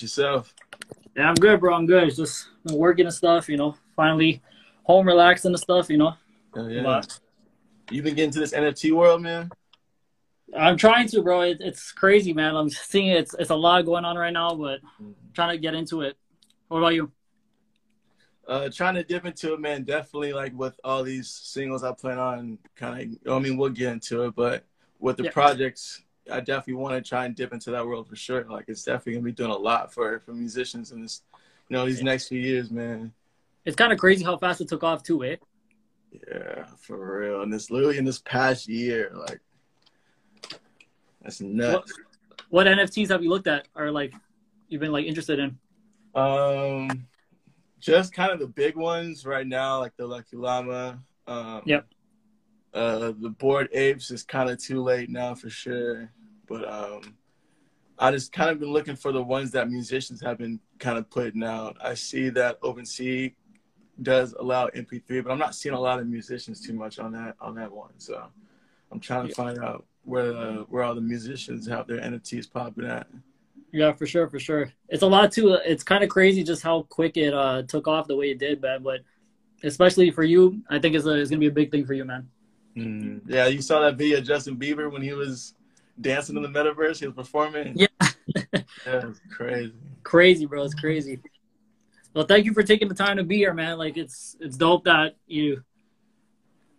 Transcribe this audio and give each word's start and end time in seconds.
yourself? 0.00 0.54
Yeah, 1.16 1.28
I'm 1.28 1.34
good, 1.34 1.60
bro. 1.60 1.74
I'm 1.74 1.86
good. 1.86 2.04
It's 2.04 2.16
just 2.16 2.48
working 2.64 3.06
and 3.06 3.14
stuff, 3.14 3.48
you 3.48 3.56
know. 3.56 3.76
Finally 3.94 4.40
home 4.84 5.06
relaxing 5.06 5.50
and 5.50 5.60
stuff, 5.60 5.90
you 5.90 5.98
know. 5.98 6.14
Oh, 6.54 6.68
yeah. 6.68 6.82
But 6.82 7.18
you 7.90 8.02
been 8.02 8.14
getting 8.14 8.30
to 8.32 8.40
this 8.40 8.52
NFT 8.52 8.92
world, 8.92 9.22
man? 9.22 9.50
I'm 10.56 10.76
trying 10.76 11.08
to, 11.08 11.22
bro. 11.22 11.42
It, 11.42 11.58
it's 11.60 11.92
crazy, 11.92 12.32
man. 12.32 12.54
I'm 12.54 12.68
seeing 12.68 13.08
it. 13.08 13.18
it's 13.18 13.34
it's 13.38 13.50
a 13.50 13.54
lot 13.54 13.84
going 13.84 14.04
on 14.04 14.16
right 14.16 14.32
now, 14.32 14.54
but 14.54 14.80
mm-hmm. 14.82 15.12
trying 15.34 15.56
to 15.56 15.58
get 15.58 15.74
into 15.74 16.02
it. 16.02 16.16
What 16.68 16.78
about 16.78 16.94
you? 16.94 17.10
Uh, 18.46 18.68
trying 18.68 18.94
to 18.94 19.04
dip 19.04 19.24
into 19.24 19.54
it, 19.54 19.60
man. 19.60 19.84
Definitely, 19.84 20.32
like 20.32 20.52
with 20.54 20.78
all 20.84 21.02
these 21.02 21.30
singles, 21.30 21.84
I 21.84 21.92
plan 21.92 22.18
on 22.18 22.58
kind 22.76 23.18
of. 23.24 23.32
I 23.32 23.38
mean, 23.38 23.56
we'll 23.56 23.70
get 23.70 23.92
into 23.92 24.24
it, 24.24 24.34
but 24.34 24.64
with 24.98 25.16
the 25.16 25.24
yeah. 25.24 25.30
projects, 25.30 26.02
I 26.30 26.40
definitely 26.40 26.74
want 26.74 26.94
to 26.94 27.08
try 27.08 27.24
and 27.24 27.34
dip 27.34 27.52
into 27.52 27.70
that 27.70 27.86
world 27.86 28.08
for 28.08 28.16
sure. 28.16 28.44
Like, 28.48 28.66
it's 28.68 28.84
definitely 28.84 29.14
gonna 29.14 29.24
be 29.24 29.32
doing 29.32 29.50
a 29.50 29.56
lot 29.56 29.92
for 29.92 30.20
for 30.20 30.32
musicians 30.32 30.92
in 30.92 31.02
this, 31.02 31.22
you 31.68 31.76
know, 31.76 31.86
these 31.86 32.02
next 32.02 32.28
few 32.28 32.40
years, 32.40 32.70
man. 32.70 33.12
It's 33.64 33.76
kind 33.76 33.92
of 33.92 33.98
crazy 33.98 34.24
how 34.24 34.36
fast 34.36 34.60
it 34.60 34.68
took 34.68 34.82
off 34.82 35.02
too, 35.02 35.24
eh? 35.24 35.36
Yeah, 36.28 36.66
for 36.78 37.20
real. 37.20 37.42
And 37.42 37.52
this 37.52 37.70
literally 37.70 37.98
in 37.98 38.04
this 38.04 38.18
past 38.20 38.68
year, 38.68 39.12
like, 39.14 39.40
that's 41.22 41.40
nuts. 41.40 41.92
What, 42.50 42.66
what 42.66 42.66
NFTs 42.66 43.08
have 43.08 43.22
you 43.22 43.30
looked 43.30 43.46
at, 43.46 43.68
or 43.74 43.90
like, 43.90 44.12
you've 44.68 44.80
been 44.80 44.92
like 44.92 45.06
interested 45.06 45.38
in? 45.38 45.58
Um 46.14 47.06
just 47.82 48.12
kind 48.12 48.30
of 48.30 48.38
the 48.38 48.46
big 48.46 48.76
ones 48.76 49.26
right 49.26 49.46
now, 49.46 49.80
like 49.80 49.96
the 49.96 50.06
Lucky 50.06 50.36
Llama. 50.36 51.00
Um, 51.26 51.62
yep. 51.66 51.86
Uh, 52.72 53.12
the 53.18 53.34
Bored 53.38 53.68
Apes 53.72 54.10
is 54.10 54.22
kind 54.22 54.48
of 54.48 54.62
too 54.62 54.82
late 54.82 55.10
now 55.10 55.34
for 55.34 55.50
sure, 55.50 56.10
but 56.48 56.68
um, 56.70 57.16
I 57.98 58.10
just 58.10 58.32
kind 58.32 58.50
of 58.50 58.58
been 58.58 58.72
looking 58.72 58.96
for 58.96 59.12
the 59.12 59.22
ones 59.22 59.50
that 59.52 59.70
musicians 59.70 60.20
have 60.22 60.38
been 60.38 60.60
kind 60.78 60.98
of 60.98 61.08
putting 61.10 61.44
out. 61.44 61.76
I 61.80 61.94
see 61.94 62.28
that 62.30 62.60
OpenSea 62.60 63.34
does 64.00 64.34
allow 64.38 64.68
MP3, 64.68 65.22
but 65.22 65.30
I'm 65.30 65.38
not 65.38 65.54
seeing 65.54 65.74
a 65.74 65.80
lot 65.80 66.00
of 66.00 66.06
musicians 66.06 66.60
too 66.60 66.72
much 66.72 66.98
on 66.98 67.12
that 67.12 67.36
on 67.40 67.54
that 67.56 67.70
one. 67.70 67.92
So 67.98 68.26
I'm 68.90 69.00
trying 69.00 69.24
to 69.24 69.28
yeah. 69.28 69.34
find 69.34 69.58
out 69.58 69.84
where 70.04 70.34
uh, 70.34 70.56
where 70.68 70.82
all 70.82 70.94
the 70.94 71.00
musicians 71.00 71.66
have 71.68 71.86
their 71.86 72.00
NFTs 72.00 72.50
popping 72.50 72.86
at. 72.86 73.06
Yeah, 73.72 73.92
for 73.92 74.06
sure, 74.06 74.28
for 74.28 74.38
sure. 74.38 74.70
It's 74.88 75.02
a 75.02 75.06
lot 75.06 75.32
too. 75.32 75.54
It's 75.64 75.82
kind 75.82 76.04
of 76.04 76.10
crazy 76.10 76.42
just 76.42 76.62
how 76.62 76.82
quick 76.82 77.16
it 77.16 77.32
uh, 77.32 77.62
took 77.62 77.88
off 77.88 78.06
the 78.06 78.16
way 78.16 78.30
it 78.30 78.38
did, 78.38 78.60
man. 78.60 78.82
But 78.82 79.00
especially 79.62 80.10
for 80.10 80.24
you, 80.24 80.62
I 80.68 80.78
think 80.78 80.94
it's, 80.94 81.06
a, 81.06 81.12
it's 81.12 81.30
gonna 81.30 81.40
be 81.40 81.46
a 81.46 81.52
big 81.52 81.70
thing 81.70 81.86
for 81.86 81.94
you, 81.94 82.04
man. 82.04 82.28
Mm. 82.76 83.20
Yeah, 83.26 83.46
you 83.46 83.62
saw 83.62 83.80
that 83.80 83.96
video 83.96 84.20
Justin 84.20 84.56
Bieber 84.56 84.90
when 84.90 85.02
he 85.02 85.12
was 85.12 85.54
dancing 86.00 86.36
in 86.36 86.42
the 86.42 86.48
metaverse. 86.48 87.00
He 87.00 87.06
was 87.06 87.14
performing. 87.14 87.76
Yeah, 87.76 87.86
yeah, 88.54 88.60
it's 88.86 89.20
crazy. 89.30 89.72
Crazy, 90.02 90.46
bro. 90.46 90.64
It's 90.64 90.74
crazy. 90.74 91.20
Well, 92.14 92.26
thank 92.26 92.44
you 92.44 92.52
for 92.52 92.62
taking 92.62 92.88
the 92.88 92.94
time 92.94 93.16
to 93.16 93.24
be 93.24 93.36
here, 93.36 93.54
man. 93.54 93.78
Like 93.78 93.96
it's 93.96 94.36
it's 94.40 94.56
dope 94.56 94.84
that 94.84 95.16
you 95.26 95.62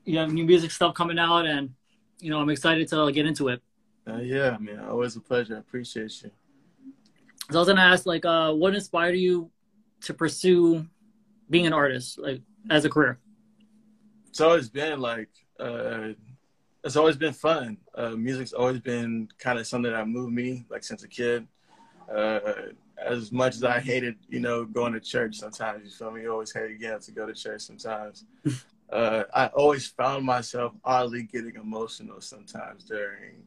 you 0.06 0.18
have 0.18 0.32
new 0.32 0.46
music 0.46 0.72
stuff 0.72 0.94
coming 0.94 1.20
out, 1.20 1.46
and 1.46 1.74
you 2.20 2.30
know 2.30 2.40
I'm 2.40 2.50
excited 2.50 2.88
to 2.90 3.12
get 3.12 3.26
into 3.26 3.50
it. 3.50 3.62
Uh, 4.08 4.18
yeah, 4.18 4.58
man. 4.60 4.80
Always 4.80 5.16
a 5.16 5.22
pleasure. 5.22 5.56
I 5.56 5.60
appreciate 5.60 6.24
you. 6.24 6.32
So 7.52 7.58
I 7.58 7.60
was 7.60 7.68
gonna 7.68 7.82
ask, 7.82 8.06
like, 8.06 8.26
uh, 8.26 8.54
what 8.54 8.74
inspired 8.74 9.16
you 9.16 9.50
to 10.02 10.14
pursue 10.14 10.86
being 11.50 11.68
an 11.68 11.74
artist, 11.74 12.18
like, 12.20 12.42
as 12.70 12.86
a 12.86 12.90
career? 12.90 13.20
It's 14.30 14.42
always 14.42 14.70
been 14.70 15.00
like, 15.00 15.30
uh, 15.60 16.10
it's 16.84 16.96
always 16.96 17.16
been 17.16 17.34
fun. 17.34 17.78
Uh, 17.96 18.12
music's 18.12 18.54
always 18.54 18.80
been 18.80 19.30
kind 19.38 19.60
of 19.60 19.68
something 19.68 19.92
that 19.92 20.08
moved 20.08 20.34
me, 20.34 20.66
like, 20.70 20.84
since 20.84 21.04
a 21.04 21.08
kid. 21.08 21.48
Uh, 22.14 22.40
as 22.98 23.32
much 23.32 23.56
as 23.56 23.64
I 23.64 23.80
hated, 23.80 24.18
you 24.30 24.40
know, 24.40 24.66
going 24.66 24.94
to 24.94 25.00
church 25.00 25.38
sometimes, 25.38 25.84
you 25.86 25.92
feel 25.92 26.12
me? 26.12 26.22
You 26.24 26.32
always 26.32 26.54
hated 26.54 26.80
getting 26.80 27.00
to 27.00 27.12
go 27.12 27.26
to 27.26 27.34
church 27.34 27.62
sometimes. 27.62 28.26
uh, 28.92 29.24
I 29.34 29.48
always 29.48 29.88
found 29.88 30.26
myself 30.26 30.74
oddly 30.84 31.24
getting 31.24 31.56
emotional 31.56 32.22
sometimes 32.22 32.84
during 32.84 33.44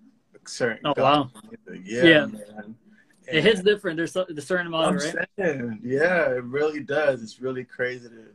certain. 0.46 0.80
Oh 0.84 0.94
wow! 0.96 1.30
Yeah, 1.84 2.04
yeah. 2.04 2.26
man 2.26 2.76
it 3.28 3.42
hits 3.42 3.62
different. 3.62 3.96
There's 3.96 4.16
a 4.16 4.40
certain 4.40 4.68
amount, 4.68 4.86
I'm 4.86 4.96
right? 4.96 5.28
Saying, 5.38 5.80
yeah, 5.82 6.30
it 6.30 6.44
really 6.44 6.80
does. 6.80 7.22
It's 7.22 7.40
really 7.40 7.64
crazy 7.64 8.08
to, 8.08 8.26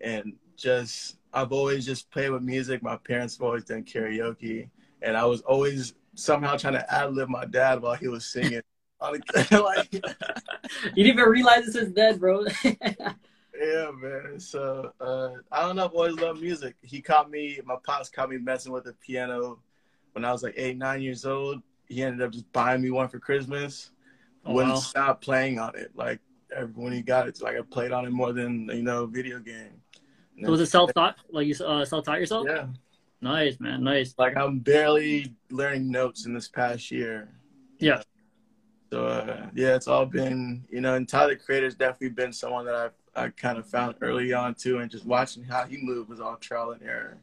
and 0.00 0.34
just 0.56 1.16
I've 1.32 1.52
always 1.52 1.86
just 1.86 2.10
played 2.10 2.30
with 2.30 2.42
music. 2.42 2.82
My 2.82 2.96
parents 2.96 3.36
have 3.36 3.42
always 3.42 3.64
done 3.64 3.84
karaoke, 3.84 4.68
and 5.02 5.16
I 5.16 5.24
was 5.24 5.40
always 5.42 5.94
somehow 6.14 6.56
trying 6.56 6.74
to 6.74 6.94
ad 6.94 7.14
lib 7.14 7.28
my 7.28 7.44
dad 7.44 7.80
while 7.80 7.94
he 7.94 8.08
was 8.08 8.26
singing. 8.26 8.62
like, 9.00 9.22
you 9.92 10.00
didn't 10.00 10.96
even 10.96 11.24
realize 11.24 11.66
this 11.66 11.74
is 11.74 11.92
dead, 11.92 12.20
bro. 12.20 12.44
yeah, 12.64 13.90
man. 14.00 14.38
So 14.38 14.92
uh, 15.00 15.30
I 15.50 15.62
don't 15.62 15.76
know. 15.76 15.86
I've 15.86 15.92
always 15.92 16.14
loved 16.14 16.40
music. 16.40 16.76
He 16.82 17.00
caught 17.00 17.30
me. 17.30 17.58
My 17.64 17.76
pops 17.84 18.08
caught 18.08 18.30
me 18.30 18.38
messing 18.38 18.72
with 18.72 18.84
the 18.84 18.92
piano 18.94 19.58
when 20.12 20.24
I 20.24 20.32
was 20.32 20.42
like 20.42 20.54
eight, 20.56 20.76
nine 20.76 21.02
years 21.02 21.24
old. 21.24 21.62
He 21.88 22.02
ended 22.02 22.22
up 22.22 22.32
just 22.32 22.50
buying 22.52 22.80
me 22.80 22.90
one 22.90 23.08
for 23.08 23.18
Christmas 23.18 23.90
oh, 24.44 24.52
wouldn't 24.52 24.74
wow. 24.74 24.80
stop 24.80 25.20
playing 25.20 25.58
on 25.58 25.76
it. 25.76 25.90
Like 25.94 26.20
when 26.74 26.92
he 26.92 27.02
got 27.02 27.28
it, 27.28 27.40
like 27.40 27.56
I 27.56 27.62
played 27.62 27.92
on 27.92 28.04
it 28.04 28.10
more 28.10 28.32
than 28.32 28.68
you 28.68 28.82
know 28.82 29.06
video 29.06 29.38
game. 29.38 29.80
So 30.42 30.50
was 30.50 30.60
it 30.60 30.66
self 30.66 30.92
taught? 30.94 31.16
Like 31.30 31.46
you 31.46 31.54
uh, 31.64 31.84
self 31.84 32.04
taught 32.04 32.20
yourself? 32.20 32.46
Yeah. 32.48 32.66
Nice 33.20 33.60
man, 33.60 33.84
nice. 33.84 34.14
Like 34.18 34.36
I'm 34.36 34.58
barely 34.58 35.34
learning 35.50 35.90
notes 35.90 36.26
in 36.26 36.34
this 36.34 36.48
past 36.48 36.90
year. 36.90 37.28
Yeah. 37.78 38.02
So 38.90 39.06
uh, 39.06 39.46
yeah, 39.54 39.74
it's 39.74 39.86
all 39.86 40.06
been 40.06 40.64
you 40.70 40.80
know, 40.80 40.94
and 40.94 41.08
Tyler 41.08 41.36
Creator's 41.36 41.74
definitely 41.74 42.10
been 42.10 42.32
someone 42.32 42.64
that 42.66 42.74
I've 42.74 42.92
I 43.14 43.28
kind 43.28 43.58
of 43.58 43.66
found 43.66 43.96
early 44.00 44.32
on 44.32 44.54
too, 44.54 44.78
and 44.78 44.90
just 44.90 45.04
watching 45.04 45.44
how 45.44 45.64
he 45.64 45.76
moved 45.76 46.08
was 46.08 46.20
all 46.20 46.36
trial 46.36 46.72
and 46.72 46.82
error, 46.82 47.18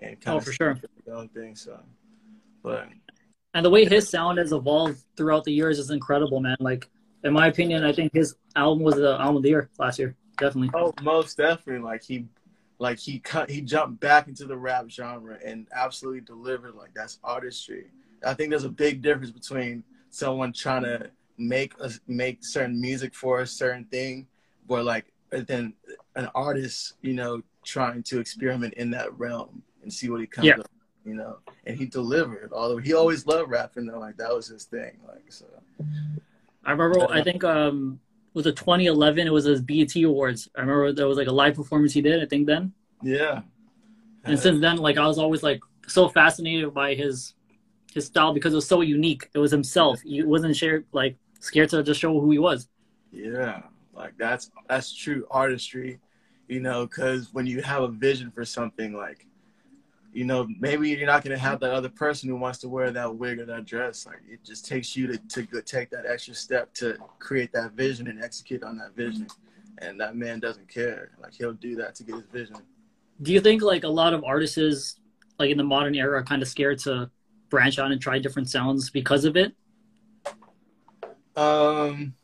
and 0.00 0.20
kind 0.20 0.34
oh, 0.34 0.38
of 0.38 0.44
for 0.44 0.52
sure 0.52 0.78
own 1.10 1.28
thing. 1.28 1.56
So, 1.56 1.78
but 2.62 2.88
and 3.54 3.64
the 3.64 3.70
way 3.70 3.84
his 3.84 4.08
sound 4.08 4.38
has 4.38 4.52
evolved 4.52 5.02
throughout 5.16 5.44
the 5.44 5.52
years 5.52 5.78
is 5.78 5.90
incredible, 5.90 6.40
man. 6.40 6.56
Like, 6.60 6.88
in 7.24 7.32
my 7.32 7.46
opinion, 7.46 7.84
I 7.84 7.92
think 7.92 8.12
his 8.12 8.34
album 8.56 8.84
was 8.84 8.96
the 8.96 9.16
album 9.18 9.36
of 9.36 9.42
the 9.42 9.48
year 9.48 9.70
last 9.78 9.98
year. 9.98 10.14
Definitely. 10.36 10.70
Oh, 10.74 10.92
most 11.02 11.36
definitely. 11.36 11.82
Like 11.82 12.02
he, 12.02 12.26
like 12.78 12.98
he 12.98 13.18
cut, 13.18 13.50
he 13.50 13.60
jumped 13.60 14.00
back 14.00 14.28
into 14.28 14.44
the 14.44 14.56
rap 14.56 14.88
genre 14.88 15.38
and 15.44 15.66
absolutely 15.74 16.20
delivered. 16.20 16.74
Like 16.74 16.94
that's 16.94 17.18
artistry. 17.24 17.86
I 18.24 18.34
think 18.34 18.50
there's 18.50 18.64
a 18.64 18.70
big 18.70 19.02
difference 19.02 19.30
between 19.30 19.84
someone 20.10 20.52
trying 20.52 20.82
to 20.84 21.10
make 21.36 21.74
a, 21.80 21.90
make 22.06 22.38
certain 22.42 22.80
music 22.80 23.14
for 23.14 23.40
a 23.40 23.46
certain 23.46 23.84
thing, 23.84 24.26
or 24.68 24.82
like 24.82 25.12
then 25.30 25.74
an 26.16 26.28
artist, 26.34 26.94
you 27.02 27.14
know, 27.14 27.42
trying 27.64 28.02
to 28.04 28.20
experiment 28.20 28.74
in 28.74 28.90
that 28.90 29.16
realm 29.18 29.62
and 29.82 29.92
see 29.92 30.08
what 30.08 30.20
he 30.20 30.26
comes 30.26 30.46
yeah. 30.46 30.58
up 30.58 30.70
you 31.08 31.14
know, 31.14 31.38
and 31.66 31.76
he 31.76 31.86
delivered. 31.86 32.52
Although 32.52 32.76
he 32.76 32.92
always 32.92 33.26
loved 33.26 33.50
rapping, 33.50 33.86
though, 33.86 33.98
like 33.98 34.18
that 34.18 34.34
was 34.34 34.48
his 34.48 34.64
thing. 34.64 34.98
Like 35.08 35.32
so. 35.32 35.46
I 36.64 36.72
remember. 36.72 37.10
I 37.10 37.22
think 37.22 37.42
um 37.44 37.98
was 38.34 38.46
it 38.46 38.56
2011? 38.56 39.26
It 39.26 39.32
was 39.32 39.44
his 39.44 39.60
BET 39.60 39.94
Awards. 39.96 40.48
I 40.56 40.60
remember 40.60 40.92
there 40.92 41.08
was 41.08 41.18
like 41.18 41.28
a 41.28 41.32
live 41.32 41.54
performance 41.54 41.92
he 41.92 42.02
did. 42.02 42.22
I 42.22 42.26
think 42.26 42.46
then. 42.46 42.72
Yeah. 43.02 43.42
And 44.24 44.38
since 44.38 44.60
then, 44.60 44.76
like 44.76 44.98
I 44.98 45.06
was 45.06 45.18
always 45.18 45.42
like 45.42 45.60
so 45.86 46.08
fascinated 46.08 46.74
by 46.74 46.94
his 46.94 47.34
his 47.94 48.06
style 48.06 48.34
because 48.34 48.52
it 48.52 48.56
was 48.56 48.68
so 48.68 48.80
unique. 48.82 49.28
It 49.34 49.38
was 49.38 49.50
himself. 49.50 50.00
He 50.02 50.22
wasn't 50.22 50.56
shared 50.56 50.84
like 50.92 51.16
scared 51.40 51.70
to 51.70 51.82
just 51.82 52.00
show 52.00 52.20
who 52.20 52.30
he 52.30 52.38
was. 52.38 52.68
Yeah, 53.12 53.62
like 53.94 54.14
that's 54.18 54.50
that's 54.68 54.94
true 54.94 55.26
artistry, 55.30 55.98
you 56.48 56.60
know. 56.60 56.86
Because 56.86 57.32
when 57.32 57.46
you 57.46 57.62
have 57.62 57.82
a 57.82 57.88
vision 57.88 58.30
for 58.30 58.44
something, 58.44 58.94
like 58.94 59.26
you 60.12 60.24
know, 60.24 60.48
maybe 60.58 60.88
you're 60.90 61.06
not 61.06 61.22
going 61.22 61.36
to 61.36 61.42
have 61.42 61.60
that 61.60 61.70
other 61.70 61.88
person 61.88 62.28
who 62.28 62.36
wants 62.36 62.58
to 62.58 62.68
wear 62.68 62.90
that 62.90 63.14
wig 63.14 63.38
or 63.38 63.44
that 63.46 63.66
dress. 63.66 64.06
Like 64.06 64.22
it 64.28 64.42
just 64.44 64.66
takes 64.66 64.96
you 64.96 65.06
to, 65.06 65.18
to 65.18 65.42
go 65.42 65.60
take 65.60 65.90
that 65.90 66.06
extra 66.06 66.34
step 66.34 66.72
to 66.74 66.96
create 67.18 67.52
that 67.52 67.72
vision 67.72 68.08
and 68.08 68.22
execute 68.22 68.62
on 68.62 68.78
that 68.78 68.96
vision. 68.96 69.28
And 69.78 70.00
that 70.00 70.16
man 70.16 70.40
doesn't 70.40 70.68
care. 70.68 71.10
Like 71.22 71.34
he'll 71.34 71.52
do 71.52 71.76
that 71.76 71.94
to 71.96 72.04
get 72.04 72.16
his 72.16 72.24
vision. 72.32 72.56
Do 73.22 73.32
you 73.32 73.40
think 73.40 73.62
like 73.62 73.84
a 73.84 73.88
lot 73.88 74.14
of 74.14 74.24
artists 74.24 74.98
like 75.38 75.50
in 75.50 75.58
the 75.58 75.64
modern 75.64 75.94
era 75.94 76.18
are 76.18 76.24
kind 76.24 76.42
of 76.42 76.48
scared 76.48 76.78
to 76.80 77.10
branch 77.48 77.78
out 77.78 77.92
and 77.92 78.00
try 78.00 78.18
different 78.18 78.48
sounds 78.48 78.90
because 78.90 79.24
of 79.24 79.36
it? 79.36 79.54
Um, 81.36 82.14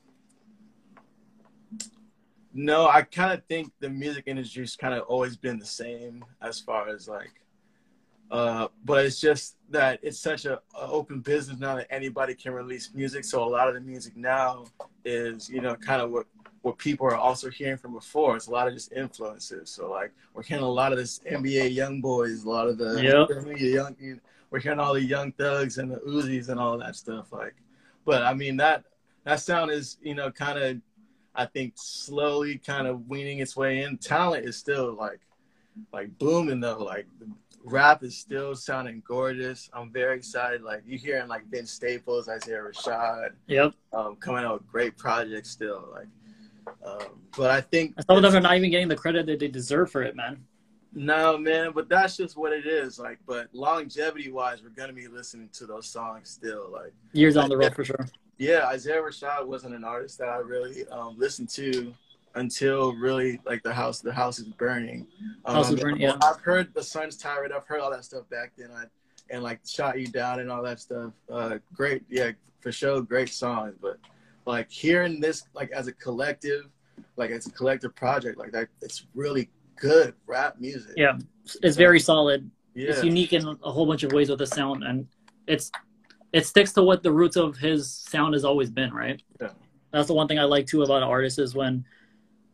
no, 2.52 2.88
I 2.88 3.02
kind 3.02 3.32
of 3.32 3.44
think 3.46 3.72
the 3.78 3.88
music 3.88 4.24
industry's 4.26 4.74
kind 4.74 4.94
of 4.94 5.04
always 5.04 5.36
been 5.36 5.58
the 5.58 5.66
same 5.66 6.24
as 6.42 6.58
far 6.58 6.88
as 6.88 7.06
like 7.06 7.43
uh, 8.30 8.68
but 8.84 9.04
it's 9.04 9.20
just 9.20 9.56
that 9.70 9.98
it's 10.02 10.18
such 10.18 10.44
a, 10.44 10.60
a, 10.74 10.86
open 10.88 11.20
business 11.20 11.58
now 11.58 11.76
that 11.76 11.86
anybody 11.90 12.34
can 12.34 12.52
release 12.52 12.90
music. 12.94 13.24
So 13.24 13.44
a 13.44 13.48
lot 13.48 13.68
of 13.68 13.74
the 13.74 13.80
music 13.80 14.16
now 14.16 14.64
is, 15.04 15.48
you 15.48 15.60
know, 15.60 15.74
kind 15.76 16.00
of 16.00 16.10
what 16.10 16.26
what 16.62 16.78
people 16.78 17.06
are 17.06 17.16
also 17.16 17.50
hearing 17.50 17.76
from 17.76 17.92
before. 17.92 18.36
It's 18.36 18.46
a 18.46 18.50
lot 18.50 18.66
of 18.66 18.74
just 18.74 18.92
influences. 18.92 19.68
So 19.70 19.90
like 19.90 20.12
we're 20.32 20.42
hearing 20.42 20.64
a 20.64 20.68
lot 20.68 20.92
of 20.92 20.98
this 20.98 21.18
NBA 21.30 21.74
young 21.74 22.00
boys, 22.00 22.44
a 22.44 22.48
lot 22.48 22.68
of 22.68 22.78
the 22.78 23.02
yep. 23.02 23.28
young. 23.58 24.20
We're 24.50 24.60
hearing 24.60 24.80
all 24.80 24.94
the 24.94 25.02
young 25.02 25.32
thugs 25.32 25.78
and 25.78 25.90
the 25.90 25.96
Uzis 25.96 26.48
and 26.48 26.58
all 26.58 26.78
that 26.78 26.96
stuff. 26.96 27.32
Like, 27.32 27.54
but 28.04 28.22
I 28.22 28.32
mean 28.32 28.56
that 28.56 28.84
that 29.24 29.40
sound 29.40 29.70
is 29.70 29.98
you 30.02 30.14
know 30.14 30.30
kind 30.30 30.58
of 30.58 30.80
I 31.34 31.46
think 31.46 31.74
slowly 31.76 32.58
kind 32.58 32.86
of 32.86 33.08
weaning 33.08 33.40
its 33.40 33.56
way 33.56 33.82
in. 33.82 33.98
Talent 33.98 34.46
is 34.46 34.56
still 34.56 34.94
like 34.94 35.20
like 35.92 36.16
booming 36.18 36.60
though. 36.60 36.82
Like 36.82 37.06
rap 37.64 38.02
is 38.02 38.16
still 38.16 38.54
sounding 38.54 39.02
gorgeous. 39.06 39.70
I'm 39.72 39.90
very 39.90 40.16
excited. 40.16 40.62
Like 40.62 40.82
you 40.86 40.98
hearing 40.98 41.28
like 41.28 41.46
Vince 41.50 41.72
Staples, 41.72 42.28
Isaiah 42.28 42.60
Rashad. 42.62 43.30
Yep. 43.46 43.74
Um, 43.92 44.16
coming 44.16 44.44
out 44.44 44.60
with 44.60 44.68
great 44.68 44.96
projects 44.96 45.50
still. 45.50 45.88
Like, 45.92 46.08
um, 46.84 47.20
but 47.36 47.50
I 47.50 47.60
think 47.60 47.94
some 48.06 48.16
of 48.16 48.22
them 48.22 48.36
are 48.36 48.40
not 48.40 48.56
even 48.56 48.70
getting 48.70 48.88
the 48.88 48.96
credit 48.96 49.26
that 49.26 49.38
they 49.38 49.48
deserve 49.48 49.90
for 49.90 50.02
it, 50.02 50.14
man. 50.14 50.44
No, 50.96 51.36
man, 51.36 51.72
but 51.74 51.88
that's 51.88 52.16
just 52.16 52.36
what 52.36 52.52
it 52.52 52.66
is. 52.66 52.98
Like, 52.98 53.18
but 53.26 53.48
longevity 53.52 54.30
wise, 54.30 54.62
we're 54.62 54.68
gonna 54.68 54.92
be 54.92 55.08
listening 55.08 55.48
to 55.54 55.66
those 55.66 55.88
songs 55.88 56.30
still. 56.30 56.70
Like 56.70 56.92
years 57.12 57.36
on 57.36 57.48
the 57.48 57.56
road 57.56 57.74
for 57.74 57.84
sure. 57.84 58.06
Yeah, 58.38 58.66
Isaiah 58.66 59.00
Rashad 59.00 59.46
wasn't 59.46 59.74
an 59.74 59.84
artist 59.84 60.18
that 60.18 60.28
I 60.28 60.38
really 60.38 60.86
um, 60.88 61.16
listened 61.18 61.48
to 61.50 61.94
until 62.34 62.94
really 62.94 63.40
like 63.44 63.62
the 63.62 63.72
house 63.72 64.00
the 64.00 64.12
house 64.12 64.38
is 64.38 64.48
burning. 64.48 65.06
Um, 65.44 65.56
house 65.56 65.70
is 65.70 65.80
burning. 65.80 66.00
Yeah, 66.00 66.16
I've 66.22 66.40
heard 66.40 66.74
the 66.74 66.82
Sun's 66.82 67.16
Tirade. 67.16 67.52
I've 67.52 67.66
heard 67.66 67.80
all 67.80 67.90
that 67.90 68.04
stuff 68.04 68.28
back 68.28 68.52
then. 68.56 68.70
I, 68.72 68.84
and 69.30 69.42
like 69.42 69.60
shot 69.66 69.98
you 69.98 70.06
down 70.06 70.40
and 70.40 70.50
all 70.50 70.62
that 70.62 70.80
stuff. 70.80 71.12
Uh, 71.30 71.58
great, 71.74 72.02
yeah, 72.08 72.32
for 72.60 72.72
sure, 72.72 73.00
great 73.02 73.30
songs. 73.30 73.74
But 73.80 73.98
like 74.46 74.70
hearing 74.70 75.20
this 75.20 75.44
like 75.54 75.70
as 75.70 75.86
a 75.86 75.92
collective, 75.92 76.66
like 77.16 77.30
as 77.30 77.46
a 77.46 77.50
collective 77.50 77.94
project, 77.94 78.38
like 78.38 78.52
that, 78.52 78.68
it's 78.82 79.06
really 79.14 79.50
good 79.76 80.14
rap 80.26 80.60
music. 80.60 80.92
Yeah, 80.96 81.18
it's 81.62 81.76
very 81.76 82.00
solid. 82.00 82.50
Yeah. 82.74 82.90
It's 82.90 83.04
unique 83.04 83.32
in 83.32 83.46
a 83.46 83.70
whole 83.70 83.86
bunch 83.86 84.02
of 84.02 84.12
ways 84.12 84.28
with 84.28 84.40
the 84.40 84.46
sound, 84.46 84.82
and 84.82 85.06
it's 85.46 85.70
it 86.32 86.44
sticks 86.44 86.72
to 86.72 86.82
what 86.82 87.02
the 87.02 87.12
roots 87.12 87.36
of 87.36 87.56
his 87.56 87.88
sound 87.88 88.34
has 88.34 88.44
always 88.44 88.68
been, 88.68 88.92
right? 88.92 89.22
Yeah. 89.40 89.50
That's 89.92 90.08
the 90.08 90.14
one 90.14 90.26
thing 90.26 90.40
I 90.40 90.44
like 90.44 90.66
too 90.66 90.82
about 90.82 91.04
artists 91.04 91.38
is 91.38 91.54
when 91.54 91.84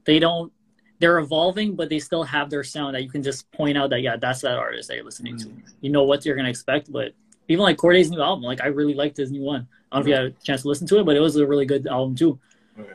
they 0.04 0.18
don't 0.18 0.52
they're 1.00 1.18
evolving, 1.18 1.74
but 1.76 1.88
they 1.88 1.98
still 1.98 2.22
have 2.22 2.50
their 2.50 2.62
sound 2.62 2.94
that 2.94 3.02
you 3.02 3.08
can 3.08 3.22
just 3.22 3.50
point 3.52 3.78
out 3.78 3.90
that 3.90 4.02
yeah, 4.02 4.16
that's 4.16 4.42
that 4.42 4.58
artist 4.58 4.88
that 4.88 4.96
you're 4.96 5.04
listening 5.04 5.36
mm-hmm. 5.36 5.56
to. 5.56 5.72
You 5.80 5.90
know 5.90 6.04
what 6.04 6.24
you're 6.24 6.36
gonna 6.36 6.50
expect, 6.50 6.92
but 6.92 7.12
even 7.48 7.62
like 7.62 7.78
Cordae's 7.78 8.10
new 8.10 8.20
album, 8.20 8.44
like 8.44 8.60
I 8.60 8.66
really 8.66 8.94
liked 8.94 9.16
his 9.16 9.30
new 9.30 9.42
one. 9.42 9.66
I 9.90 9.96
don't 9.96 10.06
know 10.06 10.12
if 10.12 10.18
you 10.18 10.24
had 10.24 10.32
a 10.32 10.44
chance 10.44 10.62
to 10.62 10.68
listen 10.68 10.86
to 10.88 11.00
it, 11.00 11.04
but 11.04 11.16
it 11.16 11.20
was 11.20 11.36
a 11.36 11.46
really 11.46 11.66
good 11.66 11.86
album 11.86 12.14
too. 12.14 12.38
Okay. 12.78 12.92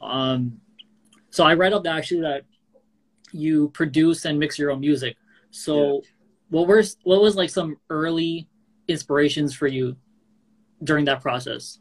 Um, 0.00 0.60
so 1.30 1.44
I 1.44 1.54
read 1.54 1.72
up 1.72 1.84
that 1.84 1.96
actually 1.96 2.22
that 2.22 2.44
you 3.32 3.68
produce 3.70 4.24
and 4.24 4.38
mix 4.38 4.58
your 4.58 4.70
own 4.70 4.80
music. 4.80 5.16
So, 5.50 5.94
yeah. 5.94 6.00
what 6.50 6.66
was 6.66 6.96
what 7.02 7.20
was 7.20 7.36
like 7.36 7.50
some 7.50 7.76
early 7.90 8.48
inspirations 8.88 9.54
for 9.54 9.66
you 9.66 9.96
during 10.82 11.04
that 11.04 11.20
process? 11.20 11.78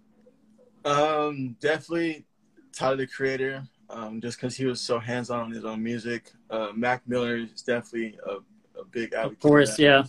Um, 0.86 1.56
definitely 1.62 2.26
Tyler 2.74 2.98
the 2.98 3.08
Creator 3.08 3.68
um, 3.94 4.20
just 4.20 4.38
because 4.38 4.56
he 4.56 4.66
was 4.66 4.82
so 4.82 5.00
hands 5.00 5.30
on 5.30 5.42
on 5.42 5.52
his 5.52 5.66
own 5.66 5.82
music. 5.82 6.32
Uh, 6.50 6.70
Mac 6.76 7.08
Miller 7.08 7.38
is 7.38 7.62
definitely 7.62 8.18
a, 8.26 8.38
a 8.80 8.86
big 8.92 9.14
advocate. 9.14 9.38
Of 9.38 9.40
course, 9.40 9.80
yeah. 9.80 10.04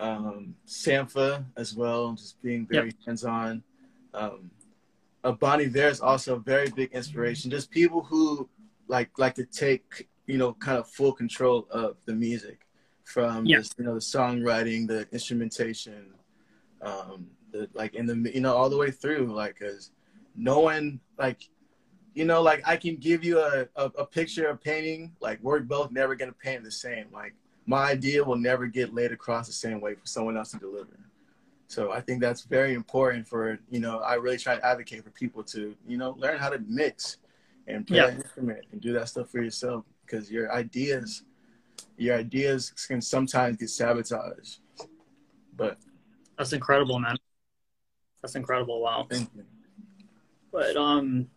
Um, 0.00 0.54
Sampha 0.66 1.44
as 1.56 1.74
well, 1.74 2.12
just 2.12 2.40
being 2.42 2.66
very 2.66 2.86
yep. 2.86 2.94
hands 3.04 3.24
on. 3.24 3.62
Um, 4.14 4.50
uh, 5.24 5.32
Bon 5.32 5.60
Iver 5.60 5.88
is 5.88 6.00
also 6.00 6.36
a 6.36 6.38
very 6.38 6.70
big 6.70 6.92
inspiration. 6.92 7.50
Just 7.50 7.70
people 7.70 8.02
who 8.02 8.48
like 8.86 9.10
like 9.18 9.34
to 9.34 9.44
take 9.44 10.08
you 10.26 10.38
know 10.38 10.52
kind 10.54 10.78
of 10.78 10.88
full 10.88 11.12
control 11.12 11.66
of 11.70 11.96
the 12.04 12.14
music, 12.14 12.60
from 13.04 13.44
yep. 13.46 13.60
just, 13.60 13.74
you 13.78 13.84
know 13.84 13.94
the 13.94 14.00
songwriting, 14.00 14.86
the 14.86 15.08
instrumentation, 15.10 16.06
um, 16.82 17.26
the 17.50 17.68
like 17.74 17.94
in 17.94 18.06
the 18.06 18.30
you 18.32 18.40
know 18.40 18.54
all 18.54 18.70
the 18.70 18.76
way 18.76 18.92
through. 18.92 19.32
Like, 19.34 19.58
cause 19.58 19.90
no 20.36 20.60
one 20.60 21.00
like 21.18 21.48
you 22.18 22.24
know, 22.24 22.42
like 22.42 22.66
I 22.66 22.76
can 22.76 22.96
give 22.96 23.22
you 23.22 23.38
a, 23.38 23.68
a, 23.76 23.84
a 23.98 24.04
picture 24.04 24.48
of 24.48 24.60
painting, 24.60 25.12
like 25.20 25.38
we're 25.40 25.60
both 25.60 25.92
never 25.92 26.16
gonna 26.16 26.32
paint 26.32 26.64
the 26.64 26.70
same. 26.70 27.06
Like 27.12 27.32
my 27.64 27.84
idea 27.92 28.24
will 28.24 28.36
never 28.36 28.66
get 28.66 28.92
laid 28.92 29.12
across 29.12 29.46
the 29.46 29.52
same 29.52 29.80
way 29.80 29.94
for 29.94 30.04
someone 30.04 30.36
else 30.36 30.50
to 30.50 30.58
deliver. 30.58 30.98
So 31.68 31.92
I 31.92 32.00
think 32.00 32.20
that's 32.20 32.42
very 32.42 32.74
important 32.74 33.28
for, 33.28 33.60
you 33.70 33.78
know, 33.78 34.00
I 34.00 34.14
really 34.14 34.36
try 34.36 34.56
to 34.56 34.66
advocate 34.66 35.04
for 35.04 35.10
people 35.10 35.44
to, 35.44 35.76
you 35.86 35.96
know, 35.96 36.16
learn 36.18 36.38
how 36.38 36.48
to 36.48 36.58
mix 36.66 37.18
and 37.68 37.86
play 37.86 37.98
yeah. 37.98 38.08
an 38.08 38.16
instrument 38.16 38.64
and 38.72 38.80
do 38.80 38.92
that 38.94 39.08
stuff 39.08 39.30
for 39.30 39.40
yourself 39.40 39.84
because 40.04 40.28
your 40.28 40.52
ideas, 40.52 41.22
your 41.98 42.16
ideas 42.16 42.72
can 42.88 43.00
sometimes 43.00 43.58
get 43.58 43.70
sabotaged. 43.70 44.58
But 45.56 45.78
that's 46.36 46.52
incredible, 46.52 46.98
man. 46.98 47.16
That's 48.22 48.34
incredible. 48.34 48.80
Wow. 48.80 49.06
Thank 49.08 49.30
you. 49.36 49.44
But 50.50 50.76
um 50.76 51.28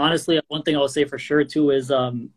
honestly, 0.00 0.40
one 0.48 0.62
thing 0.62 0.76
I'll 0.76 0.88
say 0.88 1.04
for 1.04 1.18
sure 1.18 1.44
too 1.44 1.70
is 1.70 1.90
um, 1.90 2.30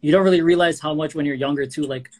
you 0.00 0.12
don't 0.12 0.24
really 0.24 0.42
realize 0.42 0.80
how 0.80 0.94
much 0.94 1.14
when 1.14 1.26
you're 1.26 1.34
younger 1.34 1.66
too, 1.66 1.82
like 1.82 2.10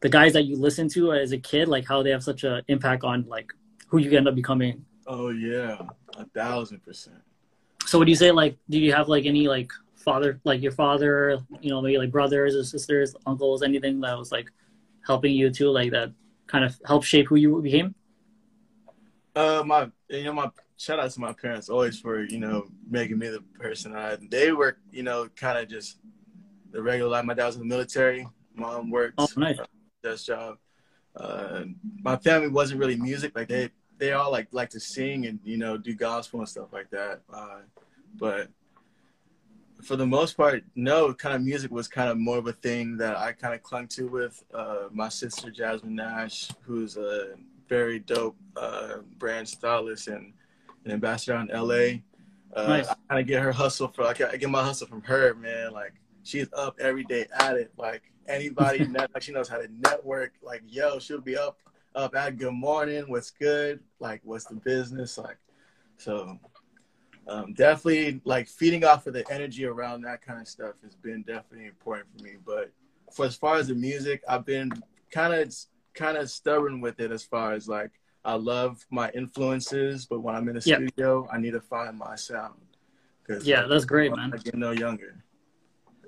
the 0.00 0.08
guys 0.08 0.32
that 0.32 0.44
you 0.44 0.56
listen 0.56 0.88
to 0.90 1.12
as 1.12 1.32
a 1.32 1.38
kid, 1.38 1.68
like 1.68 1.86
how 1.86 2.02
they 2.02 2.10
have 2.10 2.22
such 2.22 2.44
an 2.44 2.62
impact 2.68 3.04
on 3.04 3.24
like 3.28 3.52
who 3.88 3.98
you 3.98 4.16
end 4.16 4.26
up 4.26 4.34
becoming. 4.34 4.84
Oh 5.06 5.28
yeah, 5.28 5.78
a 6.16 6.24
thousand 6.34 6.82
percent. 6.82 7.16
So 7.84 7.98
would 7.98 8.08
you 8.08 8.16
say 8.16 8.32
like, 8.32 8.56
do 8.70 8.78
you 8.78 8.92
have 8.92 9.08
like 9.08 9.26
any 9.26 9.46
like 9.48 9.70
father, 9.96 10.40
like 10.44 10.62
your 10.62 10.72
father, 10.72 11.38
you 11.60 11.70
know, 11.70 11.80
maybe 11.82 11.98
like 11.98 12.10
brothers 12.10 12.56
or 12.56 12.64
sisters, 12.64 13.14
uncles, 13.26 13.62
anything 13.62 14.00
that 14.00 14.18
was 14.18 14.32
like 14.32 14.50
helping 15.06 15.34
you 15.34 15.50
too, 15.50 15.70
like 15.70 15.90
that 15.92 16.12
kind 16.46 16.64
of 16.64 16.74
helped 16.86 17.06
shape 17.06 17.28
who 17.28 17.36
you 17.36 17.60
became? 17.60 17.94
Uh, 19.34 19.62
my 19.66 19.90
you 20.08 20.24
know 20.24 20.32
my 20.32 20.50
shout 20.76 21.00
out 21.00 21.10
to 21.10 21.20
my 21.20 21.32
parents 21.32 21.68
always 21.68 21.98
for 21.98 22.24
you 22.24 22.38
know 22.38 22.66
making 22.88 23.18
me 23.18 23.28
the 23.28 23.40
person 23.58 23.94
I. 23.96 24.16
They 24.30 24.52
were 24.52 24.78
you 24.90 25.02
know 25.02 25.28
kind 25.36 25.58
of 25.58 25.68
just 25.68 25.98
the 26.70 26.82
regular 26.82 27.10
life. 27.10 27.24
My 27.24 27.34
dad 27.34 27.46
was 27.46 27.56
in 27.56 27.62
the 27.62 27.66
military. 27.66 28.26
Mom 28.54 28.90
worked. 28.90 29.14
Oh, 29.18 29.28
nice. 29.36 29.58
Uh, 29.58 29.64
desk 30.02 30.26
job. 30.26 30.58
Uh, 31.14 31.64
my 32.02 32.16
family 32.16 32.48
wasn't 32.48 32.80
really 32.80 32.96
music. 32.96 33.32
Like 33.34 33.48
they 33.48 33.70
they 33.98 34.12
all 34.12 34.30
like 34.30 34.48
like 34.52 34.70
to 34.70 34.80
sing 34.80 35.26
and 35.26 35.40
you 35.44 35.56
know 35.56 35.76
do 35.76 35.94
gospel 35.94 36.40
and 36.40 36.48
stuff 36.48 36.72
like 36.72 36.90
that. 36.90 37.22
Uh, 37.32 37.60
but 38.18 38.48
for 39.82 39.96
the 39.96 40.06
most 40.06 40.36
part, 40.36 40.64
no. 40.74 41.12
Kind 41.14 41.34
of 41.34 41.42
music 41.42 41.70
was 41.70 41.88
kind 41.88 42.10
of 42.10 42.18
more 42.18 42.38
of 42.38 42.46
a 42.46 42.52
thing 42.52 42.96
that 42.98 43.16
I 43.16 43.32
kind 43.32 43.54
of 43.54 43.62
clung 43.62 43.88
to 43.88 44.08
with 44.08 44.42
uh, 44.52 44.88
my 44.90 45.08
sister 45.08 45.50
Jasmine 45.50 45.94
Nash, 45.94 46.50
who's 46.62 46.96
a 46.96 47.34
very 47.68 47.98
dope 47.98 48.36
uh, 48.56 48.98
brand 49.18 49.48
stylist 49.48 50.08
and 50.08 50.32
an 50.86 50.92
ambassador 50.92 51.36
in 51.36 51.48
LA. 51.48 52.00
Uh, 52.54 52.68
nice. 52.68 52.88
I 52.88 52.94
kind 53.08 53.20
of 53.20 53.26
get 53.26 53.42
her 53.42 53.52
hustle 53.52 53.88
from 53.88 54.06
like 54.06 54.20
I 54.20 54.36
get 54.36 54.48
my 54.48 54.62
hustle 54.62 54.86
from 54.86 55.02
her, 55.02 55.34
man. 55.34 55.72
Like 55.72 55.94
she's 56.22 56.48
up 56.54 56.78
every 56.80 57.04
day 57.04 57.26
at 57.38 57.56
it. 57.56 57.72
Like 57.76 58.02
anybody, 58.28 58.86
net, 58.88 59.10
like 59.12 59.22
she 59.22 59.32
knows 59.32 59.48
how 59.48 59.58
to 59.58 59.68
network. 59.80 60.32
Like 60.42 60.62
yo, 60.66 60.98
she'll 60.98 61.20
be 61.20 61.36
up 61.36 61.58
up 61.94 62.14
at 62.14 62.38
good 62.38 62.52
morning. 62.52 63.04
What's 63.08 63.30
good? 63.30 63.80
Like 64.00 64.20
what's 64.24 64.46
the 64.46 64.56
business? 64.56 65.18
Like 65.18 65.38
so. 65.98 66.38
Um, 67.28 67.54
definitely 67.54 68.20
like 68.24 68.46
feeding 68.46 68.84
off 68.84 69.08
of 69.08 69.12
the 69.12 69.28
energy 69.32 69.64
around 69.64 70.02
that 70.02 70.22
kind 70.22 70.40
of 70.40 70.46
stuff 70.46 70.74
has 70.84 70.94
been 70.94 71.22
definitely 71.22 71.66
important 71.66 72.06
for 72.16 72.22
me. 72.22 72.34
But 72.46 72.70
for 73.12 73.24
as 73.24 73.34
far 73.34 73.56
as 73.56 73.66
the 73.66 73.74
music, 73.74 74.22
I've 74.28 74.46
been 74.46 74.70
kind 75.10 75.34
of 75.34 75.52
kind 75.92 76.16
of 76.16 76.30
stubborn 76.30 76.80
with 76.80 77.00
it 77.00 77.10
as 77.10 77.24
far 77.24 77.52
as 77.54 77.66
like 77.66 77.90
I 78.26 78.34
love 78.34 78.84
my 78.90 79.10
influences, 79.10 80.04
but 80.04 80.20
when 80.20 80.34
I'm 80.34 80.48
in 80.48 80.56
the 80.56 80.62
yep. 80.64 80.78
studio, 80.78 81.28
I 81.32 81.38
need 81.38 81.52
to 81.52 81.60
find 81.60 81.96
my 81.96 82.16
sound. 82.16 82.54
yeah, 83.42 83.60
like, 83.60 83.70
that's 83.70 83.84
great, 83.84 84.14
man. 84.14 84.32
I 84.34 84.38
get 84.38 84.56
no 84.56 84.72
younger. 84.72 85.22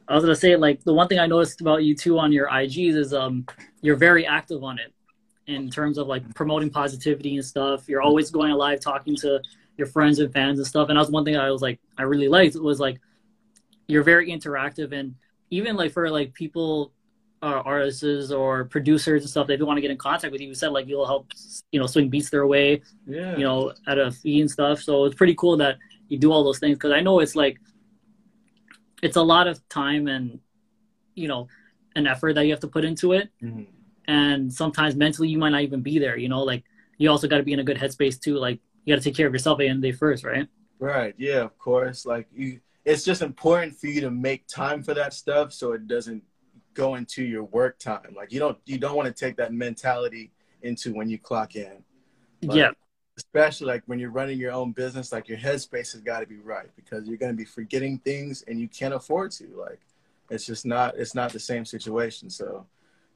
I 0.09 0.15
was 0.15 0.25
gonna 0.25 0.35
say, 0.35 0.57
like, 0.57 0.83
the 0.83 0.93
one 0.93 1.07
thing 1.07 1.19
I 1.19 1.27
noticed 1.27 1.61
about 1.61 1.85
you 1.85 1.95
too 1.95 2.19
on 2.19 2.33
your 2.33 2.49
IGs 2.49 2.97
is 2.97 3.15
um, 3.15 3.47
you're 3.83 3.97
very 3.97 4.27
active 4.27 4.65
on 4.65 4.79
it 4.79 4.93
in 5.47 5.71
terms 5.71 5.97
of 5.97 6.07
like 6.07 6.35
promoting 6.35 6.71
positivity 6.71 7.37
and 7.37 7.45
stuff. 7.45 7.89
You're 7.89 8.03
always 8.03 8.31
going 8.31 8.53
live, 8.53 8.81
talking 8.81 9.17
to 9.17 9.41
your 9.77 9.87
friends 9.87 10.19
and 10.19 10.33
fans 10.33 10.59
and 10.59 10.67
stuff. 10.67 10.89
And 10.89 10.97
that 10.97 11.01
was 11.01 11.11
one 11.11 11.25
thing 11.25 11.37
I 11.37 11.51
was 11.51 11.63
like, 11.63 11.81
I 11.97 12.03
really 12.03 12.29
liked 12.29 12.57
was 12.57 12.81
like, 12.81 13.01
you're 13.87 14.03
very 14.03 14.31
interactive 14.31 14.93
and 14.93 15.15
even 15.51 15.77
like 15.77 15.93
for 15.93 16.11
like 16.11 16.35
people 16.35 16.93
uh, 17.43 17.63
artists 17.65 18.33
or 18.33 18.65
producers 18.65 19.23
and 19.23 19.31
stuff 19.31 19.47
they 19.47 19.57
want 19.57 19.77
to 19.77 19.81
get 19.81 19.91
in 19.91 19.97
contact 19.97 20.33
with 20.33 20.41
you, 20.41 20.49
you 20.49 20.55
said 20.55 20.73
like 20.73 20.89
you'll 20.89 21.07
help 21.07 21.31
you 21.71 21.79
know 21.79 21.87
swing 21.87 22.09
beats 22.09 22.31
their 22.31 22.47
way 22.47 22.83
yeah. 23.07 23.37
you 23.37 23.45
know 23.45 23.73
at 23.87 23.99
a 23.99 24.11
fee 24.11 24.41
and 24.41 24.51
stuff. 24.51 24.81
So 24.81 25.05
it's 25.05 25.15
pretty 25.15 25.35
cool 25.35 25.57
that 25.59 25.79
you 26.09 26.19
do 26.19 26.33
all 26.33 26.43
those 26.43 26.59
things 26.59 26.77
because 26.77 26.93
i 26.93 27.01
know 27.01 27.21
it's 27.21 27.37
like 27.37 27.59
it's 29.03 29.17
a 29.17 29.23
lot 29.23 29.47
of 29.47 29.67
time 29.69 30.09
and 30.09 30.41
you 31.15 31.29
know 31.29 31.47
an 31.95 32.07
effort 32.07 32.35
that 32.35 32.45
you 32.45 32.51
have 32.51 32.61
to 32.61 32.69
put 32.69 32.85
into 32.85 33.13
it. 33.13 33.31
Mm-hmm. 33.43 33.63
and 34.07 34.53
sometimes 34.53 34.97
mentally 34.97 35.29
you 35.29 35.39
might 35.39 35.51
not 35.51 35.63
even 35.63 35.83
be 35.83 35.99
there 35.99 36.17
you 36.17 36.29
know? 36.29 36.43
Like 36.43 36.65
you 36.97 37.11
also 37.11 37.29
got 37.29 37.39
to 37.39 37.43
be 37.45 37.53
in 37.53 37.61
a 37.61 37.65
good 37.65 37.77
headspace 37.77 38.21
too 38.21 38.37
like 38.37 38.59
you 38.85 38.95
got 38.95 39.03
to 39.03 39.09
take 39.09 39.17
care 39.17 39.27
of 39.27 39.33
yourself 39.33 39.57
at 39.57 39.59
the 39.61 39.69
end 39.69 39.77
of 39.77 39.83
the 39.83 39.93
day 39.93 39.97
first 39.97 40.25
right? 40.25 40.49
Right 40.79 41.15
yeah 41.19 41.43
of 41.43 41.57
course. 41.59 42.05
Like 42.07 42.27
you 42.35 42.61
it's 42.85 43.05
just 43.05 43.21
important 43.21 43.79
for 43.79 43.89
you 43.89 44.01
to 44.01 44.11
make 44.11 44.47
time 44.47 44.83
for 44.83 44.95
that 44.95 45.13
stuff 45.13 45.53
so 45.53 45.73
it 45.73 45.87
doesn't 45.87 46.23
go 46.79 46.95
into 46.95 47.25
your 47.25 47.43
work 47.43 47.77
time. 47.81 48.15
Like 48.17 48.33
you 48.33 48.39
don't 48.39 48.57
you 48.65 48.79
don't 48.79 48.97
want 48.97 49.09
to 49.09 49.13
take 49.13 49.37
that 49.37 49.53
mentality 49.53 50.31
into 50.63 50.95
when 50.95 51.11
you 51.11 51.19
clock 51.19 51.57
in. 51.57 51.83
Like, 52.43 52.57
yeah. 52.57 52.71
especially 53.17 53.67
like 53.67 53.83
when 53.87 53.99
you're 53.99 54.13
running 54.13 54.39
your 54.39 54.53
own 54.53 54.71
business, 54.71 55.11
like 55.11 55.29
your 55.29 55.39
headspace 55.39 55.93
has 55.93 56.01
got 56.03 56.21
to 56.21 56.27
be 56.27 56.39
right 56.39 56.69
because 56.77 57.09
you're 57.09 57.19
going 57.19 57.33
to 57.33 57.37
be 57.37 57.45
forgetting 57.45 57.99
things 57.99 58.45
and 58.47 58.61
you 58.61 58.69
can't 58.69 58.95
afford 58.95 59.33
to. 59.33 59.49
Like, 59.59 59.81
it's 60.31 60.47
just 60.47 60.65
not 60.65 60.97
it's 60.97 61.17
not 61.17 61.33
the 61.33 61.41
same 61.41 61.65
situation. 61.65 62.31
So, 62.31 62.65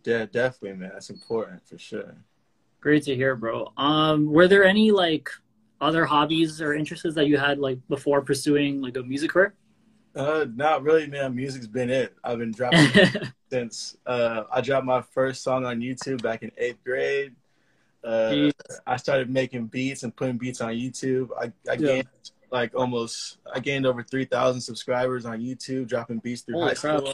yeah, 0.05 0.27
definitely, 0.27 0.79
man, 0.79 0.91
that's 0.93 1.11
important 1.11 1.65
for 1.67 1.79
sure. 1.79 2.17
Great 2.81 3.05
to 3.05 3.15
hear, 3.15 3.37
bro. 3.37 3.73
Um, 3.77 4.27
were 4.27 4.49
there 4.49 4.65
any 4.65 4.91
like 4.91 5.31
other 5.81 6.05
hobbies 6.05 6.61
or 6.61 6.75
interests 6.75 7.15
that 7.15 7.29
you 7.29 7.39
had 7.39 7.61
like 7.61 7.79
before 7.89 8.23
pursuing 8.23 8.83
like 8.83 8.97
a 8.97 9.05
music 9.05 9.31
career? 9.31 9.55
Uh, 10.15 10.47
not 10.55 10.83
really, 10.83 11.07
man. 11.07 11.35
Music's 11.35 11.67
been 11.67 11.91
it. 11.91 12.15
I've 12.23 12.39
been 12.39 12.53
dropping 12.53 12.89
since 13.51 13.97
uh, 14.07 14.45
I 14.53 14.61
dropped 14.61 14.87
my 14.87 15.01
first 15.01 15.43
song 15.43 15.65
on 15.65 15.81
YouTube 15.81 16.23
back 16.23 16.43
in 16.43 16.53
eighth 16.59 16.85
grade. 16.85 17.35
Uh, 18.05 18.51
I 18.87 18.97
started 18.97 19.31
making 19.31 19.67
beats 19.67 20.03
and 20.03 20.15
putting 20.15 20.37
beats 20.37 20.61
on 20.61 20.73
YouTube. 20.73 21.29
I, 21.39 21.53
I 21.71 21.75
yeah. 21.75 21.77
gained 21.77 22.09
like 22.51 22.75
almost 22.75 23.39
I 23.53 23.61
gained 23.61 23.87
over 23.87 24.03
three 24.03 24.25
thousand 24.25 24.61
subscribers 24.61 25.25
on 25.25 25.41
YouTube, 25.41 25.89
dropping 25.89 26.19
beats 26.19 26.43
through 26.43 26.57
Holy 26.57 26.69
high 26.69 26.75
crap. 26.75 26.99
school. 26.99 27.13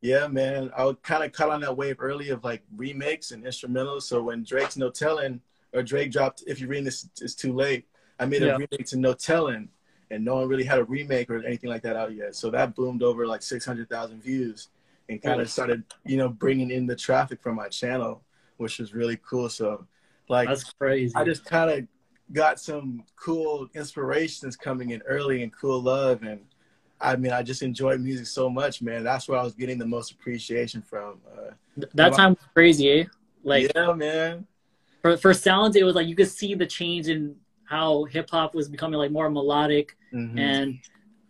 Yeah, 0.00 0.26
man. 0.26 0.70
I 0.76 0.84
would 0.84 1.02
kind 1.02 1.24
of 1.24 1.32
caught 1.32 1.50
on 1.50 1.60
that 1.62 1.76
wave 1.76 1.96
early 1.98 2.30
of 2.30 2.44
like 2.44 2.62
remakes 2.76 3.30
and 3.30 3.44
instrumentals. 3.44 4.02
So 4.02 4.22
when 4.22 4.42
Drake's 4.42 4.76
No 4.76 4.90
Telling 4.90 5.40
or 5.72 5.82
Drake 5.82 6.12
dropped 6.12 6.44
If 6.46 6.60
You're 6.60 6.68
Reading 6.68 6.84
This 6.84 7.08
It's 7.20 7.34
Too 7.34 7.52
Late, 7.52 7.86
I 8.18 8.26
made 8.26 8.42
a 8.42 8.46
yeah. 8.46 8.52
remake 8.52 8.86
to 8.86 8.96
No 8.96 9.14
Telling, 9.14 9.68
and 10.10 10.24
no 10.24 10.36
one 10.36 10.48
really 10.48 10.64
had 10.64 10.78
a 10.78 10.84
remake 10.84 11.30
or 11.30 11.44
anything 11.44 11.70
like 11.70 11.82
that 11.82 11.96
out 11.96 12.14
yet. 12.14 12.34
So 12.36 12.50
that 12.50 12.74
boomed 12.74 13.02
over 13.02 13.26
like 13.26 13.42
six 13.42 13.64
hundred 13.64 13.88
thousand 13.88 14.22
views, 14.22 14.68
and 15.08 15.22
kind 15.22 15.40
of 15.40 15.50
started 15.50 15.82
you 16.04 16.16
know 16.16 16.28
bringing 16.28 16.70
in 16.70 16.86
the 16.86 16.96
traffic 16.96 17.42
from 17.42 17.56
my 17.56 17.68
channel, 17.68 18.22
which 18.56 18.78
was 18.78 18.94
really 18.94 19.18
cool. 19.28 19.48
So 19.48 19.86
like 20.28 20.48
that's 20.48 20.72
crazy. 20.72 21.14
I 21.14 21.24
just 21.24 21.44
kind 21.44 21.70
of 21.70 21.86
got 22.32 22.58
some 22.58 23.04
cool 23.14 23.68
inspirations 23.74 24.56
coming 24.56 24.90
in 24.90 25.02
early 25.02 25.42
and 25.42 25.52
cool 25.52 25.80
love 25.80 26.22
and 26.22 26.40
I 27.00 27.16
mean 27.16 27.32
I 27.32 27.42
just 27.42 27.62
enjoyed 27.62 28.00
music 28.00 28.26
so 28.26 28.50
much 28.50 28.82
man 28.82 29.04
that's 29.04 29.28
where 29.28 29.38
I 29.38 29.44
was 29.44 29.54
getting 29.54 29.78
the 29.78 29.86
most 29.86 30.10
appreciation 30.12 30.82
from 30.82 31.20
uh, 31.30 31.52
that 31.94 32.14
time 32.14 32.30
was 32.30 32.48
crazy 32.52 32.90
eh? 32.90 33.04
like 33.44 33.70
yeah 33.74 33.92
man 33.92 34.46
for 35.02 35.16
for 35.16 35.32
sounds 35.32 35.76
it 35.76 35.84
was 35.84 35.94
like 35.94 36.08
you 36.08 36.16
could 36.16 36.28
see 36.28 36.54
the 36.54 36.66
change 36.66 37.08
in 37.08 37.36
how 37.66 38.04
hip 38.04 38.30
hop 38.30 38.54
was 38.54 38.68
becoming 38.68 38.98
like 38.98 39.10
more 39.10 39.30
melodic 39.30 39.96
mm-hmm. 40.12 40.38
and 40.38 40.78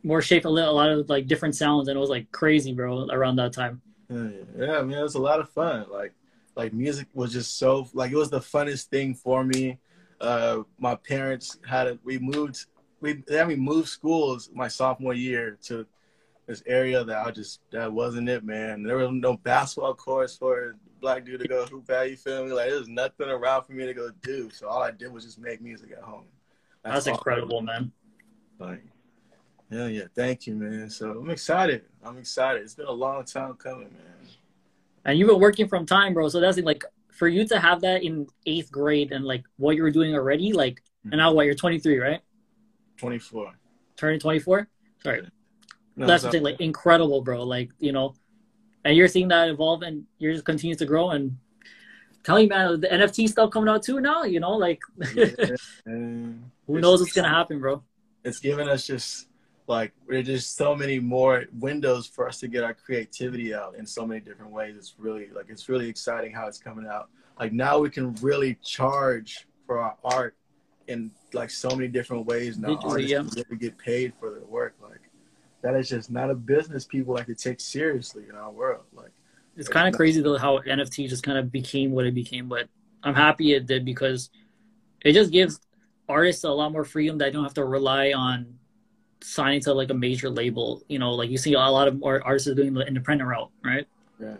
more 0.02 0.22
shaped 0.22 0.44
a, 0.44 0.48
lot 0.48 0.90
of 0.90 1.08
like 1.08 1.26
different 1.26 1.54
sounds 1.54 1.88
and 1.88 1.96
it 1.96 2.00
was 2.00 2.10
like 2.10 2.30
crazy 2.30 2.72
bro 2.72 3.08
around 3.10 3.36
that 3.36 3.52
time 3.52 3.80
yeah, 4.08 4.28
yeah 4.56 4.78
I 4.78 4.82
mean 4.82 4.96
it 4.96 5.02
was 5.02 5.14
a 5.14 5.20
lot 5.20 5.40
of 5.40 5.48
fun 5.50 5.86
like 5.90 6.12
like 6.56 6.72
music 6.72 7.06
was 7.14 7.32
just 7.32 7.58
so 7.58 7.86
like 7.92 8.10
it 8.10 8.16
was 8.16 8.30
the 8.30 8.40
funnest 8.40 8.86
thing 8.86 9.14
for 9.14 9.44
me. 9.44 9.78
Uh, 10.20 10.62
my 10.78 10.94
parents 10.94 11.58
had 11.68 11.86
it. 11.86 12.00
We 12.02 12.18
moved. 12.18 12.66
We 13.00 13.22
then 13.26 13.46
we 13.48 13.56
moved 13.56 13.88
schools 13.88 14.50
my 14.52 14.68
sophomore 14.68 15.14
year 15.14 15.58
to 15.64 15.86
this 16.46 16.62
area 16.66 17.04
that 17.04 17.26
I 17.26 17.30
just 17.30 17.60
that 17.70 17.92
wasn't 17.92 18.30
it, 18.30 18.42
man. 18.42 18.82
There 18.82 18.96
was 18.96 19.10
no 19.12 19.36
basketball 19.36 19.94
courts 19.94 20.36
for 20.36 20.76
black 21.00 21.24
dude 21.24 21.40
to 21.40 21.48
go 21.48 21.66
hoop 21.66 21.90
at. 21.90 22.10
You 22.10 22.16
feel 22.16 22.44
me? 22.44 22.52
Like 22.52 22.70
there's 22.70 22.88
nothing 22.88 23.28
around 23.28 23.64
for 23.64 23.72
me 23.72 23.86
to 23.86 23.94
go 23.94 24.10
do. 24.22 24.50
So 24.50 24.68
all 24.68 24.82
I 24.82 24.90
did 24.90 25.12
was 25.12 25.24
just 25.24 25.38
make 25.38 25.60
music 25.60 25.92
at 25.92 26.02
home. 26.02 26.24
That's, 26.82 27.04
That's 27.04 27.18
incredible, 27.18 27.60
man. 27.62 27.92
Like, 28.58 28.84
yeah, 29.70 29.86
yeah. 29.88 30.04
Thank 30.14 30.46
you, 30.46 30.54
man. 30.54 30.88
So 30.90 31.10
I'm 31.10 31.30
excited. 31.30 31.82
I'm 32.04 32.16
excited. 32.16 32.62
It's 32.62 32.74
been 32.74 32.86
a 32.86 32.92
long 32.92 33.24
time 33.24 33.54
coming, 33.54 33.90
man 33.90 34.16
and 35.06 35.18
you've 35.18 35.28
been 35.28 35.40
working 35.40 35.68
from 35.68 35.86
time, 35.86 36.12
bro. 36.12 36.28
So 36.28 36.40
that's 36.40 36.58
like 36.58 36.84
for 37.12 37.28
you 37.28 37.46
to 37.46 37.58
have 37.58 37.80
that 37.80 38.02
in 38.02 38.26
eighth 38.44 38.70
grade 38.70 39.12
and 39.12 39.24
like 39.24 39.44
what 39.56 39.76
you 39.76 39.82
were 39.82 39.90
doing 39.90 40.14
already, 40.14 40.52
like, 40.52 40.74
mm-hmm. 40.74 41.12
and 41.12 41.18
now 41.18 41.32
what? 41.32 41.46
You're 41.46 41.54
23, 41.54 41.98
right? 41.98 42.20
24. 42.98 43.52
Turning 43.96 44.20
24. 44.20 44.68
Sorry. 45.02 45.28
No, 45.94 46.06
that's 46.06 46.24
the 46.24 46.30
thing, 46.30 46.42
like 46.42 46.60
incredible, 46.60 47.22
bro. 47.22 47.42
Like 47.44 47.70
you 47.78 47.92
know, 47.92 48.14
and 48.86 48.96
you're 48.96 49.08
seeing 49.08 49.28
that 49.28 49.48
evolve, 49.48 49.82
and 49.82 50.04
you're 50.18 50.32
just 50.32 50.44
continues 50.44 50.78
to 50.78 50.86
grow. 50.86 51.10
And 51.10 51.36
tell 52.22 52.38
you, 52.38 52.48
man, 52.48 52.80
the 52.80 52.86
NFT 52.86 53.28
stuff 53.28 53.50
coming 53.50 53.68
out 53.68 53.82
too 53.82 54.00
now. 54.00 54.22
You 54.22 54.40
know, 54.40 54.52
like 54.52 54.80
yeah, 55.14 55.56
who 55.84 56.38
knows 56.68 57.00
what's 57.00 57.12
gonna 57.12 57.28
happen, 57.28 57.58
bro? 57.58 57.82
It's 58.24 58.38
giving 58.38 58.68
us 58.68 58.86
just 58.86 59.28
like 59.66 59.92
there's 60.08 60.26
just 60.26 60.56
so 60.56 60.76
many 60.76 61.00
more 61.00 61.44
windows 61.58 62.06
for 62.06 62.28
us 62.28 62.38
to 62.40 62.48
get 62.48 62.62
our 62.62 62.74
creativity 62.74 63.52
out 63.52 63.74
in 63.74 63.84
so 63.84 64.06
many 64.06 64.20
different 64.20 64.52
ways. 64.52 64.76
It's 64.76 64.94
really 64.98 65.28
like 65.34 65.46
it's 65.48 65.68
really 65.68 65.88
exciting 65.88 66.32
how 66.32 66.46
it's 66.46 66.58
coming 66.58 66.86
out. 66.86 67.08
Like 67.40 67.52
now 67.52 67.78
we 67.78 67.90
can 67.90 68.14
really 68.22 68.56
charge 68.62 69.48
for 69.66 69.80
our 69.80 69.96
art 70.04 70.36
in 70.86 71.10
like 71.32 71.50
so 71.50 71.70
many 71.70 71.88
different 71.88 72.24
ways 72.24 72.56
now. 72.56 72.78
Artists 72.84 73.10
yeah. 73.10 73.18
really 73.18 73.58
get 73.58 73.76
paid 73.78 74.12
for 74.20 74.30
their 74.30 74.44
work. 74.44 74.75
That 75.66 75.74
is 75.74 75.88
just 75.88 76.12
not 76.12 76.30
a 76.30 76.34
business 76.36 76.84
people 76.84 77.14
like 77.14 77.26
to 77.26 77.34
take 77.34 77.58
seriously 77.58 78.22
in 78.30 78.36
our 78.36 78.52
world. 78.52 78.84
Like 78.92 79.10
it's 79.56 79.68
kind 79.68 79.88
of 79.88 79.94
crazy 79.94 80.20
though 80.20 80.38
how 80.38 80.58
NFT 80.58 81.08
just 81.08 81.24
kind 81.24 81.38
of 81.38 81.50
became 81.50 81.90
what 81.90 82.06
it 82.06 82.14
became, 82.14 82.48
but 82.48 82.68
I'm 83.02 83.16
happy 83.16 83.52
it 83.52 83.66
did 83.66 83.84
because 83.84 84.30
it 85.04 85.12
just 85.12 85.32
gives 85.32 85.58
artists 86.08 86.44
a 86.44 86.50
lot 86.50 86.70
more 86.70 86.84
freedom 86.84 87.18
that 87.18 87.32
don't 87.32 87.42
have 87.42 87.54
to 87.54 87.64
rely 87.64 88.12
on 88.12 88.60
signing 89.20 89.60
to 89.62 89.74
like 89.74 89.90
a 89.90 89.94
major 89.94 90.30
label. 90.30 90.84
You 90.88 91.00
know, 91.00 91.14
like 91.14 91.30
you 91.30 91.36
see 91.36 91.54
a 91.54 91.58
lot 91.58 91.88
of 91.88 91.98
more 91.98 92.24
artists 92.24 92.48
doing 92.54 92.72
the 92.72 92.86
independent 92.86 93.28
route, 93.28 93.50
right? 93.64 93.88
Yeah. 94.20 94.36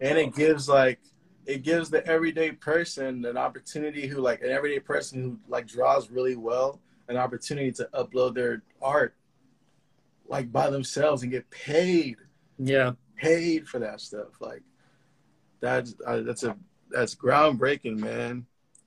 And 0.00 0.16
it 0.16 0.34
gives 0.34 0.66
like 0.66 0.98
it 1.44 1.62
gives 1.62 1.90
the 1.90 2.06
everyday 2.06 2.52
person 2.52 3.22
an 3.26 3.36
opportunity 3.36 4.06
who 4.06 4.22
like 4.22 4.40
an 4.40 4.48
everyday 4.48 4.80
person 4.80 5.22
who 5.22 5.38
like 5.46 5.66
draws 5.66 6.10
really 6.10 6.36
well 6.36 6.80
an 7.10 7.18
opportunity 7.18 7.70
to 7.70 7.86
upload 7.92 8.34
their 8.34 8.62
art 8.80 9.14
like 10.28 10.50
by 10.52 10.70
themselves 10.70 11.22
and 11.22 11.30
get 11.30 11.48
paid. 11.50 12.16
Yeah. 12.58 12.92
Paid 13.16 13.68
for 13.68 13.78
that 13.78 14.00
stuff. 14.00 14.40
Like 14.40 14.62
that's 15.60 15.94
uh, 16.06 16.20
that's 16.20 16.42
a 16.42 16.56
that's 16.90 17.14
groundbreaking, 17.14 17.98
man. 17.98 18.46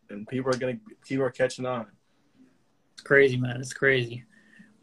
And 0.10 0.28
people 0.28 0.52
are 0.52 0.58
gonna 0.58 0.78
people 1.06 1.26
are 1.26 1.32
catching 1.32 1.66
on. 1.66 1.88
It's 2.94 3.04
crazy, 3.04 3.38
man. 3.38 3.60
It's 3.60 3.74
crazy. 3.74 4.24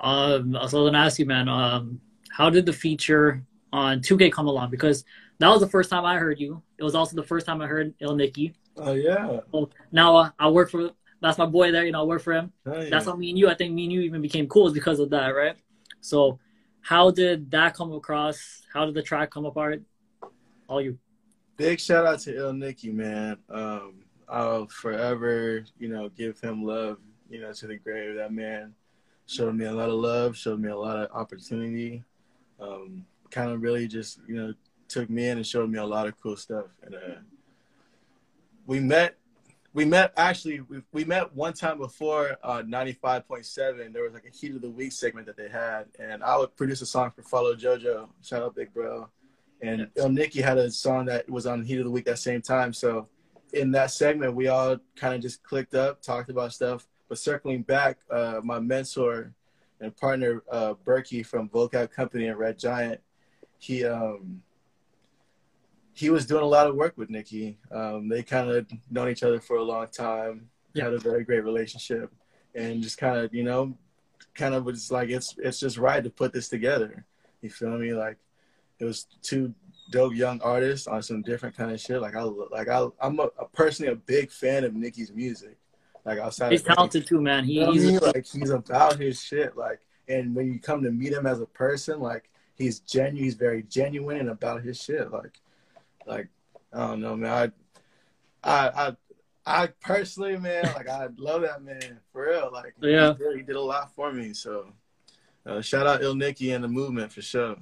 Um, 0.00 0.52
so 0.52 0.58
I 0.58 0.62
was 0.62 0.72
gonna 0.72 0.98
ask 0.98 1.18
you, 1.18 1.26
man, 1.26 1.48
um, 1.48 2.00
how 2.30 2.50
did 2.50 2.66
the 2.66 2.72
feature 2.72 3.42
on 3.72 4.00
2K 4.00 4.32
come 4.32 4.46
along? 4.46 4.70
Because 4.70 5.04
that 5.38 5.48
was 5.48 5.60
the 5.60 5.68
first 5.68 5.90
time 5.90 6.04
I 6.04 6.18
heard 6.18 6.40
you. 6.40 6.62
It 6.78 6.84
was 6.84 6.94
also 6.94 7.16
the 7.16 7.22
first 7.22 7.46
time 7.46 7.60
I 7.60 7.66
heard 7.66 7.94
Ill 8.00 8.14
Nicky. 8.14 8.54
Oh 8.76 8.92
yeah. 8.92 9.40
So 9.52 9.70
now 9.92 10.16
uh, 10.16 10.30
I 10.38 10.48
work 10.48 10.70
for 10.70 10.90
that's 11.20 11.38
my 11.38 11.46
boy 11.46 11.72
there. 11.72 11.84
You 11.84 11.92
know, 11.92 12.02
I 12.02 12.04
work 12.04 12.22
for 12.22 12.32
him. 12.32 12.52
Oh, 12.66 12.80
yeah. 12.80 12.90
That's 12.90 13.06
how 13.06 13.16
me 13.16 13.30
and 13.30 13.38
you. 13.38 13.48
I 13.48 13.54
think 13.54 13.72
me 13.72 13.84
and 13.84 13.92
you 13.92 14.00
even 14.02 14.22
became 14.22 14.46
cool 14.48 14.66
is 14.66 14.72
because 14.72 14.98
of 14.98 15.10
that, 15.10 15.28
right? 15.28 15.56
So, 16.00 16.38
how 16.86 17.10
did 17.10 17.50
that 17.50 17.74
come 17.74 17.92
across? 17.92 18.62
How 18.72 18.86
did 18.86 18.94
the 18.94 19.02
track 19.02 19.32
come 19.32 19.44
apart? 19.44 19.82
All 20.68 20.80
you. 20.80 20.96
Big 21.56 21.80
shout 21.80 22.06
out 22.06 22.20
to 22.20 22.36
Ill 22.36 22.52
Nicky, 22.52 22.92
man. 22.92 23.38
Um, 23.50 24.04
I'll 24.28 24.68
forever, 24.68 25.64
you 25.80 25.88
know, 25.88 26.08
give 26.10 26.38
him 26.40 26.64
love, 26.64 26.98
you 27.28 27.40
know, 27.40 27.52
to 27.52 27.66
the 27.66 27.76
grave. 27.76 28.14
That 28.14 28.32
man 28.32 28.72
showed 29.26 29.56
me 29.56 29.64
a 29.64 29.72
lot 29.72 29.88
of 29.88 29.96
love, 29.96 30.36
showed 30.36 30.60
me 30.60 30.68
a 30.68 30.76
lot 30.76 30.96
of 30.96 31.10
opportunity. 31.10 32.04
Um, 32.60 33.04
kind 33.30 33.50
of 33.50 33.62
really 33.62 33.88
just 33.88 34.20
you 34.28 34.36
know 34.36 34.54
took 34.86 35.10
me 35.10 35.28
in 35.28 35.38
and 35.38 35.46
showed 35.46 35.68
me 35.68 35.80
a 35.80 35.84
lot 35.84 36.06
of 36.06 36.20
cool 36.20 36.36
stuff. 36.36 36.66
And 36.84 36.94
uh, 36.94 37.18
we 38.64 38.78
met. 38.78 39.16
We 39.76 39.84
met 39.84 40.14
actually. 40.16 40.60
We, 40.62 40.80
we 40.92 41.04
met 41.04 41.36
one 41.36 41.52
time 41.52 41.76
before 41.76 42.38
uh, 42.42 42.62
ninety 42.66 42.94
five 42.94 43.28
point 43.28 43.44
seven. 43.44 43.92
There 43.92 44.04
was 44.04 44.14
like 44.14 44.24
a 44.24 44.34
heat 44.34 44.54
of 44.54 44.62
the 44.62 44.70
week 44.70 44.90
segment 44.90 45.26
that 45.26 45.36
they 45.36 45.50
had, 45.50 45.84
and 45.98 46.24
I 46.24 46.38
would 46.38 46.56
produce 46.56 46.80
a 46.80 46.86
song 46.86 47.12
for 47.14 47.20
Follow 47.20 47.54
JoJo. 47.54 48.08
Shout 48.22 48.42
out 48.42 48.54
Big 48.56 48.72
Bro, 48.72 49.10
and 49.60 49.90
yes. 49.94 50.08
Nicky 50.08 50.40
had 50.40 50.56
a 50.56 50.70
song 50.70 51.04
that 51.06 51.28
was 51.28 51.46
on 51.46 51.62
Heat 51.62 51.80
of 51.80 51.84
the 51.84 51.90
Week 51.90 52.06
that 52.06 52.18
same 52.18 52.40
time. 52.40 52.72
So 52.72 53.08
in 53.52 53.70
that 53.72 53.90
segment, 53.90 54.34
we 54.34 54.48
all 54.48 54.78
kind 54.96 55.14
of 55.14 55.20
just 55.20 55.42
clicked 55.42 55.74
up, 55.74 56.00
talked 56.00 56.30
about 56.30 56.54
stuff. 56.54 56.88
But 57.10 57.18
circling 57.18 57.60
back, 57.60 57.98
uh, 58.10 58.40
my 58.42 58.58
mentor 58.60 59.34
and 59.82 59.94
partner 59.94 60.42
uh, 60.50 60.72
Berkey 60.86 61.24
from 61.24 61.50
Vocab 61.50 61.90
Company 61.90 62.28
and 62.28 62.38
Red 62.38 62.58
Giant, 62.58 63.02
he 63.58 63.84
um, 63.84 64.40
he 65.96 66.10
was 66.10 66.26
doing 66.26 66.42
a 66.42 66.46
lot 66.46 66.66
of 66.66 66.74
work 66.74 66.92
with 66.98 67.08
Nicky. 67.08 67.58
Um, 67.72 68.08
they 68.08 68.22
kind 68.22 68.50
of 68.50 68.70
known 68.90 69.08
each 69.08 69.22
other 69.22 69.40
for 69.40 69.56
a 69.56 69.62
long 69.62 69.86
time, 69.88 70.50
yeah. 70.74 70.84
had 70.84 70.92
a 70.92 70.98
very 70.98 71.24
great 71.24 71.42
relationship, 71.42 72.12
and 72.54 72.82
just 72.82 72.98
kind 72.98 73.18
of 73.18 73.34
you 73.34 73.42
know, 73.42 73.74
kind 74.34 74.54
of 74.54 74.66
was 74.66 74.90
like 74.92 75.08
it's 75.08 75.34
it's 75.38 75.58
just 75.58 75.78
right 75.78 76.04
to 76.04 76.10
put 76.10 76.34
this 76.34 76.50
together. 76.50 77.06
You 77.40 77.48
feel 77.48 77.78
me? 77.78 77.94
Like 77.94 78.18
it 78.78 78.84
was 78.84 79.06
two 79.22 79.54
dope 79.90 80.14
young 80.14 80.38
artists 80.42 80.86
on 80.86 81.02
some 81.02 81.22
different 81.22 81.56
kind 81.56 81.72
of 81.72 81.80
shit. 81.80 82.02
Like 82.02 82.14
I 82.14 82.22
like 82.22 82.68
I 82.68 82.86
I'm 83.00 83.18
a, 83.18 83.28
a 83.38 83.48
personally 83.54 83.90
a 83.90 83.96
big 83.96 84.30
fan 84.30 84.64
of 84.64 84.74
Nicky's 84.74 85.12
music. 85.12 85.56
Like 86.04 86.18
outside, 86.18 86.52
he's 86.52 86.62
talented 86.62 87.06
too, 87.06 87.22
man. 87.22 87.44
He, 87.44 87.54
you 87.54 87.60
know 87.60 87.72
he's 87.72 87.88
I 87.88 87.90
mean? 87.92 88.00
like 88.00 88.26
he's 88.26 88.50
about 88.50 88.98
his 88.98 89.20
shit. 89.20 89.56
Like, 89.56 89.80
and 90.08 90.36
when 90.36 90.52
you 90.52 90.60
come 90.60 90.82
to 90.82 90.90
meet 90.90 91.12
him 91.12 91.26
as 91.26 91.40
a 91.40 91.46
person, 91.46 92.00
like 92.00 92.28
he's 92.54 92.80
genuine. 92.80 93.24
He's 93.24 93.34
very 93.34 93.62
genuine 93.62 94.18
and 94.18 94.28
about 94.28 94.62
his 94.62 94.80
shit. 94.80 95.10
Like, 95.10 95.40
like 96.06 96.28
I 96.72 96.86
don't 96.88 97.00
know, 97.00 97.16
man. 97.16 97.52
I, 98.44 98.68
I, 98.68 98.86
I, 98.86 98.96
I 99.46 99.66
personally, 99.80 100.36
man, 100.36 100.64
like 100.74 100.88
I 100.88 101.08
love 101.16 101.42
that 101.42 101.62
man 101.62 102.00
for 102.12 102.26
real. 102.26 102.50
Like, 102.52 102.74
yeah, 102.80 103.12
he 103.12 103.18
did, 103.18 103.36
he 103.36 103.42
did 103.42 103.56
a 103.56 103.60
lot 103.60 103.94
for 103.94 104.12
me. 104.12 104.32
So, 104.32 104.72
uh, 105.44 105.60
shout 105.60 105.86
out 105.86 106.02
Ill 106.02 106.14
Nicky 106.14 106.52
and 106.52 106.62
the 106.62 106.68
movement 106.68 107.12
for 107.12 107.22
sure. 107.22 107.56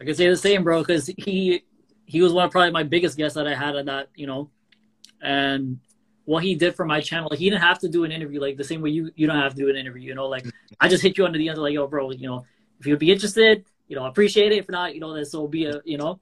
I 0.00 0.04
can 0.04 0.14
say 0.14 0.28
the 0.28 0.36
same, 0.36 0.64
bro, 0.64 0.80
because 0.80 1.06
he 1.16 1.64
he 2.06 2.20
was 2.20 2.32
one 2.32 2.44
of 2.44 2.50
probably 2.50 2.72
my 2.72 2.82
biggest 2.82 3.16
guests 3.16 3.36
that 3.36 3.46
I 3.46 3.54
had 3.54 3.76
at 3.76 3.86
that, 3.86 4.08
you 4.14 4.26
know, 4.26 4.50
and 5.22 5.78
what 6.24 6.42
he 6.42 6.54
did 6.54 6.74
for 6.74 6.84
my 6.84 7.00
channel, 7.00 7.28
like 7.30 7.38
he 7.38 7.50
didn't 7.50 7.62
have 7.62 7.78
to 7.80 7.88
do 7.88 8.04
an 8.04 8.12
interview, 8.12 8.40
like 8.40 8.56
the 8.56 8.64
same 8.64 8.82
way 8.82 8.90
you 8.90 9.10
you 9.14 9.26
don't 9.26 9.38
have 9.38 9.54
to 9.54 9.60
do 9.62 9.70
an 9.70 9.76
interview, 9.76 10.02
you 10.02 10.14
know, 10.14 10.28
like 10.28 10.44
I 10.80 10.88
just 10.88 11.02
hit 11.02 11.16
you 11.18 11.24
under 11.24 11.38
the 11.38 11.48
end, 11.48 11.58
like 11.58 11.74
yo, 11.74 11.86
bro, 11.86 12.10
you 12.10 12.28
know, 12.28 12.44
if 12.80 12.86
you'd 12.86 12.98
be 12.98 13.12
interested, 13.12 13.64
you 13.86 13.96
know, 13.96 14.06
appreciate 14.06 14.52
it. 14.52 14.58
If 14.58 14.68
not, 14.68 14.94
you 14.94 15.00
know, 15.00 15.14
this 15.14 15.32
will 15.32 15.48
be 15.48 15.66
a, 15.66 15.80
you 15.84 15.98
know. 15.98 16.20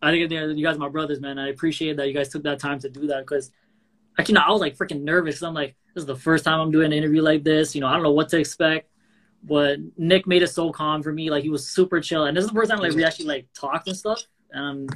I 0.00 0.10
think 0.10 0.30
you 0.30 0.64
guys 0.64 0.76
are 0.76 0.78
my 0.78 0.88
brothers, 0.88 1.20
man. 1.20 1.38
I 1.38 1.48
appreciate 1.48 1.96
that 1.96 2.06
you 2.06 2.14
guys 2.14 2.28
took 2.28 2.44
that 2.44 2.60
time 2.60 2.78
to 2.80 2.88
do 2.88 3.08
that 3.08 3.20
because 3.20 3.50
I 4.16 4.22
actually, 4.22 4.34
no, 4.34 4.42
I 4.42 4.50
was 4.50 4.60
like 4.60 4.76
freaking 4.76 5.02
nervous 5.02 5.42
I'm 5.42 5.54
like, 5.54 5.76
this 5.94 6.02
is 6.02 6.06
the 6.06 6.16
first 6.16 6.44
time 6.44 6.60
I'm 6.60 6.70
doing 6.70 6.86
an 6.86 6.92
interview 6.92 7.22
like 7.22 7.44
this. 7.44 7.74
You 7.74 7.80
know, 7.80 7.88
I 7.88 7.94
don't 7.94 8.02
know 8.02 8.12
what 8.12 8.28
to 8.30 8.38
expect. 8.38 8.90
But 9.44 9.78
Nick 9.96 10.26
made 10.26 10.42
it 10.42 10.48
so 10.48 10.72
calm 10.72 11.02
for 11.02 11.12
me. 11.12 11.30
Like 11.30 11.44
he 11.44 11.48
was 11.48 11.68
super 11.68 12.00
chill, 12.00 12.24
and 12.24 12.36
this 12.36 12.44
is 12.44 12.50
the 12.50 12.56
first 12.56 12.70
time 12.70 12.80
like 12.80 12.92
we 12.92 13.04
actually 13.04 13.26
like 13.26 13.46
talked 13.54 13.86
and 13.86 13.96
stuff. 13.96 14.22
And 14.50 14.92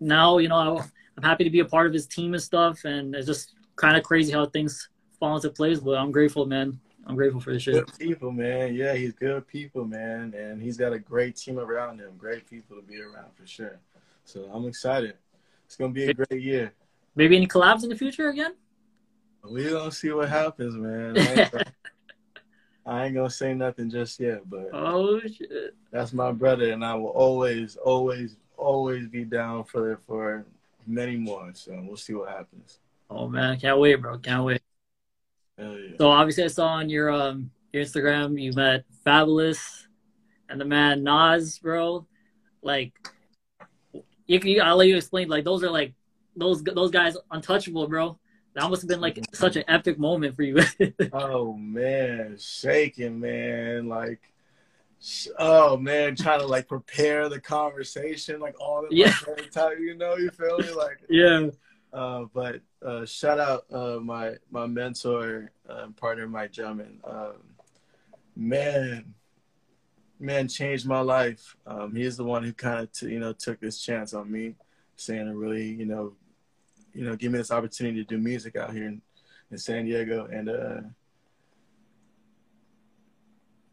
now, 0.00 0.38
you 0.38 0.48
know, 0.48 0.82
I'm 1.16 1.22
happy 1.22 1.44
to 1.44 1.50
be 1.50 1.60
a 1.60 1.64
part 1.64 1.86
of 1.86 1.94
his 1.94 2.06
team 2.06 2.34
and 2.34 2.42
stuff. 2.42 2.84
And 2.84 3.14
it's 3.14 3.26
just 3.26 3.54
kind 3.76 3.96
of 3.96 4.02
crazy 4.02 4.32
how 4.32 4.44
things 4.46 4.90
fall 5.18 5.36
into 5.36 5.48
place. 5.48 5.80
But 5.80 5.92
I'm 5.92 6.12
grateful, 6.12 6.44
man. 6.44 6.78
I'm 7.06 7.14
grateful 7.14 7.40
for 7.40 7.52
this 7.52 7.62
shit. 7.62 7.86
Good 7.86 7.98
people, 7.98 8.32
man. 8.32 8.74
Yeah, 8.74 8.94
he's 8.94 9.12
good 9.12 9.46
people, 9.46 9.84
man, 9.84 10.34
and 10.36 10.60
he's 10.60 10.76
got 10.76 10.92
a 10.92 10.98
great 10.98 11.36
team 11.36 11.58
around 11.58 12.00
him. 12.00 12.12
Great 12.18 12.50
people 12.50 12.76
to 12.76 12.82
be 12.82 13.00
around 13.00 13.34
for 13.34 13.46
sure. 13.46 13.78
So 14.26 14.50
I'm 14.52 14.66
excited. 14.66 15.14
It's 15.64 15.76
gonna 15.76 15.92
be 15.92 16.04
a 16.04 16.14
great 16.14 16.42
year. 16.42 16.72
Maybe 17.14 17.36
any 17.36 17.46
collabs 17.46 17.84
in 17.84 17.88
the 17.88 17.96
future 17.96 18.28
again? 18.28 18.54
We 19.48 19.70
gonna 19.70 19.92
see 19.92 20.10
what 20.10 20.28
happens, 20.28 20.74
man. 20.74 21.16
I 21.18 21.22
ain't, 21.22 21.52
gonna, 21.52 21.64
I 22.84 23.06
ain't 23.06 23.14
gonna 23.14 23.30
say 23.30 23.54
nothing 23.54 23.88
just 23.88 24.18
yet, 24.18 24.48
but 24.50 24.70
oh 24.72 25.20
shit, 25.20 25.74
that's 25.92 26.12
my 26.12 26.32
brother, 26.32 26.72
and 26.72 26.84
I 26.84 26.94
will 26.94 27.10
always, 27.10 27.76
always, 27.76 28.36
always 28.56 29.06
be 29.06 29.24
down 29.24 29.64
for 29.64 29.98
for 30.06 30.44
many 30.86 31.16
more. 31.16 31.50
So 31.54 31.80
we'll 31.86 31.96
see 31.96 32.14
what 32.14 32.28
happens. 32.28 32.80
Oh 33.08 33.28
man, 33.28 33.60
can't 33.60 33.78
wait, 33.78 33.96
bro. 33.96 34.18
Can't 34.18 34.44
wait. 34.44 34.60
Yeah. 35.56 35.96
So 35.98 36.10
obviously, 36.10 36.44
I 36.44 36.48
saw 36.48 36.66
on 36.66 36.88
your 36.88 37.10
um 37.10 37.50
your 37.72 37.84
Instagram 37.84 38.40
you 38.40 38.52
met 38.52 38.84
Fabolous 39.06 39.86
and 40.48 40.60
the 40.60 40.64
man 40.64 41.04
Nas, 41.04 41.60
bro. 41.60 42.06
Like, 42.62 42.92
you, 44.26 44.40
you 44.40 44.62
I'll 44.62 44.76
let 44.76 44.88
you 44.88 44.96
explain. 44.96 45.28
Like, 45.28 45.44
those 45.44 45.62
are 45.62 45.70
like 45.70 45.94
those 46.36 46.62
those 46.62 46.90
guys 46.90 47.16
untouchable, 47.30 47.86
bro. 47.88 48.18
That 48.54 48.70
must 48.70 48.82
have 48.82 48.88
been 48.88 49.00
like 49.00 49.18
such 49.34 49.56
an 49.56 49.64
epic 49.68 49.98
moment 49.98 50.34
for 50.34 50.42
you. 50.42 50.58
oh 51.12 51.52
man, 51.52 52.36
shaking, 52.40 53.20
man. 53.20 53.88
Like, 53.88 54.32
oh 55.38 55.76
man, 55.76 56.16
trying 56.16 56.40
to 56.40 56.46
like 56.46 56.66
prepare 56.66 57.28
the 57.28 57.40
conversation, 57.40 58.40
like 58.40 58.58
all 58.60 58.86
the 58.88 58.96
yeah. 58.96 59.12
time, 59.52 59.82
you 59.82 59.94
know, 59.94 60.16
you 60.16 60.30
feel 60.30 60.58
me? 60.58 60.70
Like, 60.72 61.00
yeah. 61.10 61.48
Uh, 61.92 62.24
but 62.32 62.60
uh, 62.84 63.04
shout 63.04 63.38
out 63.38 63.64
uh, 63.72 63.98
my 64.00 64.34
my 64.50 64.66
mentor 64.66 65.50
and 65.68 65.96
partner 65.96 66.26
Mike 66.26 66.52
Drummond. 66.52 67.00
Um, 67.04 67.34
man, 68.34 69.14
man 70.18 70.48
changed 70.48 70.86
my 70.86 71.00
life. 71.00 71.56
Um, 71.66 71.96
is 71.96 72.16
the 72.16 72.24
one 72.24 72.42
who 72.42 72.52
kind 72.52 72.80
of 72.80 72.92
t- 72.92 73.10
you 73.10 73.20
know 73.20 73.32
took 73.32 73.60
this 73.60 73.80
chance 73.80 74.14
on 74.14 74.30
me, 74.30 74.54
saying 74.96 75.26
to 75.26 75.36
really 75.36 75.66
you 75.66 75.86
know 75.86 76.14
you 76.96 77.04
know, 77.04 77.14
give 77.14 77.30
me 77.30 77.38
this 77.38 77.50
opportunity 77.50 78.02
to 78.02 78.08
do 78.08 78.18
music 78.18 78.56
out 78.56 78.72
here 78.72 78.86
in, 78.86 79.02
in 79.50 79.58
San 79.58 79.84
Diego. 79.84 80.26
And 80.32 80.48
uh, 80.48 80.80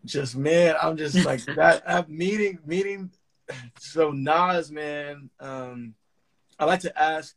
just 0.03 0.35
man, 0.35 0.75
I'm 0.81 0.97
just 0.97 1.15
like 1.25 1.43
that. 1.45 1.83
I'm 1.87 2.05
meeting 2.09 2.59
meeting. 2.65 3.11
So 3.79 4.11
Nas, 4.11 4.71
man, 4.71 5.29
um, 5.39 5.95
I 6.59 6.65
like 6.65 6.81
to 6.81 7.01
ask. 7.01 7.35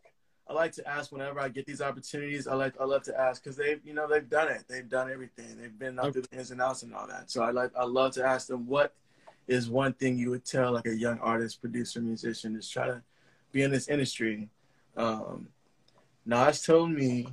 I 0.48 0.52
like 0.52 0.72
to 0.72 0.88
ask 0.88 1.10
whenever 1.10 1.40
I 1.40 1.48
get 1.48 1.66
these 1.66 1.80
opportunities. 1.80 2.46
I 2.46 2.54
like 2.54 2.74
I 2.80 2.84
love 2.84 3.02
to 3.04 3.18
ask 3.18 3.42
because 3.42 3.56
they've 3.56 3.80
you 3.84 3.94
know 3.94 4.06
they've 4.08 4.28
done 4.28 4.48
it. 4.48 4.64
They've 4.68 4.88
done 4.88 5.10
everything. 5.10 5.56
They've 5.60 5.76
been 5.76 5.98
up 5.98 6.12
to 6.12 6.22
the 6.22 6.36
ins 6.36 6.52
and 6.52 6.62
outs 6.62 6.82
and 6.82 6.94
all 6.94 7.06
that. 7.08 7.30
So 7.30 7.42
I 7.42 7.50
like 7.50 7.72
I 7.76 7.84
love 7.84 8.12
to 8.12 8.24
ask 8.24 8.46
them 8.46 8.66
what 8.66 8.94
is 9.48 9.68
one 9.68 9.92
thing 9.92 10.18
you 10.18 10.30
would 10.30 10.44
tell 10.44 10.72
like 10.72 10.86
a 10.86 10.94
young 10.94 11.18
artist, 11.20 11.60
producer, 11.60 12.00
musician 12.00 12.56
is 12.56 12.68
try 12.68 12.86
to 12.86 13.02
be 13.52 13.62
in 13.62 13.70
this 13.70 13.88
industry. 13.88 14.48
Um, 14.96 15.48
Nas 16.24 16.62
told 16.62 16.90
me, 16.90 17.28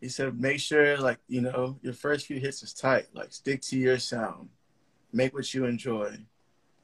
he 0.00 0.08
said, 0.08 0.38
make 0.38 0.60
sure 0.60 0.98
like, 0.98 1.18
you 1.26 1.40
know, 1.40 1.78
your 1.82 1.94
first 1.94 2.26
few 2.26 2.38
hits 2.38 2.62
is 2.62 2.72
tight. 2.72 3.06
Like 3.14 3.32
stick 3.32 3.62
to 3.62 3.78
your 3.78 3.98
sound. 3.98 4.50
Make 5.12 5.34
what 5.34 5.52
you 5.54 5.64
enjoy. 5.64 6.18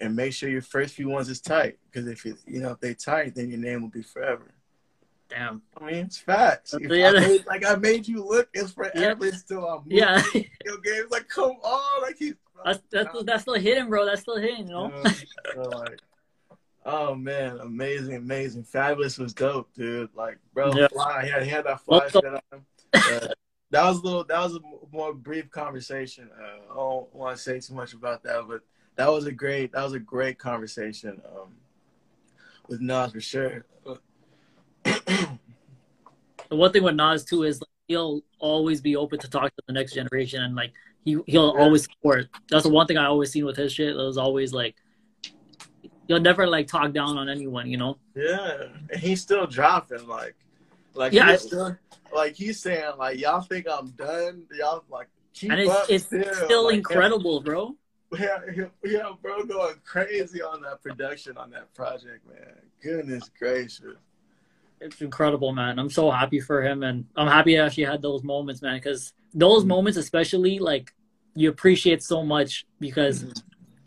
And 0.01 0.17
make 0.17 0.33
sure 0.33 0.49
your 0.49 0.63
first 0.63 0.95
few 0.95 1.09
ones 1.09 1.29
is 1.29 1.41
tight. 1.41 1.79
Because 1.91 2.09
if 2.09 2.25
you 2.25 2.37
you 2.47 2.61
know, 2.61 2.73
if 2.73 2.81
they 2.81 2.95
tight, 2.95 3.35
then 3.35 3.51
your 3.51 3.61
name 3.61 3.83
will 3.83 3.91
be 3.91 4.03
forever. 4.03 4.55
Damn. 5.35 5.63
I 5.81 5.85
mean, 5.85 5.95
it's 6.07 6.19
facts. 6.19 6.75
Yeah. 6.81 7.09
I 7.09 7.13
made, 7.21 7.47
like 7.47 7.65
I 7.67 7.75
made 7.77 8.07
you 8.07 8.25
look, 8.25 8.49
it's 8.55 8.73
forever. 8.73 9.27
It's 9.27 9.39
still 9.39 9.65
I'm 9.67 9.83
moving. 9.85 9.99
Yeah. 9.99 10.23
Your 10.65 10.79
game's 10.79 11.11
like, 11.11 11.29
come 11.29 11.51
on, 11.63 12.03
like 12.03 12.17
he's 12.19 12.35
That's 12.65 12.81
that's 12.91 13.09
still, 13.09 13.25
that's 13.25 13.43
still 13.43 13.55
hitting, 13.55 13.89
bro. 13.89 14.05
That's 14.07 14.21
still 14.23 14.37
hitting, 14.37 14.69
you 14.69 14.73
know. 14.75 15.03
so, 15.55 15.61
like, 15.63 15.99
oh 16.87 17.15
man, 17.15 17.59
amazing, 17.61 18.15
amazing, 18.17 18.65
Fabolous 18.65 19.19
was 19.19 19.35
dope, 19.35 19.73
dude. 19.75 20.11
Like, 20.15 20.39
bro, 20.53 20.73
Yeah. 20.75 20.89
fly. 20.89 21.25
He 21.25 21.31
had, 21.31 21.43
he 21.43 21.51
had 21.51 21.65
that 21.67 21.81
fly 21.81 22.09
shit 22.09 22.25
on 22.25 22.41
him. 22.53 22.67
Uh, 22.95 23.29
that 23.71 23.85
was 23.89 23.99
a 23.99 24.03
little. 24.03 24.25
That 24.25 24.39
was 24.41 24.55
a 24.55 24.61
more 24.93 25.13
brief 25.13 25.51
conversation. 25.51 26.31
Uh, 26.41 26.73
I 26.73 26.75
don't 26.77 27.13
want 27.13 27.37
to 27.37 27.43
say 27.43 27.59
too 27.59 27.75
much 27.75 27.93
about 27.93 28.23
that, 28.23 28.45
but 28.47 28.61
that 28.95 29.09
was 29.09 29.27
a 29.27 29.33
great. 29.33 29.73
That 29.73 29.83
was 29.83 29.95
a 29.95 29.99
great 29.99 30.39
conversation 30.39 31.21
um, 31.27 31.49
with 32.69 32.81
Nas 32.81 33.11
for 33.11 33.21
sure. 33.21 33.65
The 36.51 36.57
one 36.57 36.73
thing 36.73 36.83
with 36.83 36.95
Nas 36.95 37.25
too 37.25 37.43
is 37.43 37.61
like, 37.61 37.69
he'll 37.89 38.23
always 38.39 38.81
be 38.81 38.97
open 38.97 39.19
to 39.19 39.29
talk 39.29 39.55
to 39.57 39.63
the 39.67 39.73
next 39.73 39.93
generation, 39.93 40.43
and 40.43 40.55
like 40.55 40.73
he 41.05 41.19
he'll 41.27 41.53
Yeah. 41.57 41.63
always 41.63 41.85
support. 41.85 42.29
That's 42.49 42.65
the 42.65 42.71
one 42.71 42.87
thing 42.87 42.97
I 42.97 43.07
always 43.07 43.33
seen 43.33 43.45
with 43.45 43.57
his 43.57 43.73
shit. 43.73 43.89
It 43.89 43.97
was 43.97 44.19
always 44.19 44.53
like 44.53 44.77
he'll 46.07 46.21
never 46.21 46.47
like 46.47 46.67
talk 46.69 46.93
down 46.93 47.17
on 47.19 47.29
anyone, 47.29 47.67
you 47.71 47.77
know. 47.77 47.99
Yeah, 48.15 48.69
and 48.91 49.01
he's 49.01 49.21
still 49.21 49.47
dropping 49.47 50.07
like, 50.07 50.37
like 50.95 51.13
Yeah, 51.13 51.33
he's 51.33 51.43
still, 51.43 51.77
like 52.15 52.35
he's 52.37 52.61
saying 52.61 52.93
like 52.99 53.19
y'all 53.19 53.41
think 53.41 53.67
I'm 53.71 53.89
done, 53.91 54.45
y'all 54.57 54.85
like 54.89 55.09
keep 55.33 55.51
And 55.51 55.61
it's 55.61 55.71
up 55.73 55.87
it's 55.89 56.05
still, 56.05 56.35
still 56.35 56.65
Like, 56.67 56.75
incredible, 56.77 57.41
bro. 57.41 57.75
Yeah, 58.17 58.39
yeah, 58.55 58.65
yeah, 58.85 59.11
bro, 59.21 59.45
going 59.45 59.75
crazy 59.85 60.41
on 60.41 60.61
that 60.63 60.83
production 60.83 61.37
on 61.37 61.51
that 61.51 61.75
project, 61.75 62.25
man. 62.29 62.55
Goodness 62.81 63.29
gracious. 63.37 63.97
It's 64.85 65.01
incredible, 65.01 65.51
man. 65.55 65.79
I'm 65.79 65.89
so 65.89 66.11
happy 66.11 66.41
for 66.41 66.63
him, 66.63 66.83
and 66.83 67.07
I'm 67.17 67.27
happy 67.27 67.53
he 67.53 67.57
actually 67.57 67.85
had 67.85 68.03
those 68.03 68.23
moments, 68.23 68.61
man. 68.61 68.77
Because 68.77 69.15
those 69.33 69.65
moments, 69.65 69.97
especially, 69.97 70.59
like 70.59 70.93
you 71.35 71.49
appreciate 71.49 72.03
so 72.03 72.23
much 72.23 72.67
because 72.79 73.25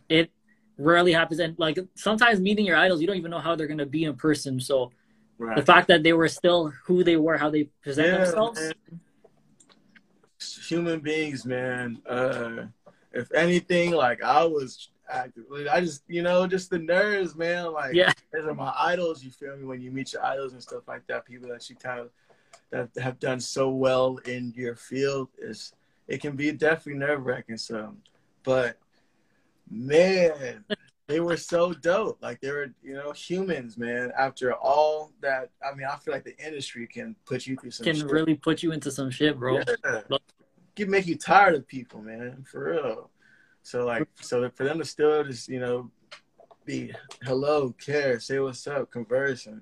it 0.10 0.32
rarely 0.80 1.14
happens. 1.14 1.40
And 1.40 1.58
like 1.60 1.78
sometimes 1.94 2.40
meeting 2.40 2.66
your 2.66 2.78
idols, 2.78 3.00
you 3.00 3.06
don't 3.06 3.16
even 3.16 3.30
know 3.30 3.38
how 3.38 3.56
they're 3.56 3.68
gonna 3.68 3.86
be 3.86 4.06
in 4.06 4.16
person. 4.16 4.60
So 4.60 4.92
the 5.56 5.62
fact 5.62 5.88
that 5.90 6.02
they 6.02 6.14
were 6.14 6.28
still 6.28 6.74
who 6.86 7.04
they 7.04 7.16
were, 7.16 7.38
how 7.38 7.52
they 7.52 7.66
present 7.84 8.08
Yeah, 8.08 8.18
themselves, 8.18 8.60
man. 8.60 9.00
Human 10.68 11.00
beings, 11.00 11.46
man. 11.46 12.02
Uh, 12.10 12.66
if 13.14 13.32
anything, 13.34 13.92
like 13.92 14.24
I 14.24 14.46
was 14.46 14.90
actively, 15.10 15.68
I 15.70 15.82
just, 15.82 16.04
you 16.08 16.22
know, 16.22 16.48
just 16.48 16.70
the 16.70 16.80
nerves, 16.80 17.36
man. 17.36 17.72
Like, 17.74 17.94
Yeah. 17.94 18.12
those 18.32 18.46
are 18.46 18.54
my 18.54 18.74
idols. 18.78 19.24
You 19.24 19.32
feel 19.32 19.56
me? 19.58 19.66
When 19.66 19.82
you 19.82 19.92
meet 19.92 20.14
your 20.14 20.24
idols 20.26 20.54
and 20.54 20.62
stuff 20.62 20.88
like 20.88 21.06
that, 21.08 21.26
people 21.26 21.50
that 21.50 21.70
you 21.70 21.76
kind 21.76 22.00
of 22.00 22.10
that 22.70 22.90
have 23.02 23.20
done 23.20 23.40
so 23.40 23.70
well 23.70 24.18
in 24.26 24.54
your 24.56 24.76
field, 24.76 25.30
is 25.38 25.74
it 26.08 26.20
can 26.22 26.36
be 26.36 26.52
definitely 26.52 27.00
nerve 27.00 27.26
wracking. 27.26 27.58
So, 27.58 27.96
but 28.44 28.78
man, 29.70 30.66
they 31.08 31.20
were 31.20 31.38
so 31.38 31.74
dope. 31.74 32.18
Like 32.22 32.42
they 32.42 32.52
were, 32.52 32.74
you 32.84 32.94
know, 32.94 33.12
humans, 33.12 33.78
man. 33.78 34.12
After 34.18 34.54
all 34.54 35.12
that, 35.22 35.50
I 35.66 35.74
mean, 35.76 35.88
I 35.90 35.96
feel 35.98 36.14
like 36.14 36.26
the 36.26 36.38
industry 36.46 36.88
can 36.88 37.16
put 37.26 37.48
you 37.48 37.56
through 37.56 37.72
some 37.72 37.86
can 37.86 37.96
shit. 37.96 38.06
really 38.06 38.36
put 38.36 38.64
you 38.64 38.72
into 38.72 38.92
some 38.92 39.10
shit, 39.10 39.38
bro. 39.40 39.60
Yeah. 39.86 40.02
Can 40.76 40.92
make 40.92 41.08
you 41.08 41.16
tired 41.18 41.56
of 41.56 41.68
people, 41.68 42.02
man, 42.02 42.46
for 42.50 42.72
real. 42.72 43.10
So 43.68 43.86
like, 43.86 44.08
so 44.22 44.50
for 44.56 44.64
them 44.64 44.78
to 44.78 44.86
still 44.86 45.26
just, 45.26 45.50
you 45.50 45.60
know, 45.60 45.92
be 46.64 46.94
hello, 47.24 47.74
care, 47.74 48.18
say 48.18 48.40
what's 48.40 48.66
up, 48.66 48.90
converse, 48.90 49.46
and 49.46 49.62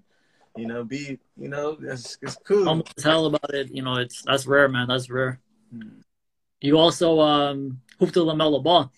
you 0.56 0.68
know, 0.68 0.84
be, 0.84 1.18
you 1.36 1.50
know, 1.50 1.76
that's 1.82 2.16
it's 2.22 2.38
cool. 2.46 2.70
Almost 2.70 2.96
tell 2.98 3.26
about 3.26 3.52
it. 3.56 3.74
You 3.74 3.82
know, 3.82 3.96
it's 3.96 4.22
that's 4.22 4.46
rare, 4.46 4.70
man. 4.70 4.90
That's 4.90 5.10
rare. 5.10 5.40
Hmm. 5.74 6.02
You 6.62 6.78
also 6.78 7.20
um 7.20 7.82
hooped 7.98 8.14
the 8.14 8.24
LaMelo 8.24 8.62
Ball. 8.62 8.92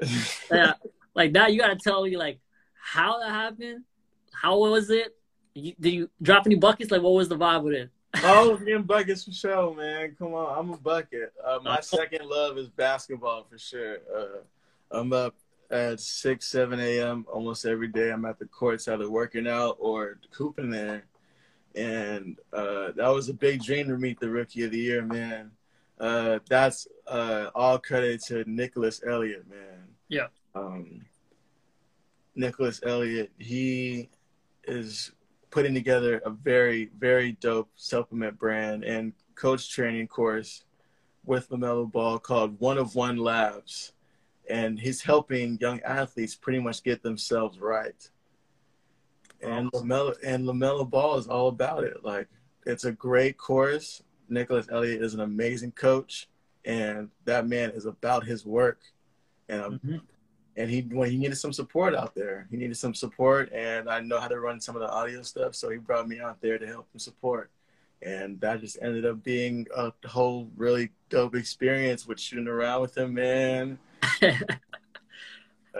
Yeah, 0.50 0.72
like 1.14 1.34
that. 1.34 1.52
You 1.52 1.60
gotta 1.60 1.76
tell 1.76 2.02
me 2.02 2.16
like 2.16 2.40
how 2.82 3.20
that 3.20 3.28
happened. 3.28 3.84
How 4.32 4.60
was 4.60 4.88
it? 4.88 5.14
You, 5.52 5.74
did 5.78 5.92
you 5.92 6.10
drop 6.22 6.46
any 6.46 6.54
buckets? 6.54 6.90
Like, 6.90 7.02
what 7.02 7.12
was 7.12 7.28
the 7.28 7.36
vibe 7.36 7.64
with 7.64 7.74
it? 7.74 7.90
Oh, 8.16 8.56
getting 8.56 8.82
buckets 8.82 9.24
for 9.24 9.32
sure, 9.32 9.74
man. 9.74 10.14
Come 10.18 10.34
on, 10.34 10.58
I'm 10.58 10.72
a 10.72 10.76
bucket. 10.76 11.32
Uh, 11.44 11.58
my 11.62 11.80
second 11.80 12.26
love 12.28 12.58
is 12.58 12.68
basketball 12.68 13.46
for 13.50 13.58
sure. 13.58 13.98
Uh, 14.14 14.38
I'm 14.90 15.12
up 15.12 15.34
at 15.70 16.00
six, 16.00 16.46
seven 16.46 16.80
a.m. 16.80 17.26
almost 17.32 17.64
every 17.64 17.88
day. 17.88 18.10
I'm 18.10 18.24
at 18.24 18.38
the 18.38 18.46
courts, 18.46 18.88
either 18.88 19.10
working 19.10 19.46
out 19.46 19.76
or 19.78 20.18
cooping 20.32 20.70
there, 20.70 21.04
and 21.74 22.38
uh, 22.52 22.92
that 22.96 23.08
was 23.08 23.28
a 23.28 23.34
big 23.34 23.62
dream 23.62 23.88
to 23.88 23.96
meet 23.96 24.18
the 24.18 24.28
rookie 24.28 24.64
of 24.64 24.72
the 24.72 24.78
year, 24.78 25.04
man. 25.04 25.52
Uh, 25.98 26.38
that's 26.48 26.88
uh, 27.06 27.50
all 27.54 27.78
credit 27.78 28.22
to 28.22 28.42
Nicholas 28.50 29.02
Elliott, 29.06 29.48
man. 29.48 29.86
Yeah. 30.08 30.28
Um, 30.54 31.04
Nicholas 32.34 32.80
Elliott, 32.84 33.30
he 33.38 34.08
is 34.64 35.12
putting 35.50 35.74
together 35.74 36.20
a 36.24 36.30
very, 36.30 36.90
very 36.98 37.32
dope 37.32 37.70
supplement 37.76 38.38
brand 38.38 38.84
and 38.84 39.12
coach 39.34 39.70
training 39.70 40.06
course 40.06 40.64
with 41.24 41.48
LaMelo 41.50 41.90
Ball 41.90 42.18
called 42.18 42.58
One 42.60 42.78
of 42.78 42.94
One 42.94 43.16
Labs. 43.16 43.92
And 44.48 44.78
he's 44.78 45.02
helping 45.02 45.58
young 45.60 45.80
athletes 45.80 46.34
pretty 46.34 46.58
much 46.58 46.82
get 46.82 47.02
themselves 47.02 47.60
right. 47.60 48.08
And 49.42 49.70
LaMelo, 49.72 50.16
and 50.24 50.44
LaMelo 50.44 50.88
Ball 50.88 51.18
is 51.18 51.26
all 51.26 51.48
about 51.48 51.84
it. 51.84 52.04
Like, 52.04 52.28
it's 52.66 52.84
a 52.84 52.92
great 52.92 53.38
course. 53.38 54.02
Nicholas 54.28 54.66
Elliott 54.70 55.02
is 55.02 55.14
an 55.14 55.20
amazing 55.20 55.72
coach, 55.72 56.28
and 56.64 57.08
that 57.24 57.48
man 57.48 57.70
is 57.70 57.86
about 57.86 58.24
his 58.24 58.44
work. 58.44 58.80
And 59.48 59.62
I'm 59.62 59.72
mm-hmm 59.78 59.96
and 60.60 60.70
he 60.70 60.82
when 60.82 61.10
he 61.10 61.16
needed 61.16 61.36
some 61.36 61.52
support 61.52 61.94
out 61.94 62.14
there. 62.14 62.46
He 62.50 62.56
needed 62.56 62.76
some 62.76 62.94
support, 62.94 63.50
and 63.52 63.88
I 63.88 64.00
know 64.00 64.20
how 64.20 64.28
to 64.28 64.38
run 64.38 64.60
some 64.60 64.76
of 64.76 64.82
the 64.82 64.90
audio 64.90 65.22
stuff, 65.22 65.54
so 65.54 65.70
he 65.70 65.78
brought 65.78 66.06
me 66.06 66.20
out 66.20 66.40
there 66.42 66.58
to 66.58 66.66
help 66.66 66.86
him 66.92 66.98
support. 66.98 67.50
And 68.02 68.40
that 68.40 68.60
just 68.60 68.78
ended 68.82 69.06
up 69.06 69.22
being 69.22 69.66
a 69.74 69.92
whole 70.06 70.50
really 70.56 70.90
dope 71.08 71.34
experience 71.34 72.06
with 72.06 72.20
shooting 72.20 72.48
around 72.48 72.82
with 72.82 72.96
him, 72.96 73.14
man. 73.14 73.78
uh, 74.22 74.32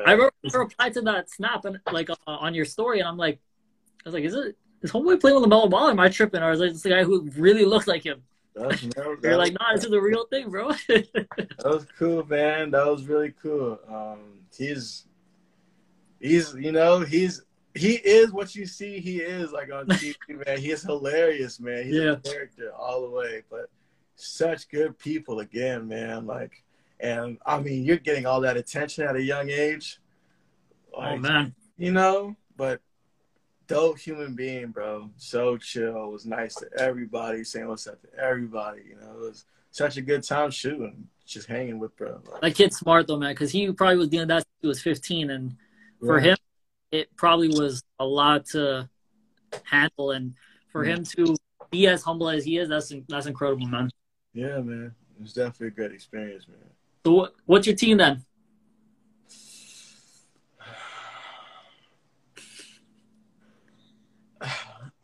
I 0.06 0.12
replied 0.52 0.94
to 0.94 1.02
that 1.02 1.30
snap 1.30 1.64
and 1.66 1.78
like 1.92 2.08
uh, 2.10 2.16
on 2.26 2.54
your 2.54 2.64
story, 2.64 3.00
and 3.00 3.08
I'm 3.08 3.18
like, 3.18 3.38
I 4.04 4.08
was 4.08 4.14
like, 4.14 4.24
is 4.24 4.34
it 4.34 4.56
is 4.82 4.90
homeboy 4.90 5.20
playing 5.20 5.38
with 5.38 5.48
LaMelo 5.48 5.68
Ball? 5.68 5.88
Or 5.88 5.90
am 5.90 6.00
I 6.00 6.08
tripping? 6.08 6.42
Or 6.42 6.52
is 6.52 6.60
it 6.60 6.72
this 6.72 6.82
guy 6.82 7.04
who 7.04 7.28
really 7.36 7.66
looks 7.66 7.86
like 7.86 8.04
him? 8.04 8.22
That's, 8.54 8.82
You're 9.22 9.36
like, 9.36 9.52
nah, 9.52 9.74
this 9.74 9.84
is 9.84 9.90
the 9.90 10.00
real 10.00 10.24
thing, 10.26 10.50
bro. 10.50 10.72
that 10.88 11.58
was 11.64 11.86
cool, 11.98 12.24
man. 12.26 12.70
That 12.70 12.86
was 12.86 13.04
really 13.04 13.34
cool. 13.42 13.78
Um, 13.88 14.39
he's 14.56 15.06
he's 16.20 16.54
you 16.54 16.72
know 16.72 17.00
he's 17.00 17.42
he 17.74 17.94
is 17.94 18.32
what 18.32 18.54
you 18.54 18.66
see 18.66 19.00
he 19.00 19.18
is 19.18 19.52
like 19.52 19.72
on 19.72 19.86
TV, 19.88 20.16
man. 20.46 20.58
He 20.58 20.70
is 20.70 20.82
hilarious, 20.82 21.60
man. 21.60 21.84
He's 21.84 21.94
yeah. 21.94 22.12
a 22.12 22.16
character 22.16 22.72
all 22.76 23.02
the 23.02 23.10
way, 23.10 23.42
but 23.50 23.70
such 24.16 24.68
good 24.68 24.98
people 24.98 25.40
again, 25.40 25.88
man. 25.88 26.26
Like, 26.26 26.62
and 26.98 27.38
I 27.46 27.60
mean, 27.60 27.84
you're 27.84 27.96
getting 27.96 28.26
all 28.26 28.40
that 28.42 28.56
attention 28.56 29.04
at 29.04 29.16
a 29.16 29.22
young 29.22 29.50
age. 29.50 30.00
Oh, 30.92 31.00
like, 31.00 31.12
oh 31.12 31.16
man, 31.18 31.54
you 31.78 31.92
know, 31.92 32.36
but 32.56 32.80
dope 33.66 33.98
human 33.98 34.34
being, 34.34 34.68
bro. 34.68 35.10
So 35.16 35.56
chill. 35.56 36.10
Was 36.10 36.26
nice 36.26 36.56
to 36.56 36.66
everybody, 36.76 37.44
saying 37.44 37.68
what's 37.68 37.86
up 37.86 38.02
to 38.02 38.08
everybody. 38.18 38.82
You 38.88 38.96
know, 38.96 39.12
it 39.12 39.20
was 39.20 39.44
such 39.70 39.96
a 39.96 40.02
good 40.02 40.24
time 40.24 40.50
shooting 40.50 41.06
just 41.30 41.48
hanging 41.48 41.78
with 41.78 41.96
bro. 41.96 42.20
Like, 42.30 42.40
that 42.40 42.54
kid's 42.54 42.76
smart 42.76 43.06
though, 43.06 43.16
man, 43.16 43.32
because 43.32 43.52
he 43.52 43.70
probably 43.72 43.96
was 43.96 44.08
doing 44.08 44.28
that 44.28 44.44
he 44.60 44.66
was 44.66 44.82
15, 44.82 45.30
and 45.30 45.56
for 46.04 46.18
him, 46.18 46.36
it 46.90 47.14
probably 47.16 47.48
was 47.48 47.82
a 47.98 48.04
lot 48.04 48.46
to 48.46 48.88
handle, 49.64 50.10
and 50.10 50.34
for 50.70 50.84
him 50.84 51.04
to 51.04 51.36
be 51.70 51.86
as 51.86 52.02
humble 52.02 52.28
as 52.28 52.44
he 52.44 52.58
is, 52.58 52.68
that's 52.68 52.92
that's 53.08 53.26
incredible, 53.26 53.66
man. 53.66 53.90
Yeah, 54.32 54.58
man, 54.60 54.94
it 55.16 55.22
was 55.22 55.32
definitely 55.32 55.68
a 55.68 55.70
great 55.70 55.92
experience, 55.92 56.46
man. 56.48 56.58
So, 57.04 57.12
what, 57.12 57.34
what's 57.46 57.66
your 57.66 57.76
team 57.76 57.98
then? 57.98 58.24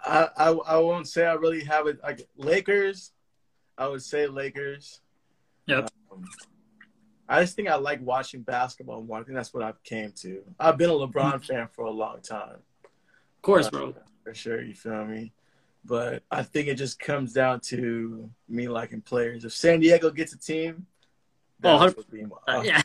I, 0.04 0.28
I 0.36 0.50
I 0.50 0.76
won't 0.78 1.08
say 1.08 1.24
I 1.26 1.34
really 1.34 1.64
have 1.64 1.86
it 1.86 2.02
like 2.02 2.28
Lakers. 2.36 3.12
I 3.78 3.88
would 3.88 4.02
say 4.02 4.26
Lakers. 4.26 5.00
Yep. 5.66 5.90
I 7.28 7.40
just 7.40 7.56
think 7.56 7.68
I 7.68 7.74
like 7.74 8.00
watching 8.02 8.42
basketball 8.42 9.02
more. 9.02 9.18
I 9.18 9.22
think 9.24 9.36
that's 9.36 9.52
what 9.52 9.62
I've 9.62 9.82
came 9.82 10.12
to. 10.18 10.42
I've 10.60 10.78
been 10.78 10.90
a 10.90 10.92
LeBron 10.92 11.44
fan 11.44 11.68
for 11.72 11.84
a 11.84 11.90
long 11.90 12.20
time. 12.20 12.58
Of 12.84 13.42
course, 13.42 13.66
uh, 13.66 13.70
bro. 13.70 13.94
For 14.22 14.34
sure, 14.34 14.62
you 14.62 14.74
feel 14.74 15.04
me? 15.04 15.32
But 15.84 16.22
I 16.30 16.42
think 16.42 16.68
it 16.68 16.76
just 16.76 16.98
comes 16.98 17.32
down 17.32 17.60
to 17.60 18.30
me 18.48 18.68
liking 18.68 19.00
players. 19.00 19.44
If 19.44 19.52
San 19.52 19.80
Diego 19.80 20.10
gets 20.10 20.32
a 20.32 20.38
team, 20.38 20.86
that 21.60 21.94
oh, 21.96 22.02
be 22.10 22.24
my, 22.24 22.36
uh, 22.48 22.62
yeah. 22.62 22.82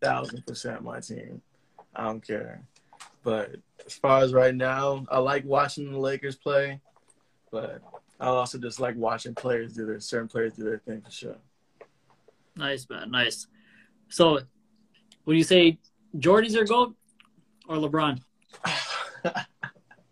thousand 0.00 0.46
percent 0.46 0.82
my 0.82 1.00
team. 1.00 1.40
I 1.94 2.04
don't 2.04 2.24
care. 2.24 2.62
But 3.24 3.56
as 3.84 3.94
far 3.94 4.22
as 4.22 4.32
right 4.32 4.54
now, 4.54 5.06
I 5.10 5.18
like 5.18 5.44
watching 5.44 5.90
the 5.90 5.98
Lakers 5.98 6.36
play, 6.36 6.80
but 7.50 7.82
I 8.18 8.26
also 8.26 8.58
just 8.58 8.80
like 8.80 8.96
watching 8.96 9.34
players 9.34 9.74
do 9.74 9.86
their 9.86 10.00
certain 10.00 10.28
players 10.28 10.54
do 10.54 10.64
their 10.64 10.78
thing 10.78 11.00
for 11.00 11.10
sure. 11.10 11.36
Nice, 12.56 12.86
man. 12.88 13.10
Nice. 13.10 13.46
So, 14.08 14.40
would 15.24 15.36
you 15.36 15.44
say 15.44 15.78
Jordan's 16.18 16.54
your 16.54 16.64
goat 16.64 16.94
or 17.68 17.76
LeBron? 17.76 18.20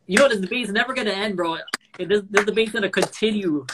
you 0.07 0.19
know, 0.19 0.29
this 0.29 0.41
debate's 0.41 0.71
never 0.71 0.95
going 0.95 1.07
to 1.07 1.15
end, 1.15 1.37
bro. 1.37 1.59
This, 1.99 2.23
this 2.31 2.45
debate's 2.45 2.73
going 2.73 2.83
to 2.83 2.91
continue. 2.91 3.67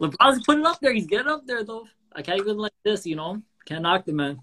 LeBron's 0.00 0.44
putting 0.44 0.64
up 0.64 0.80
there. 0.80 0.92
He's 0.92 1.06
getting 1.06 1.28
up 1.28 1.46
there, 1.46 1.64
though. 1.64 1.86
I 2.14 2.22
can't 2.22 2.40
even 2.40 2.56
like 2.56 2.72
this, 2.84 3.04
you 3.06 3.16
know? 3.16 3.42
Can't 3.66 3.82
knock 3.82 4.06
the 4.06 4.12
man. 4.12 4.40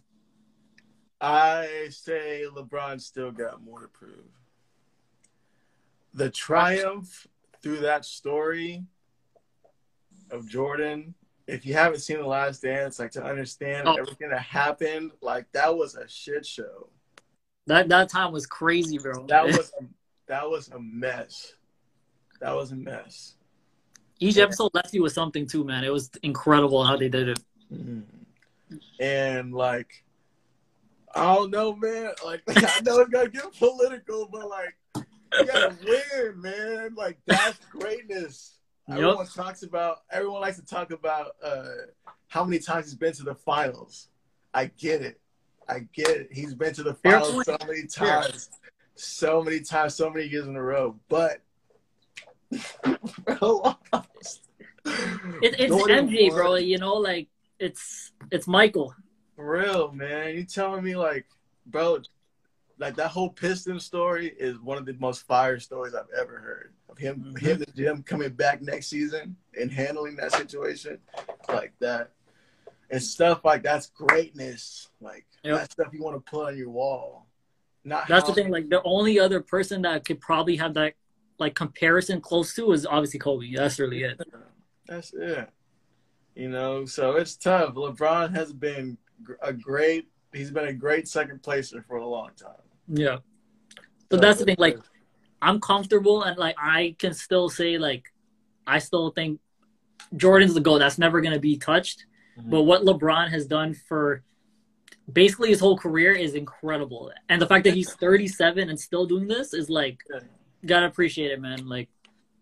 I 1.20 1.88
say 1.90 2.44
LeBron 2.54 3.02
still 3.02 3.32
got 3.32 3.64
more 3.64 3.82
to 3.82 3.88
prove. 3.88 4.30
The 6.14 6.30
triumph 6.30 7.28
through 7.64 7.80
that 7.80 8.06
story 8.06 8.84
of 10.30 10.48
Jordan 10.48 11.16
if 11.48 11.66
you 11.66 11.74
haven't 11.74 12.00
seen 12.00 12.18
The 12.18 12.26
Last 12.26 12.62
Dance, 12.62 13.00
like 13.00 13.12
to 13.12 13.24
understand 13.24 13.88
oh. 13.88 13.96
everything 13.96 14.30
that 14.30 14.42
happened, 14.42 15.12
like 15.22 15.46
that 15.54 15.76
was 15.76 15.96
a 15.96 16.08
shit 16.08 16.46
show. 16.46 16.90
That 17.68 17.90
that 17.90 18.10
time 18.10 18.32
was 18.32 18.46
crazy, 18.46 18.98
bro. 18.98 19.26
That 19.28 19.46
was 19.46 19.72
a, 19.80 19.86
that 20.28 20.50
was 20.50 20.70
a 20.70 20.80
mess. 20.80 21.54
That 22.42 22.56
was 22.56 22.72
a 22.72 22.76
mess. 22.76 23.36
Each 24.20 24.38
episode 24.38 24.72
left 24.74 24.94
you 24.94 25.04
with 25.04 25.14
something 25.14 25.46
too, 25.46 25.64
man. 25.64 25.84
It 25.84 25.92
was 25.92 26.10
incredible 26.24 26.84
how 26.84 26.96
they 26.96 27.10
did 27.10 27.30
it. 27.30 27.40
Mm-hmm. 27.72 28.02
And 29.00 29.54
like, 29.54 30.04
I 31.14 31.36
don't 31.36 31.52
know, 31.52 31.76
man. 31.76 32.12
Like, 32.24 32.42
I 32.48 32.82
know 32.82 33.00
it's 33.00 33.10
gonna 33.10 33.30
get 33.30 33.54
political, 33.58 34.28
but 34.32 34.50
like, 34.50 34.76
you 34.96 35.46
gotta 35.46 35.76
win, 35.86 36.42
man. 36.42 36.96
Like, 36.96 37.20
that's 37.26 37.60
greatness. 37.72 38.58
Yep. 38.88 38.98
Everyone 38.98 39.28
talks 39.28 39.64
about. 39.64 40.04
Everyone 40.12 40.42
likes 40.42 40.60
to 40.60 40.66
talk 40.66 40.92
about 40.92 41.32
uh, 41.44 41.66
how 42.28 42.44
many 42.44 42.60
times 42.60 42.86
he's 42.86 42.96
been 42.96 43.14
to 43.14 43.24
the 43.24 43.36
finals. 43.36 44.10
I 44.54 44.66
get 44.78 45.02
it. 45.02 45.20
I 45.68 45.80
get 45.94 46.10
it. 46.10 46.30
He's 46.32 46.54
been 46.54 46.74
to 46.76 46.84
the 46.84 46.94
finals 46.94 47.46
so 47.46 47.58
many 47.66 47.88
times, 47.88 48.50
so 48.94 49.42
many 49.42 49.62
times, 49.62 49.96
so 49.96 50.10
many 50.10 50.28
years 50.28 50.46
in 50.46 50.56
a 50.56 50.62
row. 50.62 50.96
But 51.10 51.42
bro, 52.52 53.76
it, 55.42 55.56
it's 55.60 55.74
MJ, 55.74 56.30
bro. 56.30 56.56
You 56.56 56.78
know, 56.78 56.94
like 56.94 57.28
it's 57.60 58.12
it's 58.32 58.48
Michael. 58.48 58.94
For 59.36 59.50
real, 59.50 59.92
man. 59.92 60.36
You 60.36 60.44
telling 60.44 60.84
me 60.84 60.96
like, 60.96 61.26
bro, 61.66 62.00
like 62.78 62.96
that 62.96 63.10
whole 63.10 63.30
Piston 63.30 63.80
story 63.80 64.34
is 64.38 64.60
one 64.60 64.78
of 64.78 64.86
the 64.86 64.94
most 65.00 65.26
fire 65.26 65.60
stories 65.60 65.94
I've 65.94 66.10
ever 66.20 66.40
heard 66.40 66.74
of 66.90 66.98
him, 66.98 67.34
mm-hmm. 67.36 67.46
him 67.46 67.62
and 67.62 67.76
Jim 67.76 68.04
coming 68.04 68.30
back 68.30 68.62
next 68.62 68.88
season 68.88 69.36
and 69.60 69.72
handling 69.72 70.16
that 70.18 70.34
situation 70.34 71.00
like 71.48 71.74
that, 71.80 72.12
and 72.90 73.02
stuff 73.02 73.42
like 73.44 73.64
that's 73.64 73.88
greatness. 73.88 74.90
Like 75.00 75.26
yep. 75.44 75.60
that 75.60 75.72
stuff 75.72 75.94
you 75.94 76.04
want 76.04 76.16
to 76.16 76.32
put 76.32 76.48
on 76.48 76.58
your 76.58 76.70
wall. 76.70 77.28
Not 77.84 78.08
that's 78.08 78.28
how- 78.28 78.34
the 78.34 78.42
thing. 78.42 78.52
Like 78.52 78.70
the 78.70 78.82
only 78.84 79.20
other 79.20 79.42
person 79.42 79.84
that 79.84 80.06
could 80.06 80.20
probably 80.20 80.58
have 80.58 80.74
that 80.74 80.94
like 81.38 81.56
comparison 81.56 82.22
close 82.22 82.54
to 82.56 82.72
is 82.72 82.86
obviously 82.86 83.20
Kobe. 83.20 83.54
That's 83.54 83.80
really 83.80 84.04
it. 84.04 84.20
That's 84.88 85.14
it. 85.14 85.50
You 86.36 86.50
know, 86.50 86.86
so 86.86 87.16
it's 87.16 87.38
tough. 87.38 87.76
LeBron 87.76 88.36
has 88.36 88.52
been 88.52 88.98
a 89.42 89.54
great. 89.54 90.08
He's 90.34 90.52
been 90.52 90.68
a 90.68 90.74
great 90.74 91.08
second 91.08 91.42
placer 91.42 91.84
for 91.88 91.96
a 91.96 92.06
long 92.06 92.32
time. 92.36 92.65
Yeah. 92.88 93.18
So, 93.76 93.82
so 94.12 94.18
that's 94.18 94.40
the 94.40 94.46
thing. 94.46 94.56
Like 94.60 94.80
I'm 95.42 95.60
comfortable 95.60 96.24
and 96.24 96.38
like 96.38 96.56
I 96.60 96.96
can 97.00 97.14
still 97.14 97.50
say 97.50 97.78
like 97.78 98.06
I 98.68 98.80
still 98.80 99.12
think 99.12 99.40
Jordan's 100.16 100.54
the 100.54 100.62
goal. 100.62 100.80
That's 100.80 100.98
never 100.98 101.22
gonna 101.22 101.40
be 101.40 101.58
touched. 101.58 102.06
Mm-hmm. 102.38 102.50
But 102.50 102.64
what 102.64 102.84
LeBron 102.84 103.30
has 103.30 103.46
done 103.46 103.74
for 103.74 104.24
basically 105.12 105.50
his 105.50 105.60
whole 105.60 105.78
career 105.78 106.14
is 106.14 106.34
incredible. 106.34 107.12
And 107.30 107.42
the 107.42 107.48
fact 107.48 107.64
that 107.66 107.74
he's 107.74 107.94
37 107.94 108.70
and 108.70 108.80
still 108.80 109.06
doing 109.06 109.28
this 109.28 109.54
is 109.54 109.70
like 109.70 110.00
gotta 110.66 110.88
appreciate 110.88 111.32
it, 111.32 111.42
man. 111.42 111.68
Like 111.68 111.90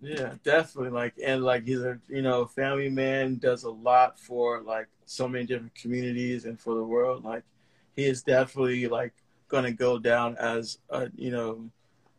Yeah, 0.01 0.33
definitely. 0.43 0.91
Like 0.91 1.13
and 1.23 1.43
like 1.43 1.65
he's 1.65 1.81
a 1.81 1.99
you 2.09 2.21
know 2.21 2.45
family 2.45 2.89
man, 2.89 3.37
does 3.37 3.63
a 3.63 3.71
lot 3.71 4.19
for 4.19 4.61
like 4.61 4.87
so 5.05 5.27
many 5.27 5.45
different 5.45 5.75
communities 5.75 6.45
and 6.45 6.59
for 6.59 6.75
the 6.75 6.83
world. 6.83 7.23
Like 7.23 7.43
he 7.95 8.05
is 8.05 8.23
definitely 8.23 8.87
like 8.87 9.13
going 9.53 9.65
to 9.65 9.71
go 9.71 9.99
down 9.99 10.35
as 10.37 10.79
a 10.89 11.09
you 11.15 11.29
know 11.29 11.69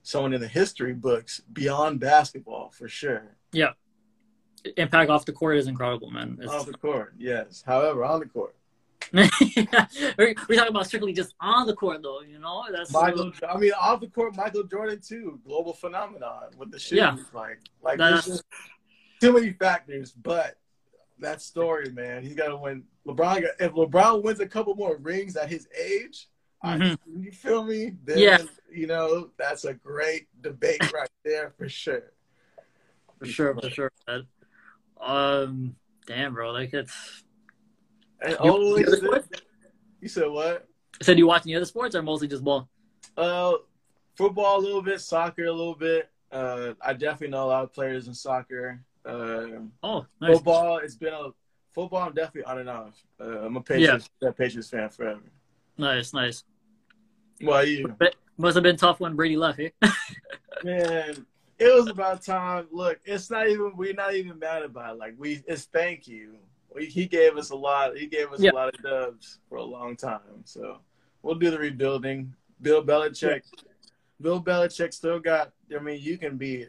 someone 0.04 0.32
in 0.32 0.40
the 0.40 0.46
history 0.46 0.94
books 0.94 1.42
beyond 1.52 1.98
basketball 1.98 2.70
for 2.70 2.88
sure. 2.88 3.36
Yeah, 3.52 3.72
impact 4.76 5.10
off 5.10 5.24
the 5.24 5.32
court 5.32 5.56
is 5.56 5.66
incredible, 5.66 6.10
man. 6.10 6.38
It's... 6.40 6.50
Off 6.50 6.66
the 6.66 6.74
court, 6.74 7.14
yes. 7.18 7.64
However, 7.66 8.04
on 8.04 8.20
the 8.20 8.26
court. 8.26 8.54
we're, 9.12 9.28
we're 10.16 10.32
talking 10.32 10.68
about 10.68 10.86
strictly 10.86 11.12
just 11.12 11.34
on 11.40 11.66
the 11.66 11.74
court, 11.74 12.02
though. 12.02 12.20
You 12.22 12.38
know, 12.38 12.64
that's 12.72 12.92
Michael. 12.92 13.32
I 13.48 13.58
mean, 13.58 13.72
off 13.78 14.00
the 14.00 14.06
court, 14.06 14.36
Michael 14.36 14.62
Jordan 14.62 15.00
too, 15.00 15.40
global 15.44 15.72
phenomenon 15.72 16.50
with 16.56 16.70
the 16.70 16.78
shoes. 16.78 16.98
Yeah. 16.98 17.16
Like, 17.32 17.58
like 17.82 17.98
that's... 17.98 18.26
just 18.26 18.44
too 19.20 19.32
many 19.32 19.52
factors. 19.52 20.12
But 20.12 20.56
that 21.18 21.42
story, 21.42 21.90
man, 21.90 22.22
he's 22.22 22.34
got 22.34 22.48
to 22.48 22.56
win. 22.56 22.84
LeBron, 23.06 23.44
if 23.58 23.72
LeBron 23.72 24.22
wins 24.22 24.40
a 24.40 24.46
couple 24.46 24.74
more 24.76 24.96
rings 24.96 25.36
at 25.36 25.48
his 25.48 25.68
age, 25.78 26.28
mm-hmm. 26.64 26.82
I, 26.82 27.22
you 27.22 27.32
feel 27.32 27.64
me? 27.64 27.92
Then, 28.04 28.18
yeah. 28.18 28.38
You 28.72 28.86
know, 28.86 29.30
that's 29.38 29.64
a 29.64 29.74
great 29.74 30.26
debate 30.40 30.80
right 30.92 31.08
there 31.24 31.52
for 31.56 31.68
sure. 31.68 32.12
For, 33.18 33.26
for 33.26 33.26
sure, 33.26 33.54
for 33.60 33.70
sure. 33.70 33.92
Um, 35.00 35.76
damn, 36.06 36.34
bro, 36.34 36.50
like 36.50 36.72
it's 36.72 37.24
and 38.20 38.36
always, 38.36 38.86
you, 38.86 39.20
you 40.00 40.08
said 40.08 40.28
what? 40.30 40.66
I 41.00 41.04
said 41.04 41.18
you 41.18 41.26
watch 41.26 41.42
any 41.44 41.56
other 41.56 41.64
sports 41.64 41.94
or 41.94 42.02
mostly 42.02 42.28
just 42.28 42.42
ball? 42.42 42.68
Uh, 43.16 43.52
football 44.16 44.58
a 44.58 44.62
little 44.62 44.82
bit, 44.82 45.00
soccer 45.00 45.44
a 45.44 45.52
little 45.52 45.74
bit. 45.74 46.10
Uh, 46.32 46.74
I 46.80 46.94
definitely 46.94 47.28
know 47.28 47.44
a 47.44 47.46
lot 47.46 47.64
of 47.64 47.72
players 47.72 48.08
in 48.08 48.14
soccer. 48.14 48.80
Uh, 49.04 49.60
oh, 49.82 50.06
nice. 50.20 50.36
football. 50.36 50.78
It's 50.78 50.96
been 50.96 51.12
a 51.12 51.30
football. 51.72 52.02
I'm 52.02 52.14
definitely 52.14 52.44
on 52.44 52.58
and 52.58 52.70
off. 52.70 53.04
Uh, 53.20 53.44
I'm 53.44 53.56
a 53.56 53.60
Patriots, 53.60 54.08
yeah. 54.22 54.30
Patriots 54.30 54.70
fan 54.70 54.88
forever. 54.88 55.20
Nice, 55.76 56.12
nice. 56.12 56.44
Well, 57.42 57.66
you 57.66 57.94
must 58.38 58.54
have 58.54 58.62
been 58.62 58.76
tough 58.76 59.00
when 59.00 59.14
Brady 59.14 59.36
left 59.36 59.58
here. 59.58 59.72
Eh? 59.82 59.90
Man, 60.64 61.26
it 61.58 61.74
was 61.74 61.88
about 61.88 62.22
time. 62.22 62.66
Look, 62.70 63.00
it's 63.04 63.30
not 63.30 63.48
even. 63.48 63.72
We're 63.76 63.94
not 63.94 64.14
even 64.14 64.38
mad 64.38 64.62
about 64.62 64.94
it. 64.94 64.98
Like 64.98 65.14
we, 65.18 65.42
it's 65.46 65.64
thank 65.64 66.06
you 66.06 66.36
he 66.80 67.06
gave 67.06 67.36
us 67.36 67.50
a 67.50 67.56
lot. 67.56 67.96
He 67.96 68.06
gave 68.06 68.32
us 68.32 68.42
a 68.42 68.50
lot 68.50 68.74
of 68.74 68.82
dubs 68.82 69.38
for 69.48 69.56
a 69.56 69.62
long 69.62 69.96
time. 69.96 70.20
So 70.44 70.78
we'll 71.22 71.36
do 71.36 71.50
the 71.50 71.58
rebuilding. 71.58 72.34
Bill 72.60 72.84
Belichick. 72.84 73.42
Bill 74.20 74.42
Belichick 74.42 74.92
still 74.92 75.20
got. 75.20 75.52
I 75.74 75.80
mean, 75.80 76.00
you 76.00 76.18
can 76.18 76.36
be 76.36 76.66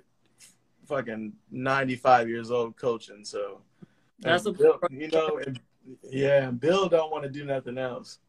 fucking 0.86 1.34
ninety 1.51 1.95
five 1.95 2.30
years 2.30 2.51
old 2.51 2.75
coaching. 2.75 3.23
So 3.23 3.62
that's 4.19 4.45
a 4.45 4.51
Bill, 4.51 4.80
you 4.89 5.08
know. 5.10 5.39
And, 5.45 5.60
yeah, 6.10 6.51
Bill 6.51 6.89
don't 6.89 7.12
want 7.12 7.23
to 7.23 7.30
do 7.30 7.45
nothing 7.45 7.78
else. 7.78 8.19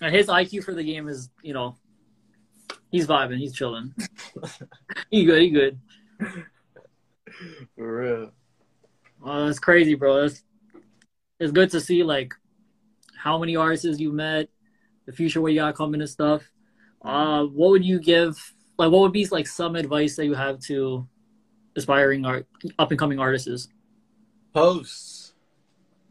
And 0.00 0.14
his 0.14 0.26
IQ 0.26 0.64
for 0.64 0.74
the 0.74 0.84
game 0.84 1.08
is, 1.08 1.30
you 1.42 1.54
know, 1.54 1.76
he's 2.90 3.06
vibing, 3.06 3.38
he's 3.38 3.54
chilling. 3.54 3.94
he 5.10 5.24
good, 5.24 5.42
he 5.42 5.50
good. 5.50 5.78
For 7.76 7.96
real. 7.96 8.32
Well, 9.20 9.46
that's 9.46 9.58
crazy, 9.58 9.94
bro. 9.94 10.22
That's 10.22 10.42
it's 11.38 11.52
good 11.52 11.70
to 11.70 11.80
see 11.80 12.02
like 12.02 12.32
how 13.16 13.38
many 13.38 13.56
artists 13.56 14.00
you 14.00 14.12
met, 14.12 14.48
the 15.06 15.12
future 15.12 15.40
where 15.40 15.52
you 15.52 15.60
got 15.60 15.74
coming 15.74 16.00
and 16.00 16.10
stuff. 16.10 16.42
Uh, 17.02 17.44
what 17.44 17.70
would 17.70 17.84
you 17.84 18.00
give? 18.00 18.36
Like, 18.78 18.90
what 18.90 19.00
would 19.00 19.12
be 19.12 19.26
like 19.26 19.46
some 19.46 19.76
advice 19.76 20.16
that 20.16 20.26
you 20.26 20.34
have 20.34 20.60
to 20.60 21.06
aspiring 21.76 22.24
art, 22.24 22.46
up 22.78 22.90
and 22.90 22.98
coming 22.98 23.18
artists? 23.18 23.68
Posts. 24.52 25.15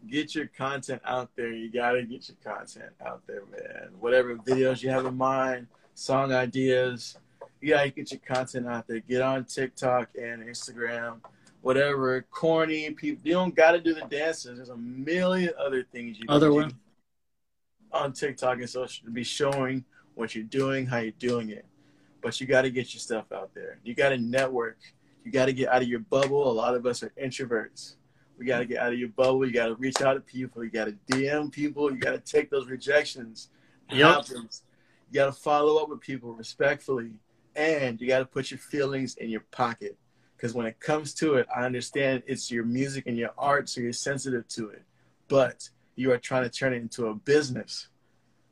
Get 0.10 0.36
your 0.36 0.48
content 0.48 1.02
out 1.06 1.30
there. 1.36 1.52
You 1.52 1.72
gotta 1.72 2.04
get 2.04 2.30
your 2.30 2.38
content 2.44 2.92
out 3.06 3.22
there, 3.28 3.44
man. 3.52 3.90
Whatever 4.00 4.36
videos 4.36 4.82
you 4.82 4.90
have 4.90 5.06
in 5.06 5.18
mind, 5.18 5.68
song 5.94 6.32
ideas, 6.32 7.18
you 7.62 7.70
gotta 7.70 7.90
get 7.90 8.12
your 8.12 8.22
content 8.26 8.68
out 8.68 8.88
there. 8.88 9.00
Get 9.00 9.22
on 9.22 9.46
TikTok 9.46 10.10
and 10.16 10.44
Instagram 10.44 11.22
whatever 11.66 12.22
corny 12.30 12.92
people. 12.92 13.28
You 13.28 13.34
don't 13.34 13.56
got 13.56 13.72
to 13.72 13.82
do 13.82 13.96
the 13.96 14.02
dances. 14.02 14.58
There's 14.58 14.70
a 14.70 14.78
million 14.78 15.52
other 15.60 15.84
things 15.92 16.20
you 16.20 16.26
other 16.30 16.54
one 16.54 16.72
on 17.92 18.14
TikTok 18.14 18.60
and 18.60 18.70
social 18.70 19.04
to 19.06 19.12
be 19.12 19.24
showing 19.24 19.84
what 20.14 20.36
you're 20.36 20.44
doing, 20.44 20.86
how 20.86 20.98
you're 20.98 21.12
doing 21.14 21.50
it. 21.50 21.66
But 22.22 22.40
you 22.40 22.46
got 22.46 22.64
to 22.64 22.70
get 22.70 22.94
your 22.94 23.02
stuff 23.02 23.32
out 23.32 23.50
there. 23.56 23.80
You 23.84 23.96
got 23.96 24.10
to 24.10 24.18
network. 24.20 24.78
You 25.24 25.32
got 25.32 25.48
to 25.48 25.54
get 25.54 25.70
out 25.70 25.82
of 25.82 25.88
your 25.88 26.02
bubble. 26.02 26.52
A 26.52 26.54
lot 26.54 26.76
of 26.76 26.86
us 26.86 27.02
are 27.02 27.12
introverts. 27.20 27.96
We 28.38 28.46
got 28.46 28.60
to 28.60 28.66
get 28.66 28.80
out 28.80 28.94
of 28.94 29.00
your 29.00 29.10
bubble. 29.10 29.46
You 29.46 29.54
got 29.54 29.68
to 29.68 29.76
reach 29.76 30.02
out 30.02 30.14
to 30.14 30.20
people. 30.20 30.64
You 30.64 30.70
got 30.70 30.86
to 30.86 30.98
DM 31.08 31.52
people. 31.52 31.92
You 31.92 31.98
got 31.98 32.12
to 32.12 32.20
take 32.20 32.50
those 32.50 32.68
rejections. 32.68 33.50
Yep. 33.92 34.26
You 34.30 34.50
got 35.14 35.26
to 35.28 35.32
follow 35.32 35.82
up 35.82 35.90
with 35.90 36.02
people 36.02 36.34
respectfully. 36.34 37.12
And 37.56 38.02
you 38.02 38.08
got 38.08 38.20
to 38.20 38.26
put 38.26 38.52
your 38.52 38.58
feelings 38.58 39.16
in 39.16 39.30
your 39.30 39.46
pocket 39.52 39.98
because 40.36 40.54
when 40.54 40.66
it 40.66 40.80
comes 40.80 41.14
to 41.16 41.36
it, 41.36 41.48
I 41.56 41.64
understand 41.64 42.24
it's 42.28 42.52
your 42.52 42.66
music 42.66 43.06
and 43.08 43.18
your 43.18 43.32
art, 43.38 43.70
so 43.70 43.82
you're 43.82 43.94
sensitive 43.94 44.48
to 44.50 44.70
it. 44.70 44.84
But 45.28 45.70
you 45.96 46.12
are 46.12 46.18
trying 46.18 46.44
to 46.44 46.50
turn 46.50 46.74
it 46.74 46.78
into 46.78 47.08
a 47.08 47.16
business. 47.16 47.88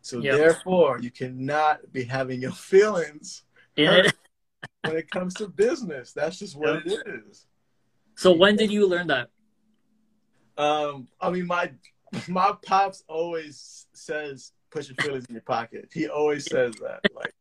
So 0.02 0.20
yep. 0.20 0.38
therefore, 0.38 1.00
you 1.02 1.12
cannot 1.12 1.92
be 1.92 2.04
having 2.04 2.42
your 2.42 2.52
feelings 2.52 3.44
when 3.76 4.98
it 4.98 5.12
comes 5.12 5.34
to 5.36 5.48
business. 5.48 6.14
That's 6.14 6.40
just 6.40 6.56
what 6.56 6.86
yep. 6.86 7.04
it 7.06 7.24
is. 7.30 7.46
So 8.16 8.32
when 8.32 8.56
did 8.56 8.72
you 8.72 8.88
learn 8.88 9.08
that? 9.08 9.30
Um, 10.58 11.08
I 11.20 11.30
mean, 11.30 11.48
my 11.48 11.72
my 12.28 12.54
pops 12.66 13.04
always 13.08 13.88
says, 13.94 14.52
"Put 14.70 14.88
your 14.88 14.96
feelings 14.96 15.26
in 15.26 15.36
your 15.36 15.42
pocket." 15.42 15.90
He 15.94 16.08
always 16.08 16.46
says 16.46 16.76
that. 16.76 17.02
Like 17.14 17.34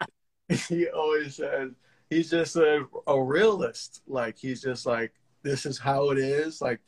he 0.68 0.88
always 0.88 1.37
says, 1.37 1.70
he's 2.11 2.31
just 2.31 2.57
a, 2.57 2.87
a 3.07 3.22
realist. 3.22 4.03
Like 4.07 4.38
he's 4.38 4.62
just 4.62 4.87
like, 4.87 5.12
this 5.42 5.66
is 5.66 5.79
how 5.79 6.11
it 6.11 6.18
is. 6.18 6.61
Like, 6.61 6.81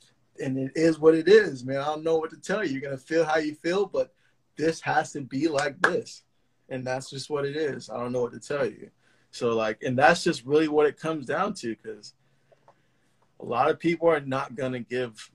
and 0.43 0.59
it 0.59 0.73
is 0.75 0.99
what 0.99 1.15
it 1.15 1.29
is, 1.29 1.65
man. 1.65 1.79
I 1.79 1.87
don't 1.87 2.05
know 2.05 2.19
what 2.19 2.31
to 2.31 2.37
tell 2.37 2.65
you. 2.65 2.73
You're 2.73 2.81
gonna 2.81 2.99
feel 2.99 3.25
how 3.25 3.39
you 3.39 3.55
feel, 3.55 3.87
but 3.87 4.13
this 4.57 4.81
has 4.81 5.13
to 5.13 5.21
be 5.21 5.49
like 5.49 5.81
this, 5.81 6.23
and 6.69 6.87
that's 6.87 7.11
just 7.11 7.31
what 7.31 7.45
it 7.45 7.57
is. 7.57 7.89
I 7.89 7.99
don't 7.99 8.13
know 8.13 8.23
what 8.23 8.33
to 8.33 8.41
tell 8.41 8.67
you. 8.67 8.91
So 9.31 9.55
like, 9.55 9.83
and 9.83 9.99
that's 9.99 10.25
just 10.25 10.45
really 10.45 10.69
what 10.69 10.87
it 10.87 10.99
comes 10.99 11.27
down 11.27 11.55
to, 11.55 11.75
because 11.75 12.15
a 13.41 13.45
lot 13.45 13.71
of 13.71 13.79
people 13.79 14.09
are 14.09 14.21
not 14.21 14.57
gonna 14.57 14.81
give 14.81 15.31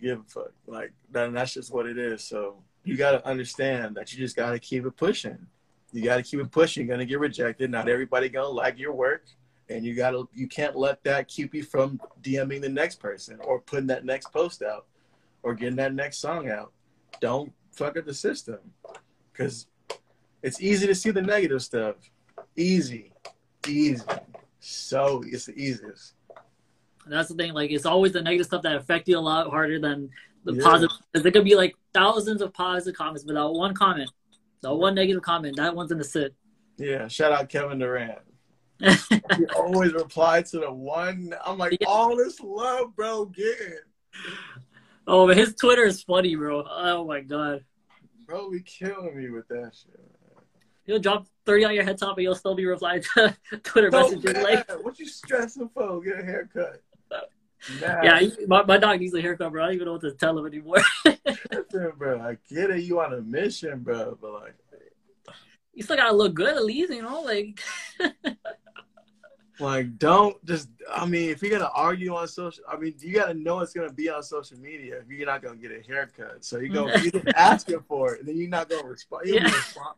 give 0.00 0.20
a 0.20 0.22
fuck. 0.24 0.52
Like, 0.66 0.92
then 1.10 1.32
that's 1.32 1.54
just 1.54 1.72
what 1.72 1.86
it 1.86 1.98
is. 1.98 2.24
So 2.24 2.62
you 2.84 2.96
got 2.96 3.12
to 3.12 3.26
understand 3.26 3.96
that 3.96 4.12
you 4.12 4.18
just 4.18 4.36
got 4.36 4.52
to 4.52 4.58
keep 4.58 4.84
it 4.86 4.96
pushing 4.96 5.46
you 5.92 6.02
got 6.02 6.16
to 6.16 6.22
keep 6.22 6.40
it 6.40 6.50
pushing. 6.50 6.86
You're 6.86 6.96
gonna 6.96 7.06
get 7.06 7.18
rejected. 7.18 7.70
Not 7.70 7.88
everybody 7.88 8.28
gonna 8.28 8.48
like 8.48 8.78
your 8.78 8.92
work, 8.92 9.24
and 9.68 9.84
you 9.84 9.94
gotta 9.94 10.24
you 10.34 10.46
can't 10.46 10.76
let 10.76 11.02
that 11.04 11.28
keep 11.28 11.54
you 11.54 11.62
from 11.62 12.00
DMing 12.22 12.60
the 12.60 12.68
next 12.68 12.96
person 12.96 13.38
or 13.42 13.60
putting 13.60 13.86
that 13.88 14.04
next 14.04 14.32
post 14.32 14.62
out 14.62 14.86
or 15.42 15.54
getting 15.54 15.76
that 15.76 15.94
next 15.94 16.18
song 16.18 16.50
out. 16.50 16.72
Don't 17.20 17.52
fuck 17.72 17.96
up 17.96 18.04
the 18.04 18.14
system 18.14 18.58
because 19.32 19.66
it's 20.42 20.60
easy 20.60 20.86
to 20.86 20.94
see 20.94 21.10
the 21.10 21.22
negative 21.22 21.62
stuff. 21.62 21.96
Easy, 22.56 23.12
easy. 23.66 24.04
So 24.60 25.22
it's 25.26 25.46
the 25.46 25.52
easiest. 25.52 26.14
That's 27.10 27.28
the 27.28 27.34
thing. 27.34 27.52
Like 27.52 27.70
it's 27.70 27.86
always 27.86 28.12
the 28.12 28.22
negative 28.22 28.46
stuff 28.46 28.62
that 28.62 28.76
affect 28.76 29.08
you 29.08 29.18
a 29.18 29.20
lot 29.20 29.48
harder 29.48 29.78
than 29.78 30.10
the 30.44 30.54
yeah. 30.54 30.62
positive. 30.62 30.96
Because 31.12 31.22
there 31.22 31.32
could 31.32 31.44
be 31.44 31.54
like 31.54 31.74
thousands 31.92 32.42
of 32.42 32.52
positive 32.52 32.96
comments 32.96 33.24
without 33.24 33.54
one 33.54 33.74
comment 33.74 34.10
the 34.60 34.74
one 34.74 34.94
negative 34.94 35.22
comment, 35.22 35.56
that 35.56 35.74
one's 35.74 35.92
in 35.92 35.98
the 35.98 36.04
sit. 36.04 36.34
Yeah, 36.76 37.08
shout 37.08 37.32
out 37.32 37.48
Kevin 37.48 37.78
Durant. 37.78 38.18
he 38.80 39.46
always 39.56 39.92
replied 39.92 40.46
to 40.46 40.60
the 40.60 40.72
one. 40.72 41.34
I'm 41.44 41.58
like, 41.58 41.76
yeah. 41.80 41.88
all 41.88 42.16
this 42.16 42.40
love, 42.40 42.94
bro, 42.94 43.26
getting. 43.26 43.78
Oh, 45.06 45.26
but 45.26 45.36
his 45.36 45.54
Twitter 45.54 45.84
is 45.84 46.02
funny, 46.02 46.36
bro. 46.36 46.64
Oh 46.68 47.04
my 47.04 47.20
god. 47.20 47.64
Bro, 48.26 48.50
be 48.50 48.60
killing 48.60 49.16
me 49.16 49.30
with 49.30 49.48
that 49.48 49.72
shit. 49.74 50.00
He'll 50.84 50.98
drop 50.98 51.26
30 51.44 51.64
on 51.64 51.74
your 51.74 51.84
head 51.84 51.98
top 51.98 52.16
and 52.16 52.22
you'll 52.22 52.34
still 52.34 52.54
be 52.54 52.66
replying 52.66 53.02
to 53.14 53.36
Twitter 53.62 53.90
so 53.90 54.02
messages 54.02 54.32
bad. 54.32 54.42
like 54.42 54.84
what 54.84 54.98
you 54.98 55.06
stressing 55.06 55.68
for? 55.74 56.00
Get 56.00 56.20
a 56.20 56.24
haircut. 56.24 56.82
Nah. 57.80 58.02
Yeah, 58.02 58.28
my, 58.46 58.62
my 58.64 58.78
dog 58.78 59.00
needs 59.00 59.14
a 59.14 59.20
haircut, 59.20 59.52
bro. 59.52 59.62
I 59.62 59.66
don't 59.66 59.74
even 59.74 59.86
know 59.86 59.92
what 59.92 60.00
to 60.02 60.12
tell 60.12 60.38
him 60.38 60.46
anymore. 60.46 60.78
Listen, 61.04 61.92
bro, 61.96 62.20
I 62.20 62.38
get 62.48 62.70
it. 62.70 62.82
You 62.82 63.00
on 63.00 63.14
a 63.14 63.20
mission, 63.20 63.80
bro, 63.80 64.16
but 64.20 64.32
like, 64.32 64.54
you 65.74 65.84
still 65.84 65.96
gotta 65.96 66.14
look 66.14 66.34
good 66.34 66.56
at 66.56 66.64
least, 66.64 66.92
you 66.92 67.02
know, 67.02 67.20
like. 67.20 67.60
like, 69.60 69.96
don't 69.98 70.44
just. 70.44 70.68
I 70.92 71.06
mean, 71.06 71.30
if 71.30 71.40
you're 71.40 71.52
gonna 71.52 71.70
argue 71.72 72.14
on 72.16 72.26
social, 72.26 72.64
I 72.68 72.76
mean, 72.76 72.94
you 72.98 73.14
gotta 73.14 73.34
know 73.34 73.60
it's 73.60 73.72
gonna 73.72 73.92
be 73.92 74.08
on 74.08 74.22
social 74.24 74.58
media. 74.58 74.98
If 74.98 75.08
you're 75.08 75.26
not 75.26 75.40
gonna 75.40 75.56
get 75.56 75.70
a 75.70 75.80
haircut, 75.86 76.44
so 76.44 76.58
you 76.58 76.70
go, 76.70 76.92
you 76.96 77.12
asking 77.36 77.80
for 77.86 78.14
it, 78.14 78.20
and 78.20 78.28
then 78.28 78.36
you're 78.36 78.48
not 78.48 78.68
gonna 78.68 78.88
respond. 78.88 79.28
You 79.28 79.34
yeah. 79.34 79.44
respond. 79.44 79.94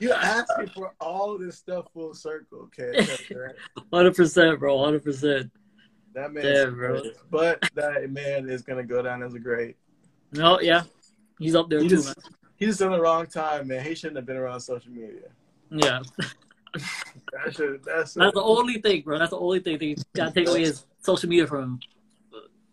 You're 0.00 0.14
asking 0.14 0.68
for 0.68 0.94
all 1.00 1.38
this 1.38 1.56
stuff 1.56 1.86
full 1.92 2.14
circle, 2.14 2.68
okay? 2.78 3.06
Hundred 3.92 4.14
percent, 4.14 4.58
bro. 4.58 4.82
Hundred 4.82 5.04
percent. 5.04 5.50
That 6.14 6.32
man, 6.32 6.74
bro. 6.74 7.02
but 7.30 7.60
that 7.74 8.08
man 8.10 8.48
is 8.48 8.62
gonna 8.62 8.84
go 8.84 9.02
down 9.02 9.22
as 9.22 9.34
a 9.34 9.38
great. 9.38 9.76
No, 10.32 10.60
yeah, 10.60 10.84
he's 11.38 11.54
up 11.54 11.68
there 11.68 11.80
He 11.80 11.88
too, 11.88 11.96
just, 11.96 12.14
he's 12.56 12.68
just 12.70 12.80
in 12.80 12.90
the 12.92 13.00
wrong 13.00 13.26
time, 13.26 13.68
man. 13.68 13.84
He 13.84 13.94
shouldn't 13.94 14.16
have 14.16 14.26
been 14.26 14.36
around 14.36 14.60
social 14.60 14.92
media. 14.92 15.30
Yeah, 15.70 16.00
That 17.32 17.54
should, 17.54 17.84
that's 17.84 18.14
that's 18.14 18.34
the 18.34 18.42
only 18.42 18.80
thing, 18.80 19.02
bro. 19.02 19.18
That's 19.18 19.30
the 19.30 19.38
only 19.38 19.60
thing 19.60 19.78
they 19.78 19.96
gotta 20.14 20.32
take 20.32 20.48
away 20.48 20.62
is 20.62 20.84
social 21.02 21.28
media 21.28 21.46
from 21.46 21.62
him. 21.62 21.80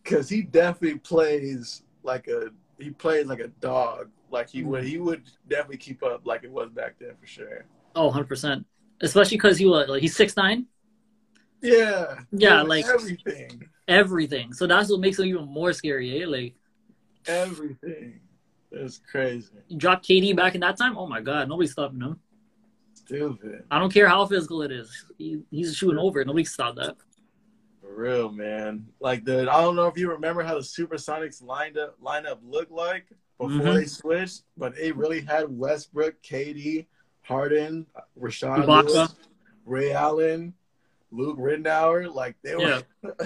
because 0.03 0.29
he 0.29 0.41
definitely 0.43 0.99
plays 0.99 1.83
like 2.03 2.27
a 2.27 2.49
he 2.79 2.91
plays 2.91 3.25
like 3.27 3.39
a 3.39 3.47
dog. 3.47 4.09
Like 4.31 4.49
he 4.49 4.63
would 4.63 4.83
he 4.83 4.97
would 4.97 5.23
definitely 5.49 5.77
keep 5.77 6.03
up 6.03 6.21
like 6.25 6.43
it 6.43 6.51
was 6.51 6.69
back 6.71 6.95
then 6.99 7.15
for 7.19 7.27
sure. 7.27 7.65
Oh, 7.95 8.05
100 8.07 8.27
percent. 8.27 8.65
Especially 9.01 9.37
because 9.37 9.57
he 9.57 9.65
was 9.65 9.89
like 9.89 10.01
he's 10.01 10.15
six 10.15 10.37
nine, 10.37 10.67
Yeah, 11.61 12.19
Yeah, 12.31 12.61
like- 12.63 12.85
everything, 12.87 13.69
everything. 13.87 14.53
So 14.53 14.65
that's 14.67 14.89
what 14.89 14.99
makes 14.99 15.19
him 15.19 15.25
even 15.25 15.45
more 15.45 15.73
scary. 15.73 16.21
Eh? 16.23 16.25
Like 16.27 16.55
everything. 17.27 18.19
It's 18.71 18.99
crazy, 19.11 19.49
you 19.67 19.77
drop 19.77 20.01
KD 20.01 20.33
back 20.35 20.55
in 20.55 20.61
that 20.61 20.77
time. 20.77 20.97
Oh 20.97 21.05
my 21.05 21.19
god, 21.21 21.49
nobody's 21.49 21.73
stopping 21.73 21.99
him. 22.01 22.19
stupid. 22.93 23.63
I 23.69 23.77
don't 23.79 23.93
care 23.93 24.07
how 24.07 24.25
physical 24.25 24.61
it 24.61 24.71
is. 24.71 25.05
He, 25.17 25.41
he's 25.51 25.75
shooting 25.75 25.97
over. 25.99 26.23
Nobody 26.23 26.43
can 26.45 26.51
stop 26.51 26.75
that. 26.75 26.95
For 27.81 27.93
real, 27.93 28.31
man. 28.31 28.87
Like 29.01 29.25
the 29.25 29.41
I 29.51 29.59
don't 29.61 29.75
know 29.75 29.87
if 29.87 29.97
you 29.97 30.09
remember 30.09 30.41
how 30.43 30.53
the 30.53 30.61
Supersonics 30.61 31.43
lined 31.43 31.77
up 31.77 31.99
lineup 32.01 32.37
looked 32.43 32.71
like 32.71 33.07
before 33.37 33.57
Mhm. 33.59 33.75
they 33.75 33.85
switched, 33.85 34.43
but 34.55 34.75
they 34.75 34.93
really 34.93 35.19
had 35.19 35.45
Westbrook, 35.49 36.15
KD, 36.23 36.87
Harden, 37.23 37.85
Ibaka. 38.17 38.85
Lewis, 38.87 39.15
Ray 39.65 39.91
Allen, 39.91 40.53
Luke 41.11 41.37
Ridnour. 41.37 42.13
Like 42.13 42.35
they 42.43 42.55
were 42.55 42.81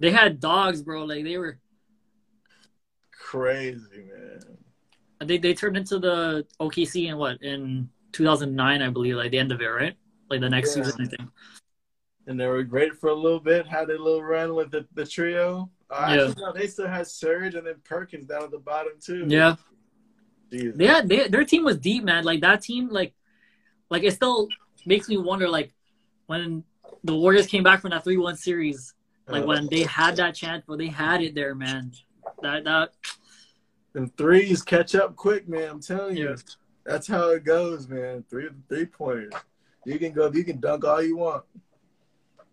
They 0.00 0.10
had 0.10 0.40
dogs, 0.40 0.82
bro. 0.82 1.04
Like 1.04 1.24
they 1.24 1.38
were. 1.38 1.58
crazy, 3.12 4.04
man. 4.12 4.40
They 5.26 5.38
they 5.38 5.54
turned 5.54 5.76
into 5.76 5.98
the 5.98 6.44
OKC 6.60 7.06
in 7.08 7.16
what 7.16 7.40
in 7.42 7.88
2009, 8.12 8.82
I 8.82 8.88
believe, 8.90 9.16
like 9.16 9.30
the 9.30 9.38
end 9.38 9.52
of 9.52 9.60
it, 9.60 9.66
right? 9.66 9.94
Like 10.28 10.40
the 10.40 10.50
next 10.50 10.76
Yeah. 10.76 10.82
season, 10.84 11.02
I 11.02 11.06
think. 11.06 11.30
And 12.26 12.38
they 12.38 12.46
were 12.46 12.62
great 12.62 12.94
for 12.96 13.08
a 13.10 13.14
little 13.14 13.40
bit. 13.40 13.66
Had 13.66 13.90
a 13.90 13.98
little 13.98 14.22
run 14.22 14.54
with 14.54 14.70
the, 14.70 14.86
the 14.94 15.06
trio. 15.06 15.70
Uh, 15.90 16.06
Yeah. 16.14 16.24
Actually, 16.26 16.42
no, 16.42 16.52
they 16.52 16.66
still 16.66 16.88
had 16.88 17.06
Serge 17.06 17.54
and 17.54 17.66
then 17.66 17.76
Perkins 17.84 18.26
down 18.26 18.42
at 18.44 18.50
the 18.50 18.58
bottom 18.58 18.92
too. 19.00 19.26
Yeah, 19.28 19.56
Jesus. 20.52 20.76
they 20.76 20.86
had 20.86 21.08
they, 21.08 21.28
their 21.28 21.44
team 21.44 21.64
was 21.64 21.78
deep, 21.78 22.02
man. 22.04 22.24
Like 22.24 22.40
that 22.40 22.62
team, 22.62 22.88
like 22.88 23.14
like 23.90 24.02
it 24.02 24.12
still 24.14 24.48
makes 24.86 25.08
me 25.08 25.16
wonder, 25.18 25.48
like 25.48 25.72
when 26.26 26.64
the 27.04 27.14
Warriors 27.14 27.46
came 27.46 27.62
back 27.62 27.80
from 27.80 27.90
that 27.90 28.04
three 28.04 28.16
one 28.16 28.36
series, 28.36 28.94
like 29.28 29.44
Uh, 29.44 29.46
when 29.46 29.68
they 29.68 29.82
had 29.82 30.16
that 30.16 30.34
chance, 30.34 30.64
but 30.66 30.78
they 30.78 30.88
had 30.88 31.22
it 31.22 31.34
there, 31.34 31.54
man. 31.54 31.92
That 32.42 32.64
that 32.64 32.92
Them 33.92 34.10
threes 34.16 34.62
catch 34.62 34.94
up 34.94 35.16
quick, 35.16 35.48
man. 35.48 35.68
I'm 35.68 35.80
telling 35.80 36.16
you. 36.16 36.30
Yeah. 36.30 36.36
That's 36.84 37.06
how 37.06 37.30
it 37.30 37.44
goes, 37.44 37.88
man. 37.88 38.24
Three 38.28 38.48
three 38.68 38.86
pointers. 38.86 39.32
You 39.84 39.98
can 39.98 40.12
go 40.12 40.30
you 40.32 40.44
can 40.44 40.60
dunk 40.60 40.84
all 40.84 41.02
you 41.02 41.16
want. 41.16 41.44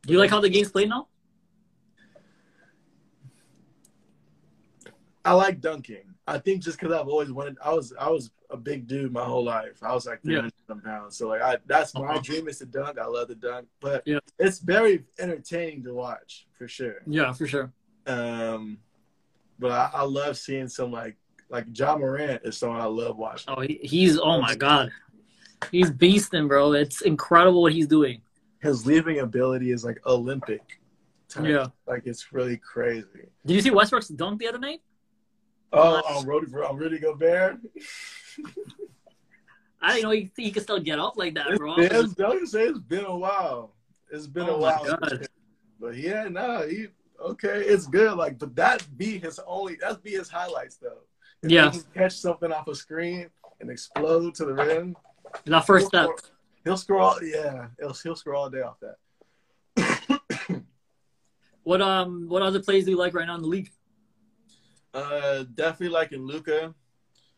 do 0.06 0.14
you 0.14 0.20
like 0.20 0.30
how 0.30 0.40
the 0.40 0.50
game's 0.50 0.72
played 0.72 0.90
now? 0.90 1.08
I 5.26 5.34
like 5.34 5.62
dunking. 5.62 6.09
I 6.30 6.38
think 6.38 6.62
just 6.62 6.80
because 6.80 6.94
I've 6.96 7.08
always 7.08 7.32
wanted 7.32 7.58
I 7.64 7.74
was 7.74 7.94
I 8.00 8.10
was 8.10 8.30
a 8.52 8.58
big 8.58 8.88
dude 8.88 9.12
my 9.12 9.24
whole 9.24 9.44
life. 9.44 9.82
I 9.82 9.94
was 9.94 10.06
like 10.06 10.20
Yeah. 10.24 10.42
300 10.50 10.54
some 10.68 10.82
pounds. 10.82 11.18
So 11.18 11.28
like 11.28 11.42
I 11.42 11.58
that's 11.66 11.94
my 11.96 12.02
Uh-huh. 12.02 12.20
dream 12.24 12.48
is 12.48 12.60
to 12.60 12.66
dunk. 12.66 12.98
I 13.00 13.06
love 13.06 13.28
to 13.30 13.36
dunk. 13.36 13.68
But 13.80 14.04
Yeah. 14.06 14.20
it's 14.38 14.60
very 14.60 15.06
entertaining 15.18 15.84
to 15.86 15.94
watch 15.94 16.48
for 16.58 16.68
sure. 16.68 16.98
Yeah, 17.08 17.32
for 17.34 17.48
sure. 17.48 17.72
Um 18.06 18.78
but 19.60 19.72
I, 19.72 19.90
I 19.94 20.04
love 20.04 20.38
seeing 20.38 20.68
some 20.68 20.92
like 20.92 21.18
like 21.50 21.66
Ja 21.78 21.98
Morant 21.98 22.42
is 22.44 22.58
someone 22.58 22.80
I 22.80 22.86
love 22.86 23.18
watching. 23.18 23.54
Oh, 23.56 23.62
he, 23.62 23.80
he's 23.82 24.20
oh 24.20 24.40
my 24.40 24.56
god, 24.56 24.92
he's 25.72 25.90
beasting, 25.90 26.48
bro. 26.48 26.74
It's 26.74 27.02
incredible 27.02 27.62
what 27.64 27.74
he's 27.74 27.88
doing. 27.88 28.22
His 28.62 28.86
leaping 28.86 29.20
ability 29.20 29.72
is 29.72 29.84
like 29.84 30.00
Olympic. 30.06 30.62
type. 31.28 31.46
Yeah. 31.48 31.68
Like 31.88 32.04
it's 32.06 32.32
really 32.34 32.58
crazy. 32.58 33.06
Did 33.46 33.54
you 33.56 33.62
see 33.62 33.72
Westbrook's 33.72 34.10
dunk 34.10 34.40
the 34.40 34.48
other 34.48 34.60
night? 34.60 34.82
Oh, 35.72 36.02
on 36.18 36.26
Rudy, 36.26 36.52
on 36.54 36.78
Rudy 36.78 37.00
Gobert. 37.00 37.58
I 39.82 39.94
didn't 39.94 40.04
know 40.04 40.12
he, 40.12 40.32
he 40.36 40.52
could 40.52 40.64
still 40.64 40.80
get 40.80 41.00
off 41.00 41.16
like 41.16 41.36
that, 41.36 41.58
bro. 41.58 41.76
It's, 41.78 41.94
it's, 41.96 42.14
don't 42.14 42.40
you 42.40 42.48
say 42.48 42.64
it's 42.64 42.80
been 42.80 43.06
a 43.06 43.16
while. 43.16 43.74
It's 44.12 44.28
been 44.28 44.50
Oh 44.50 44.56
a 44.56 44.60
while. 44.60 44.98
But 45.80 45.96
yeah, 45.96 46.28
no, 46.28 46.68
he 46.68 46.88
okay. 47.24 47.62
It's 47.62 47.88
good. 47.88 48.18
Like, 48.18 48.38
but 48.40 48.56
that 48.56 48.86
be 48.98 49.20
his 49.20 49.40
only. 49.48 49.78
That's 49.80 49.98
be 49.98 50.12
his 50.12 50.28
highlights 50.30 50.76
though. 50.78 50.98
If 51.44 51.52
Yeah. 51.52 51.72
catch 51.94 52.14
something 52.14 52.52
off 52.52 52.68
a 52.68 52.76
screen 52.76 53.30
and 53.62 53.70
explode 53.70 54.36
to 54.36 54.46
the 54.46 54.54
rim. 54.54 54.98
That 55.46 55.66
first 55.66 55.84
he'll 55.84 55.90
step. 55.90 56.04
score- 56.06 56.18
He'll 56.66 56.78
score 56.78 57.00
all. 57.00 57.24
Yeah, 57.24 57.68
he'll, 57.80 57.94
he'll 57.94 58.16
score 58.18 58.36
all 58.36 58.50
day 58.50 58.62
off 58.62 58.78
that. 58.82 60.10
What 61.64 61.82
um 61.82 62.28
what 62.28 62.42
other 62.42 62.62
plays 62.62 62.86
do 62.86 62.92
you 62.92 62.98
like 62.98 63.14
right 63.14 63.28
now 63.28 63.36
in 63.36 63.42
the 63.42 63.48
league? 63.48 63.70
Uh, 64.94 65.44
definitely 65.56 65.90
liking 65.90 66.26
Luka. 66.26 66.74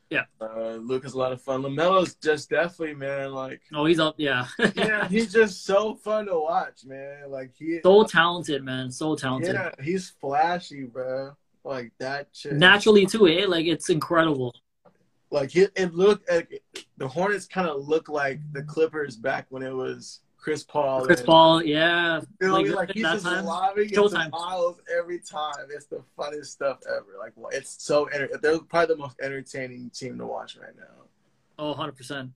Yeah. 0.09 0.23
Uh, 0.41 0.73
Luka's 0.73 1.13
a 1.13 1.17
lot 1.17 1.31
of 1.31 1.41
fun. 1.41 1.63
LaMelo's 1.63 2.15
just 2.15 2.49
definitely 2.49 2.95
man. 2.95 3.31
Like, 3.31 3.61
Oh, 3.73 3.85
he's 3.85 3.99
up, 3.99 4.15
yeah. 4.17 4.45
yeah, 4.75 5.07
he's 5.07 5.31
just 5.31 5.65
so 5.65 5.95
fun 5.95 6.25
to 6.25 6.37
watch, 6.37 6.83
man. 6.85 7.29
Like 7.29 7.51
he. 7.57 7.79
so 7.81 8.03
talented, 8.03 8.63
man. 8.63 8.91
So 8.91 9.15
talented. 9.15 9.53
Yeah, 9.55 9.71
he's 9.81 10.09
flashy, 10.09 10.83
bro. 10.83 11.31
Like 11.63 11.93
that 11.99 12.27
shit. 12.33 12.53
Naturally 12.53 13.05
too, 13.05 13.27
eh? 13.27 13.45
Like 13.47 13.65
it's 13.67 13.89
incredible. 13.89 14.53
Like 15.29 15.55
it, 15.55 15.71
it 15.77 15.93
looked 15.93 16.27
at 16.29 16.47
the 16.97 17.07
Hornets 17.07 17.47
kind 17.47 17.69
of 17.69 17.87
look 17.87 18.09
like 18.09 18.39
the 18.51 18.63
Clippers 18.63 19.15
back 19.15 19.45
when 19.49 19.63
it 19.63 19.73
was 19.73 20.19
Chris 20.41 20.63
Paul. 20.63 21.06
Chris 21.06 21.19
and- 21.19 21.27
Paul, 21.27 21.63
yeah. 21.63 22.19
You 22.41 22.47
know 22.47 22.54
what 22.54 22.65
Like, 22.65 22.75
Like 22.75 22.91
he's 22.93 23.04
that 23.04 23.13
just 23.13 23.25
time, 23.25 23.45
lobbing 23.45 23.84
into 23.89 24.01
Showtime. 24.01 24.32
miles 24.32 24.82
every 24.97 25.19
time. 25.19 25.54
It's 25.69 25.86
the 25.86 26.01
funniest 26.17 26.51
stuff 26.54 26.80
ever. 26.89 27.06
Like 27.19 27.34
it's 27.54 27.82
so. 27.84 28.06
enter- 28.06 28.30
They're 28.41 28.60
probably 28.60 28.95
the 28.95 28.99
most 29.01 29.17
entertaining 29.21 29.91
team 29.91 30.17
to 30.17 30.25
watch 30.25 30.58
right 30.58 30.75
now. 30.75 31.06
Oh, 31.60 31.73
100%. 31.75 32.32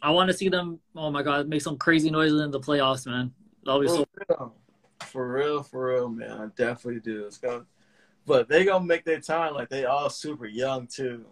I 0.00 0.10
want 0.10 0.28
to 0.30 0.34
see 0.36 0.48
them, 0.48 0.80
oh 0.96 1.10
my 1.10 1.22
God, 1.22 1.48
make 1.48 1.60
some 1.60 1.76
crazy 1.76 2.08
noises 2.10 2.40
in 2.40 2.50
the 2.50 2.60
playoffs, 2.60 3.06
man. 3.06 3.32
That'll 3.64 3.80
be 3.80 3.88
For 3.88 3.94
so. 3.96 4.06
real, 4.28 4.54
for 5.04 5.32
real, 5.32 5.62
for 5.62 5.92
real, 5.94 6.08
man. 6.08 6.30
I 6.30 6.46
definitely 6.56 7.00
do. 7.00 7.26
It's 7.26 7.36
gonna, 7.36 7.64
but 8.24 8.48
they 8.48 8.64
gonna 8.64 8.84
make 8.86 9.04
their 9.04 9.20
time. 9.20 9.52
Like 9.54 9.68
they 9.68 9.84
all 9.84 10.08
super 10.08 10.46
young 10.46 10.86
too. 10.86 11.26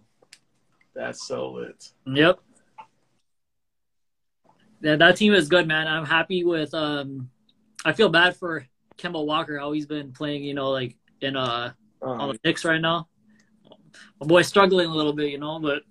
That's 0.94 1.26
so 1.26 1.52
lit. 1.52 1.90
Yep. 2.06 2.40
Yeah, 4.80 4.96
that 4.96 5.16
team 5.16 5.32
is 5.34 5.48
good, 5.48 5.66
man. 5.66 5.86
I'm 5.88 6.04
happy 6.06 6.44
with. 6.44 6.72
um 6.74 7.30
I 7.84 7.92
feel 7.92 8.08
bad 8.08 8.36
for 8.36 8.66
Kemba 8.98 9.24
Walker, 9.24 9.58
how 9.58 9.72
he's 9.72 9.86
been 9.86 10.12
playing, 10.12 10.44
you 10.44 10.54
know, 10.54 10.70
like 10.70 10.96
in 11.20 11.36
uh 11.36 11.72
on 12.02 12.20
Um, 12.20 12.28
the 12.32 12.38
Knicks 12.44 12.64
right 12.64 12.80
now. 12.80 13.08
My 14.20 14.26
boy's 14.26 14.46
struggling 14.46 14.88
a 14.88 14.94
little 14.94 15.12
bit, 15.14 15.30
you 15.30 15.38
know, 15.38 15.58
but 15.58 15.82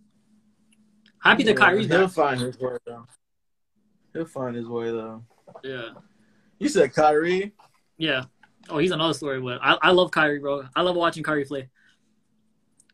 happy 1.23 1.43
that 1.43 1.51
yeah, 1.53 1.57
Kyrie's 1.57 1.87
He'll 1.87 2.01
back. 2.05 2.11
find 2.11 2.39
his 2.41 2.57
way 2.59 2.77
though. 2.85 3.05
He'll 4.13 4.25
find 4.25 4.55
his 4.55 4.67
way 4.67 4.91
though. 4.91 5.23
Yeah, 5.63 5.89
You 6.59 6.69
said 6.69 6.93
Kyrie. 6.93 7.53
yeah. 7.97 8.23
Oh, 8.69 8.79
he's 8.79 8.91
another 8.91 9.13
story, 9.13 9.39
but 9.39 9.59
I, 9.61 9.77
I 9.81 9.91
love 9.91 10.09
Kyrie, 10.11 10.39
bro. 10.39 10.63
I 10.75 10.81
love 10.81 10.95
watching 10.95 11.21
Kyrie 11.21 11.45
play. 11.45 11.69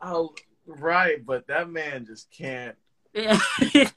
Oh, 0.02 0.34
right, 0.66 1.26
but 1.26 1.48
that 1.48 1.70
man 1.70 2.06
just 2.06 2.30
can't. 2.32 2.76
Yeah, 3.14 3.40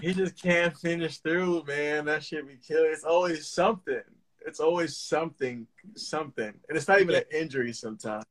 He 0.06 0.14
just 0.14 0.40
can't 0.40 0.76
finish 0.76 1.18
through, 1.18 1.64
man. 1.66 2.04
That 2.06 2.22
should 2.24 2.46
be 2.48 2.56
killing. 2.66 2.90
It's 2.92 3.04
always 3.04 3.46
something. 3.46 4.02
It's 4.46 4.58
always 4.60 4.96
something, 4.96 5.66
something, 5.96 6.52
and 6.68 6.76
it's 6.76 6.88
not 6.88 7.00
even 7.00 7.14
an 7.16 7.24
injury 7.30 7.72
sometimes. 7.74 8.24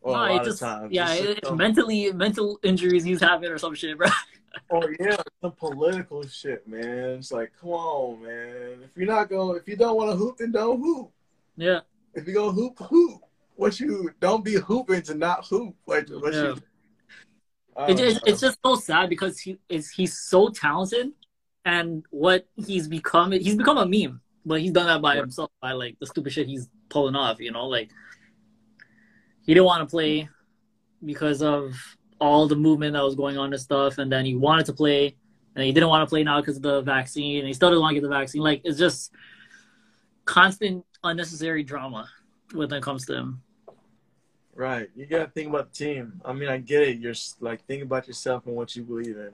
Or 0.00 0.12
no, 0.14 0.22
a 0.22 0.26
it 0.30 0.32
lot 0.36 0.44
just 0.44 0.62
of 0.62 0.68
times. 0.68 0.88
yeah, 0.92 1.12
It's 1.14 1.40
it's 1.40 1.50
mentally 1.52 2.12
mental 2.12 2.58
injuries 2.62 3.02
he's 3.04 3.20
having 3.20 3.50
or 3.50 3.58
some 3.58 3.74
shit, 3.74 3.98
bro. 3.98 4.08
oh 4.70 4.88
yeah, 5.00 5.16
some 5.40 5.52
political 5.52 6.24
shit, 6.26 6.66
man. 6.68 7.18
It's 7.18 7.32
like, 7.32 7.52
come 7.60 7.70
on, 7.70 8.22
man. 8.22 8.78
If 8.84 8.90
you're 8.96 9.06
not 9.06 9.28
going, 9.28 9.56
if 9.56 9.66
you 9.68 9.76
don't 9.76 9.96
want 9.96 10.10
to 10.12 10.16
hoop, 10.16 10.36
then 10.38 10.52
don't 10.52 10.78
hoop. 10.80 11.10
Yeah, 11.56 11.80
If 12.14 12.26
you 12.28 12.34
go 12.34 12.50
hoop, 12.52 12.78
hoop. 12.78 13.20
What 13.56 13.78
you 13.80 14.10
don't 14.20 14.44
be 14.44 14.54
hooping 14.54 15.02
to 15.02 15.14
not 15.14 15.44
hoop. 15.46 15.74
Like 15.86 16.08
what 16.08 16.32
Yeah. 16.32 16.42
you. 16.54 16.56
It, 17.88 17.98
it's, 17.98 18.20
it's 18.26 18.40
just 18.40 18.58
so 18.64 18.74
sad 18.74 19.08
because 19.08 19.38
he 19.38 19.58
is 19.68 19.90
he's 19.90 20.18
so 20.18 20.48
talented, 20.48 21.12
and 21.64 22.04
what 22.10 22.46
he's 22.56 22.88
become 22.88 23.32
he's 23.32 23.56
become 23.56 23.78
a 23.78 23.86
meme. 23.86 24.20
But 24.44 24.60
he's 24.60 24.72
done 24.72 24.86
that 24.86 25.00
by 25.00 25.16
himself 25.16 25.50
by 25.60 25.72
like 25.72 25.96
the 26.00 26.06
stupid 26.06 26.32
shit 26.32 26.48
he's 26.48 26.68
pulling 26.88 27.14
off. 27.14 27.40
You 27.40 27.52
know, 27.52 27.66
like 27.66 27.90
he 29.44 29.54
didn't 29.54 29.66
want 29.66 29.88
to 29.88 29.90
play 29.90 30.28
because 31.04 31.42
of 31.42 31.74
all 32.20 32.46
the 32.46 32.56
movement 32.56 32.92
that 32.92 33.02
was 33.02 33.14
going 33.14 33.38
on 33.38 33.52
and 33.52 33.62
stuff, 33.62 33.98
and 33.98 34.12
then 34.12 34.24
he 34.24 34.34
wanted 34.34 34.66
to 34.66 34.72
play, 34.72 35.16
and 35.54 35.64
he 35.64 35.72
didn't 35.72 35.88
want 35.88 36.06
to 36.06 36.10
play 36.10 36.22
now 36.22 36.40
because 36.40 36.56
of 36.56 36.62
the 36.62 36.82
vaccine, 36.82 37.38
and 37.38 37.48
he 37.48 37.54
still 37.54 37.70
didn't 37.70 37.80
want 37.80 37.92
to 37.92 38.00
get 38.00 38.02
the 38.02 38.14
vaccine. 38.14 38.42
Like 38.42 38.60
it's 38.64 38.78
just 38.78 39.12
constant 40.24 40.84
unnecessary 41.02 41.62
drama. 41.62 42.08
when 42.52 42.72
it 42.72 42.82
comes 42.82 43.06
to 43.06 43.14
him. 43.14 43.42
Right. 44.54 44.90
You 44.94 45.06
gotta 45.06 45.28
think 45.28 45.48
about 45.48 45.72
the 45.72 45.78
team. 45.78 46.20
I 46.24 46.32
mean, 46.32 46.48
I 46.48 46.58
get 46.58 46.82
it. 46.82 46.98
You're 46.98 47.14
like 47.40 47.64
think 47.66 47.82
about 47.82 48.06
yourself 48.06 48.46
and 48.46 48.54
what 48.54 48.76
you 48.76 48.82
believe 48.82 49.16
in, 49.16 49.32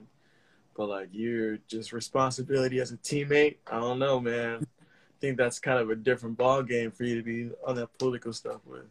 but 0.75 0.87
like 0.87 1.09
you're 1.11 1.57
just 1.67 1.91
responsibility 1.91 2.79
as 2.79 2.91
a 2.91 2.97
teammate. 2.97 3.57
I 3.69 3.79
don't 3.79 3.99
know, 3.99 4.19
man. 4.19 4.65
I 4.81 5.15
think 5.19 5.37
that's 5.37 5.59
kind 5.59 5.79
of 5.79 5.89
a 5.89 5.95
different 5.95 6.37
ball 6.37 6.63
game 6.63 6.91
for 6.91 7.03
you 7.03 7.15
to 7.15 7.21
be 7.21 7.49
on 7.67 7.75
that 7.75 7.97
political 7.97 8.31
stuff 8.31 8.61
with. 8.65 8.85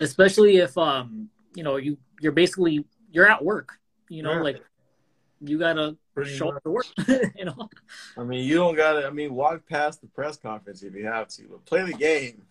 Especially 0.00 0.56
if 0.58 0.76
um 0.78 1.28
you 1.54 1.62
know 1.62 1.76
you 1.76 1.98
you're 2.20 2.32
basically 2.32 2.84
you're 3.12 3.28
at 3.28 3.44
work. 3.44 3.78
You 4.08 4.22
know, 4.22 4.42
like 4.42 4.62
you 5.40 5.58
gotta 5.58 5.96
Pretty 6.14 6.34
show 6.34 6.48
up 6.48 6.62
to 6.62 6.70
work. 6.70 6.86
you 7.36 7.44
know. 7.44 7.68
I 8.16 8.22
mean, 8.22 8.44
you 8.44 8.54
don't 8.54 8.74
gotta. 8.74 9.06
I 9.06 9.10
mean, 9.10 9.34
walk 9.34 9.68
past 9.68 10.00
the 10.00 10.06
press 10.06 10.38
conference 10.38 10.82
if 10.82 10.94
you 10.94 11.04
have 11.04 11.28
to, 11.28 11.42
but 11.50 11.66
play 11.66 11.82
the 11.82 11.92
game. 11.92 12.42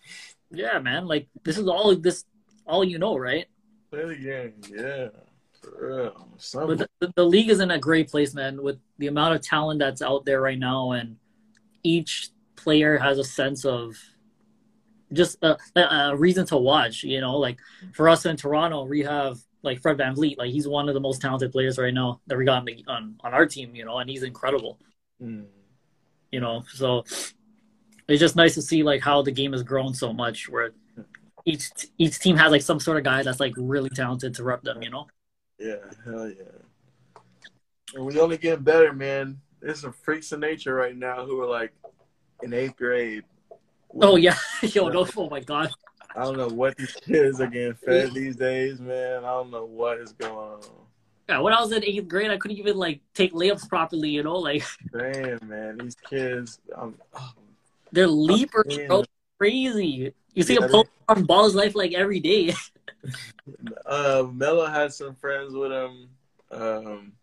Yeah, 0.52 0.78
man. 0.78 1.08
Like 1.08 1.28
this 1.44 1.58
is 1.58 1.68
all 1.68 1.96
this 1.96 2.26
all 2.66 2.84
you 2.84 2.98
know, 2.98 3.18
right? 3.18 3.46
Play 3.92 4.06
the 4.06 4.16
game, 4.16 4.54
yeah. 4.70 5.08
But 6.68 6.90
the, 7.00 7.14
the, 7.16 7.26
league 7.26 7.50
is 7.50 7.60
in 7.60 7.72
a 7.72 7.80
great 7.80 8.10
place, 8.10 8.34
man, 8.34 8.62
with 8.62 8.80
the 9.00 9.08
amount 9.08 9.36
of 9.36 9.42
talent 9.42 9.80
that's 9.80 10.02
out 10.02 10.26
there 10.26 10.42
right 10.42 10.60
now, 10.60 10.92
and 10.92 11.18
each 11.84 12.30
player 12.56 12.98
has 12.98 13.18
a 13.18 13.24
sense 13.24 13.66
of 13.66 13.96
just 15.14 15.38
a, 15.44 15.58
a, 15.76 16.16
reason 16.16 16.46
to 16.48 16.58
watch. 16.58 17.04
You 17.04 17.22
know, 17.22 17.38
like 17.38 17.58
for 17.94 18.10
us 18.10 18.26
in 18.26 18.38
Toronto, 18.38 18.86
we 18.86 19.02
have 19.02 19.40
like 19.64 19.82
Fred 19.82 19.98
VanVleet. 19.98 20.38
Like 20.38 20.52
he's 20.52 20.68
one 20.68 20.88
of 20.88 20.94
the 20.94 21.02
most 21.02 21.22
talented 21.22 21.52
players 21.52 21.78
right 21.78 21.94
now 21.94 22.22
that 22.28 22.38
we 22.38 22.46
got 22.46 22.60
on 22.60 22.66
the, 22.66 22.86
on, 22.88 23.16
on 23.22 23.34
our 23.34 23.46
team. 23.46 23.76
You 23.76 23.86
know, 23.86 24.00
and 24.00 24.10
he's 24.10 24.24
incredible. 24.24 24.80
Mm. 25.22 25.46
You 26.32 26.40
know, 26.42 26.64
so 26.74 27.06
it's 28.08 28.20
just 28.20 28.36
nice 28.36 28.56
to 28.56 28.62
see 28.62 28.84
like 28.84 29.02
how 29.02 29.22
the 29.22 29.32
game 29.32 29.54
has 29.54 29.64
grown 29.64 29.94
so 29.94 30.14
much. 30.14 30.50
Where 30.50 30.72
each 31.46 31.70
each 31.98 32.20
team 32.20 32.36
has 32.38 32.52
like 32.52 32.64
some 32.64 32.80
sort 32.80 32.98
of 32.98 33.04
guy 33.04 33.24
that's 33.24 33.40
like 33.40 33.54
really 33.56 33.90
talented 33.90 34.34
to 34.36 34.44
rep 34.44 34.64
them, 34.64 34.82
you 34.82 34.90
know? 34.90 35.08
Yeah, 35.60 35.76
hell 36.04 36.28
yeah. 36.28 37.22
And 37.94 38.06
we 38.06 38.20
only 38.20 38.38
get 38.38 38.64
better, 38.64 38.92
man. 38.92 39.40
There's 39.62 39.80
some 39.80 39.94
freaks 39.94 40.32
of 40.32 40.40
nature 40.40 40.74
right 40.74 40.96
now 40.96 41.26
who 41.26 41.40
are 41.42 41.50
like 41.50 41.74
in 42.44 42.54
eighth 42.54 42.76
grade. 42.76 43.24
Oh 44.02 44.18
yeah, 44.18 44.38
yo, 44.62 44.90
no, 44.90 45.08
oh 45.16 45.30
my 45.30 45.40
god. 45.40 45.72
I 46.16 46.24
don't 46.24 46.38
know 46.38 46.48
what 46.48 46.78
these 46.78 46.94
kids 46.94 47.42
are 47.42 47.48
getting 47.48 47.74
fed 47.74 48.14
these 48.14 48.36
days, 48.36 48.80
man. 48.80 49.26
I 49.26 49.30
don't 49.30 49.52
know 49.52 49.66
what 49.66 50.00
is 50.00 50.14
going 50.14 50.34
on. 50.34 50.62
Yeah, 51.28 51.40
when 51.40 51.54
I 51.54 51.60
was 51.60 51.72
in 51.72 51.84
eighth 51.84 52.08
grade, 52.08 52.32
I 52.32 52.38
couldn't 52.38 52.58
even 52.58 52.78
like 52.78 53.02
take 53.14 53.34
layups 53.34 53.68
properly, 53.68 54.10
you 54.10 54.24
know, 54.24 54.38
like. 54.38 54.64
Damn, 54.92 55.40
man, 55.48 55.78
these 55.78 55.96
kids, 55.96 56.60
um, 56.76 56.96
oh, 57.14 57.32
they're 57.92 58.08
leapers, 58.08 58.78
bro. 58.88 59.04
Crazy. 59.38 60.14
You 60.34 60.44
see 60.44 60.56
yeah, 60.56 60.66
a 60.66 60.70
post 60.70 60.90
on 61.08 61.24
Ball's 61.26 61.56
Life 61.56 61.76
like 61.76 61.94
every 61.94 62.20
day. 62.20 62.54
uh, 63.86 64.26
Melo 64.32 64.66
had 64.66 64.94
some 64.94 65.16
friends 65.16 65.54
with 65.54 65.72
him. 65.72 66.10
Um, 66.52 67.14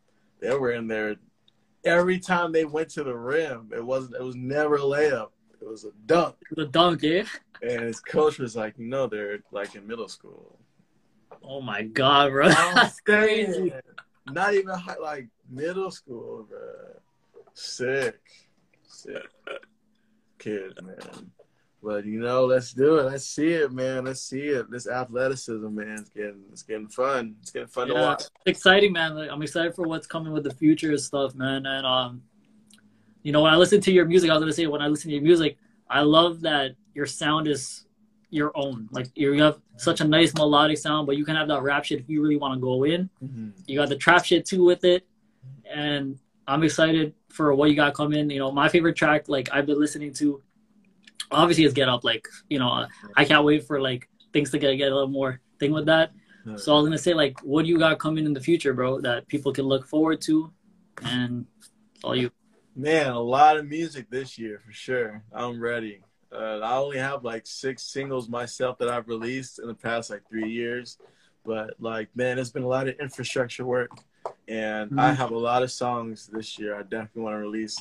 they 0.41 0.55
were 0.55 0.73
in 0.73 0.87
there. 0.87 1.17
Every 1.85 2.19
time 2.19 2.53
they 2.53 2.65
went 2.65 2.91
to 2.91 3.05
the 3.05 3.15
rim, 3.15 3.71
it 3.75 3.85
wasn't. 3.85 4.17
It 4.17 4.23
was 4.23 4.37
never 4.37 4.77
a 4.77 4.81
layup. 4.81 5.31
It 5.61 5.67
was 5.67 5.85
a 5.85 5.91
dunk. 6.07 6.37
It 6.51 6.57
was 6.57 6.67
a 6.67 6.71
dunk, 6.71 7.03
yeah. 7.03 7.25
And 7.63 7.83
his 7.83 8.01
coach 8.01 8.39
was 8.39 8.55
like, 8.55 8.79
"No, 8.79 9.07
they're 9.07 9.41
like 9.51 9.75
in 9.75 9.87
middle 9.87 10.09
school." 10.09 10.59
Oh 11.43 11.61
my 11.61 11.83
god, 11.83 12.31
bro, 12.31 12.49
that's 12.49 13.01
crazy. 13.01 13.73
Not 14.31 14.55
even 14.55 14.75
high, 14.75 14.97
like 14.99 15.29
middle 15.51 15.91
school, 15.91 16.47
bro. 16.49 16.61
Sick, 17.55 18.21
sick 18.87 19.29
kid, 20.43 20.79
man. 20.83 21.31
But 21.83 22.05
you 22.05 22.20
know, 22.20 22.45
let's 22.45 22.72
do 22.72 22.99
it. 22.99 23.05
Let's 23.05 23.26
see 23.26 23.49
it, 23.49 23.72
man. 23.72 24.05
Let's 24.05 24.22
see 24.22 24.49
it. 24.49 24.70
This 24.70 24.87
athleticism, 24.87 25.74
man, 25.74 25.99
it's 25.99 26.11
getting 26.11 26.43
it's 26.53 26.62
getting 26.62 26.89
fun. 26.89 27.35
It's 27.43 27.51
getting 27.51 27.68
fun 27.68 27.89
yeah, 27.89 27.95
to 27.95 28.01
watch. 28.01 28.22
Exciting, 28.47 28.93
man. 28.93 29.16
I'm 29.18 29.43
excited 29.43 29.74
for 29.74 29.89
what's 29.89 30.07
coming 30.07 30.33
with 30.33 30.45
the 30.45 30.55
future 30.55 30.97
stuff, 30.97 31.35
man. 31.35 31.66
And 31.66 31.85
um, 31.85 32.22
you 33.22 33.33
know, 33.33 33.43
when 33.43 33.53
I 33.53 33.57
listen 33.57 33.80
to 33.80 33.93
your 33.93 34.05
music, 34.05 34.30
I 34.30 34.35
was 34.35 34.43
gonna 34.43 34.53
say 34.53 34.66
when 34.68 34.80
I 34.80 34.87
listen 34.87 35.11
to 35.11 35.14
your 35.14 35.24
music, 35.24 35.57
I 35.91 36.03
love 36.03 36.43
that 36.43 36.76
your 36.95 37.07
sound 37.07 37.49
is 37.49 37.85
your 38.30 38.53
own. 38.55 38.89
Like 38.93 39.09
you 39.16 39.33
have 39.43 39.61
such 39.76 40.01
a 40.01 40.05
nice 40.05 40.33
melodic 40.35 40.78
sound, 40.78 41.09
but 41.09 41.16
you 41.16 41.24
can 41.24 41.35
have 41.35 41.49
that 41.49 41.62
rap 41.62 41.85
shit 41.85 41.99
if 41.99 42.09
you 42.09 42.22
really 42.22 42.37
want 42.37 42.55
to 42.55 42.61
go 42.61 42.85
in. 42.85 43.11
Mm-hmm. 43.22 43.51
You 43.66 43.78
got 43.78 43.89
the 43.89 43.97
trap 43.97 44.24
shit 44.24 44.47
too 44.47 44.64
with 44.64 44.85
it, 44.85 45.05
and 45.68 46.16
I'm 46.47 46.62
excited 46.62 47.12
for 47.28 47.55
what 47.57 47.70
you 47.70 47.74
got 47.74 47.93
coming. 47.95 48.30
You 48.30 48.39
know, 48.39 48.53
my 48.53 48.68
favorite 48.68 48.95
track, 48.95 49.28
like 49.28 49.49
I've 49.53 49.66
been 49.66 49.80
listening 49.80 50.12
to 50.14 50.41
obviously 51.31 51.64
it's 51.64 51.75
Get 51.75 51.89
Up. 51.89 52.05
Like 52.05 52.27
you 52.49 52.59
know, 52.59 52.87
I 53.16 53.25
can't 53.25 53.45
wait 53.45 53.66
for 53.66 53.81
like 53.81 54.09
things 54.33 54.51
to 54.51 54.59
get 54.59 54.77
get 54.77 54.91
a 54.91 54.95
little 54.95 55.09
more 55.09 55.41
thing 55.59 55.73
with 55.73 55.87
that. 55.87 56.12
So 56.57 56.73
I 56.73 56.77
was 56.77 56.87
gonna 56.87 56.99
say 56.99 57.14
like, 57.14 57.39
what 57.41 57.62
do 57.62 57.68
you 57.68 57.79
got 57.79 57.99
coming 57.99 58.27
in 58.27 58.33
the 58.33 58.41
future, 58.41 58.75
bro? 58.75 59.01
That 59.01 59.29
people 59.29 59.53
can 59.53 59.64
look 59.64 59.87
forward 59.87 60.20
to, 60.23 60.53
and 61.03 61.47
all 62.03 62.16
you. 62.16 62.31
Man, 62.75 63.12
a 63.12 63.20
lot 63.20 63.57
of 63.57 63.68
music 63.68 64.11
this 64.11 64.39
year 64.39 64.59
for 64.59 64.73
sure. 64.73 65.23
I'm 65.33 65.61
ready. 65.61 66.01
Uh, 66.33 66.59
I 66.61 66.77
only 66.77 66.99
have 66.99 67.25
like 67.25 67.47
six 67.47 67.83
singles 67.83 68.29
myself 68.29 68.79
that 68.79 68.89
I've 68.89 69.09
released 69.09 69.59
in 69.59 69.68
the 69.68 69.75
past 69.75 70.11
like 70.11 70.23
three 70.29 70.51
years, 70.51 70.99
but 71.45 71.75
like 71.79 72.09
man, 72.16 72.39
it's 72.39 72.51
been 72.51 72.62
a 72.62 72.68
lot 72.68 72.89
of 72.89 72.97
infrastructure 72.99 73.64
work, 73.64 73.91
and 74.49 74.91
mm-hmm. 74.91 74.99
I 74.99 75.12
have 75.12 75.31
a 75.31 75.39
lot 75.39 75.62
of 75.62 75.70
songs 75.70 76.29
this 76.33 76.59
year. 76.59 76.75
I 76.75 76.83
definitely 76.83 77.23
want 77.23 77.35
to 77.35 77.39
release 77.39 77.77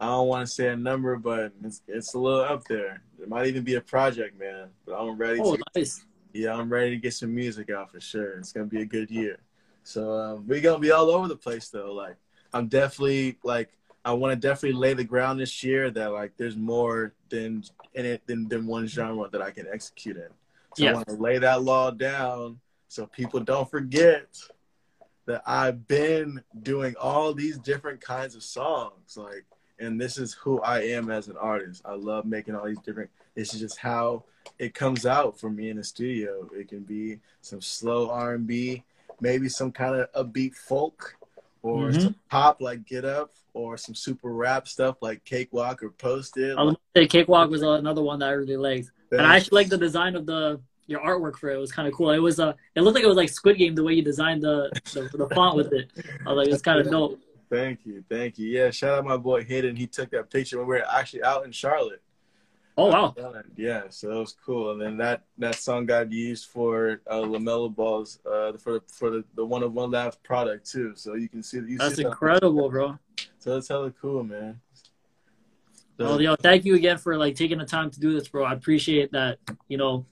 I 0.00 0.06
don't 0.06 0.28
want 0.28 0.46
to 0.46 0.52
say 0.52 0.68
a 0.68 0.76
number, 0.76 1.16
but 1.16 1.52
it's, 1.64 1.82
it's 1.88 2.14
a 2.14 2.18
little 2.18 2.40
up 2.40 2.64
there. 2.64 3.02
It 3.20 3.28
might 3.28 3.46
even 3.46 3.64
be 3.64 3.74
a 3.74 3.80
project, 3.80 4.38
man. 4.38 4.68
But 4.86 4.94
I'm 4.94 5.16
ready. 5.16 5.40
Oh, 5.40 5.56
to, 5.56 5.62
nice. 5.74 6.04
Yeah, 6.32 6.54
I'm 6.54 6.70
ready 6.70 6.90
to 6.90 6.96
get 6.96 7.14
some 7.14 7.34
music 7.34 7.70
out 7.70 7.90
for 7.90 8.00
sure. 8.00 8.38
It's 8.38 8.52
gonna 8.52 8.66
be 8.66 8.82
a 8.82 8.86
good 8.86 9.10
year. 9.10 9.38
So 9.82 10.12
um, 10.12 10.46
we're 10.46 10.60
gonna 10.60 10.78
be 10.78 10.92
all 10.92 11.10
over 11.10 11.26
the 11.26 11.36
place 11.36 11.68
though. 11.68 11.92
Like 11.92 12.16
I'm 12.52 12.68
definitely 12.68 13.38
like 13.42 13.70
I 14.04 14.12
want 14.12 14.32
to 14.32 14.36
definitely 14.36 14.78
lay 14.78 14.94
the 14.94 15.04
ground 15.04 15.40
this 15.40 15.64
year 15.64 15.90
that 15.90 16.12
like 16.12 16.36
there's 16.36 16.56
more 16.56 17.12
than 17.28 17.64
in 17.94 18.06
it 18.06 18.26
than, 18.26 18.48
than 18.48 18.66
one 18.66 18.86
genre 18.86 19.28
that 19.30 19.42
I 19.42 19.50
can 19.50 19.66
execute 19.72 20.16
in. 20.16 20.28
So 20.76 20.84
yeah. 20.84 20.90
I 20.90 20.94
want 20.94 21.08
to 21.08 21.14
lay 21.14 21.38
that 21.38 21.62
law 21.62 21.90
down 21.90 22.60
so 22.88 23.06
people 23.06 23.40
don't 23.40 23.70
forget 23.70 24.28
that 25.26 25.42
I've 25.46 25.86
been 25.88 26.42
doing 26.62 26.94
all 27.00 27.34
these 27.34 27.58
different 27.58 28.00
kinds 28.00 28.34
of 28.34 28.42
songs. 28.42 29.16
Like 29.16 29.44
and 29.78 30.00
this 30.00 30.18
is 30.18 30.34
who 30.34 30.60
I 30.60 30.82
am 30.82 31.10
as 31.10 31.28
an 31.28 31.36
artist. 31.36 31.82
I 31.84 31.94
love 31.94 32.24
making 32.24 32.54
all 32.54 32.66
these 32.66 32.78
different. 32.78 33.10
This 33.34 33.54
is 33.54 33.60
just 33.60 33.78
how 33.78 34.24
it 34.58 34.74
comes 34.74 35.06
out 35.06 35.38
for 35.38 35.50
me 35.50 35.70
in 35.70 35.76
the 35.76 35.84
studio. 35.84 36.48
It 36.54 36.68
can 36.68 36.80
be 36.80 37.18
some 37.40 37.60
slow 37.60 38.10
R 38.10 38.34
and 38.34 38.46
B, 38.46 38.82
maybe 39.20 39.48
some 39.48 39.72
kind 39.72 39.96
of 39.96 40.12
upbeat 40.12 40.54
folk, 40.54 41.16
or 41.62 41.88
mm-hmm. 41.88 42.00
some 42.00 42.14
pop 42.30 42.60
like 42.60 42.86
Get 42.86 43.04
Up, 43.04 43.30
or 43.54 43.76
some 43.76 43.94
super 43.94 44.32
rap 44.32 44.68
stuff 44.68 44.96
like 45.00 45.24
Cakewalk 45.24 45.82
or 45.82 45.90
Posted. 45.90 46.56
I 46.56 46.62
was 46.62 46.76
say 46.96 47.06
Cakewalk 47.06 47.50
was 47.50 47.62
another 47.62 48.02
one 48.02 48.18
that 48.20 48.28
I 48.28 48.32
really 48.32 48.56
liked, 48.56 48.90
and 49.12 49.22
I 49.22 49.36
actually 49.36 49.62
like 49.62 49.68
the 49.68 49.78
design 49.78 50.16
of 50.16 50.26
the 50.26 50.60
your 50.88 51.00
artwork 51.00 51.36
for 51.36 51.50
it. 51.50 51.56
it 51.56 51.58
was 51.58 51.70
kind 51.70 51.86
of 51.86 51.94
cool. 51.94 52.10
It 52.10 52.18
was 52.18 52.40
uh, 52.40 52.54
it 52.74 52.80
looked 52.80 52.94
like 52.94 53.04
it 53.04 53.08
was 53.08 53.16
like 53.16 53.28
Squid 53.28 53.58
Game 53.58 53.74
the 53.74 53.84
way 53.84 53.92
you 53.92 54.02
designed 54.02 54.42
the 54.42 54.70
the, 54.92 55.08
the 55.16 55.28
font 55.34 55.54
with 55.54 55.72
it. 55.72 55.90
I 56.26 56.32
was 56.32 56.36
like, 56.36 56.48
it's 56.52 56.62
kind 56.62 56.80
of 56.80 56.90
dope. 56.90 57.20
Thank 57.50 57.86
you, 57.86 58.04
thank 58.08 58.38
you. 58.38 58.48
Yeah, 58.48 58.70
shout 58.70 58.98
out 58.98 59.04
my 59.04 59.16
boy 59.16 59.44
Hayden. 59.44 59.76
He 59.76 59.86
took 59.86 60.10
that 60.10 60.30
picture 60.30 60.58
when 60.58 60.66
we 60.66 60.76
were 60.76 60.84
actually 60.90 61.22
out 61.22 61.44
in 61.44 61.52
Charlotte. 61.52 62.02
Oh 62.80 62.86
wow! 62.92 63.14
Yeah, 63.56 63.82
so 63.88 64.08
that 64.08 64.18
was 64.18 64.36
cool. 64.46 64.70
And 64.70 64.80
then 64.80 64.96
that 64.98 65.22
that 65.38 65.56
song 65.56 65.84
got 65.84 66.12
used 66.12 66.46
for 66.46 67.00
uh, 67.10 67.16
LaMelo 67.16 67.74
Ball's 67.74 68.20
uh, 68.24 68.52
for 68.52 68.74
the 68.74 68.82
for 68.86 69.10
the, 69.10 69.24
the 69.34 69.44
one 69.44 69.64
of 69.64 69.72
one 69.72 69.90
last 69.90 70.22
product 70.22 70.70
too. 70.70 70.92
So 70.94 71.14
you 71.14 71.28
can 71.28 71.42
see 71.42 71.56
you 71.56 71.76
that's 71.76 71.96
see 71.96 72.04
incredible, 72.04 72.64
that. 72.64 72.70
bro. 72.70 72.98
So 73.40 73.54
that's 73.54 73.66
hella 73.66 73.92
cool, 74.00 74.22
man. 74.22 74.60
So, 75.98 76.04
well, 76.04 76.22
yo, 76.22 76.36
thank 76.36 76.64
you 76.64 76.76
again 76.76 76.98
for 76.98 77.16
like 77.16 77.34
taking 77.34 77.58
the 77.58 77.64
time 77.64 77.90
to 77.90 77.98
do 77.98 78.12
this, 78.12 78.28
bro. 78.28 78.44
I 78.44 78.52
appreciate 78.52 79.10
that. 79.10 79.38
You 79.66 79.78
know, 79.78 80.06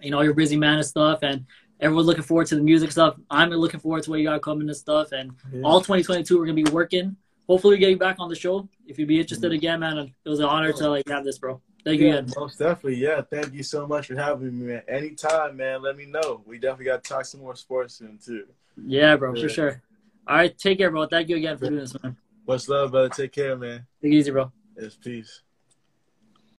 you 0.00 0.12
know, 0.12 0.20
you're 0.20 0.34
busy 0.34 0.56
man 0.56 0.76
and 0.76 0.86
stuff, 0.86 1.18
and 1.22 1.44
everyone's 1.82 2.06
looking 2.06 2.22
forward 2.22 2.46
to 2.46 2.54
the 2.54 2.62
music 2.62 2.92
stuff. 2.92 3.16
I'm 3.28 3.50
looking 3.50 3.80
forward 3.80 4.04
to 4.04 4.10
what 4.10 4.20
you 4.20 4.24
got 4.26 4.40
coming 4.40 4.68
and 4.68 4.76
stuff. 4.76 5.12
And 5.12 5.32
yeah. 5.52 5.62
all 5.62 5.80
2022, 5.80 6.38
we're 6.38 6.46
gonna 6.46 6.54
be 6.54 6.70
working. 6.70 7.16
Hopefully, 7.48 7.74
we 7.74 7.80
get 7.80 7.90
you 7.90 7.98
back 7.98 8.16
on 8.18 8.28
the 8.28 8.36
show. 8.36 8.68
If 8.86 8.98
you'd 8.98 9.08
be 9.08 9.20
interested 9.20 9.48
mm-hmm. 9.48 9.56
again, 9.56 9.80
man, 9.80 9.98
it 9.98 10.28
was 10.28 10.38
an 10.38 10.46
honor 10.46 10.72
to 10.72 10.88
like 10.88 11.08
have 11.08 11.24
this, 11.24 11.38
bro. 11.38 11.60
Thank 11.84 12.00
yeah, 12.00 12.06
you 12.06 12.12
again. 12.12 12.32
Most 12.36 12.58
definitely, 12.58 12.96
yeah. 12.96 13.20
Thank 13.22 13.52
you 13.52 13.64
so 13.64 13.86
much 13.86 14.06
for 14.06 14.14
having 14.14 14.58
me, 14.58 14.66
man. 14.66 14.82
Anytime, 14.88 15.56
man. 15.56 15.82
Let 15.82 15.96
me 15.96 16.06
know. 16.06 16.42
We 16.46 16.58
definitely 16.58 16.86
got 16.86 17.02
to 17.02 17.08
talk 17.08 17.24
some 17.24 17.40
more 17.40 17.56
sports 17.56 17.94
soon 17.94 18.18
too. 18.24 18.46
Yeah, 18.82 19.16
bro, 19.16 19.34
yeah. 19.34 19.42
for 19.42 19.48
sure. 19.48 19.82
All 20.28 20.36
right, 20.36 20.56
take 20.56 20.78
care, 20.78 20.90
bro. 20.90 21.06
Thank 21.06 21.28
you 21.28 21.36
again 21.36 21.58
for 21.58 21.66
doing 21.66 21.80
this, 21.80 22.00
man. 22.00 22.16
Much 22.46 22.68
love, 22.68 22.92
brother. 22.92 23.08
Take 23.08 23.32
care, 23.32 23.56
man. 23.56 23.86
Take 24.00 24.12
it 24.12 24.16
easy, 24.16 24.30
bro. 24.30 24.52
Yes, 24.80 24.96
peace. 25.02 25.42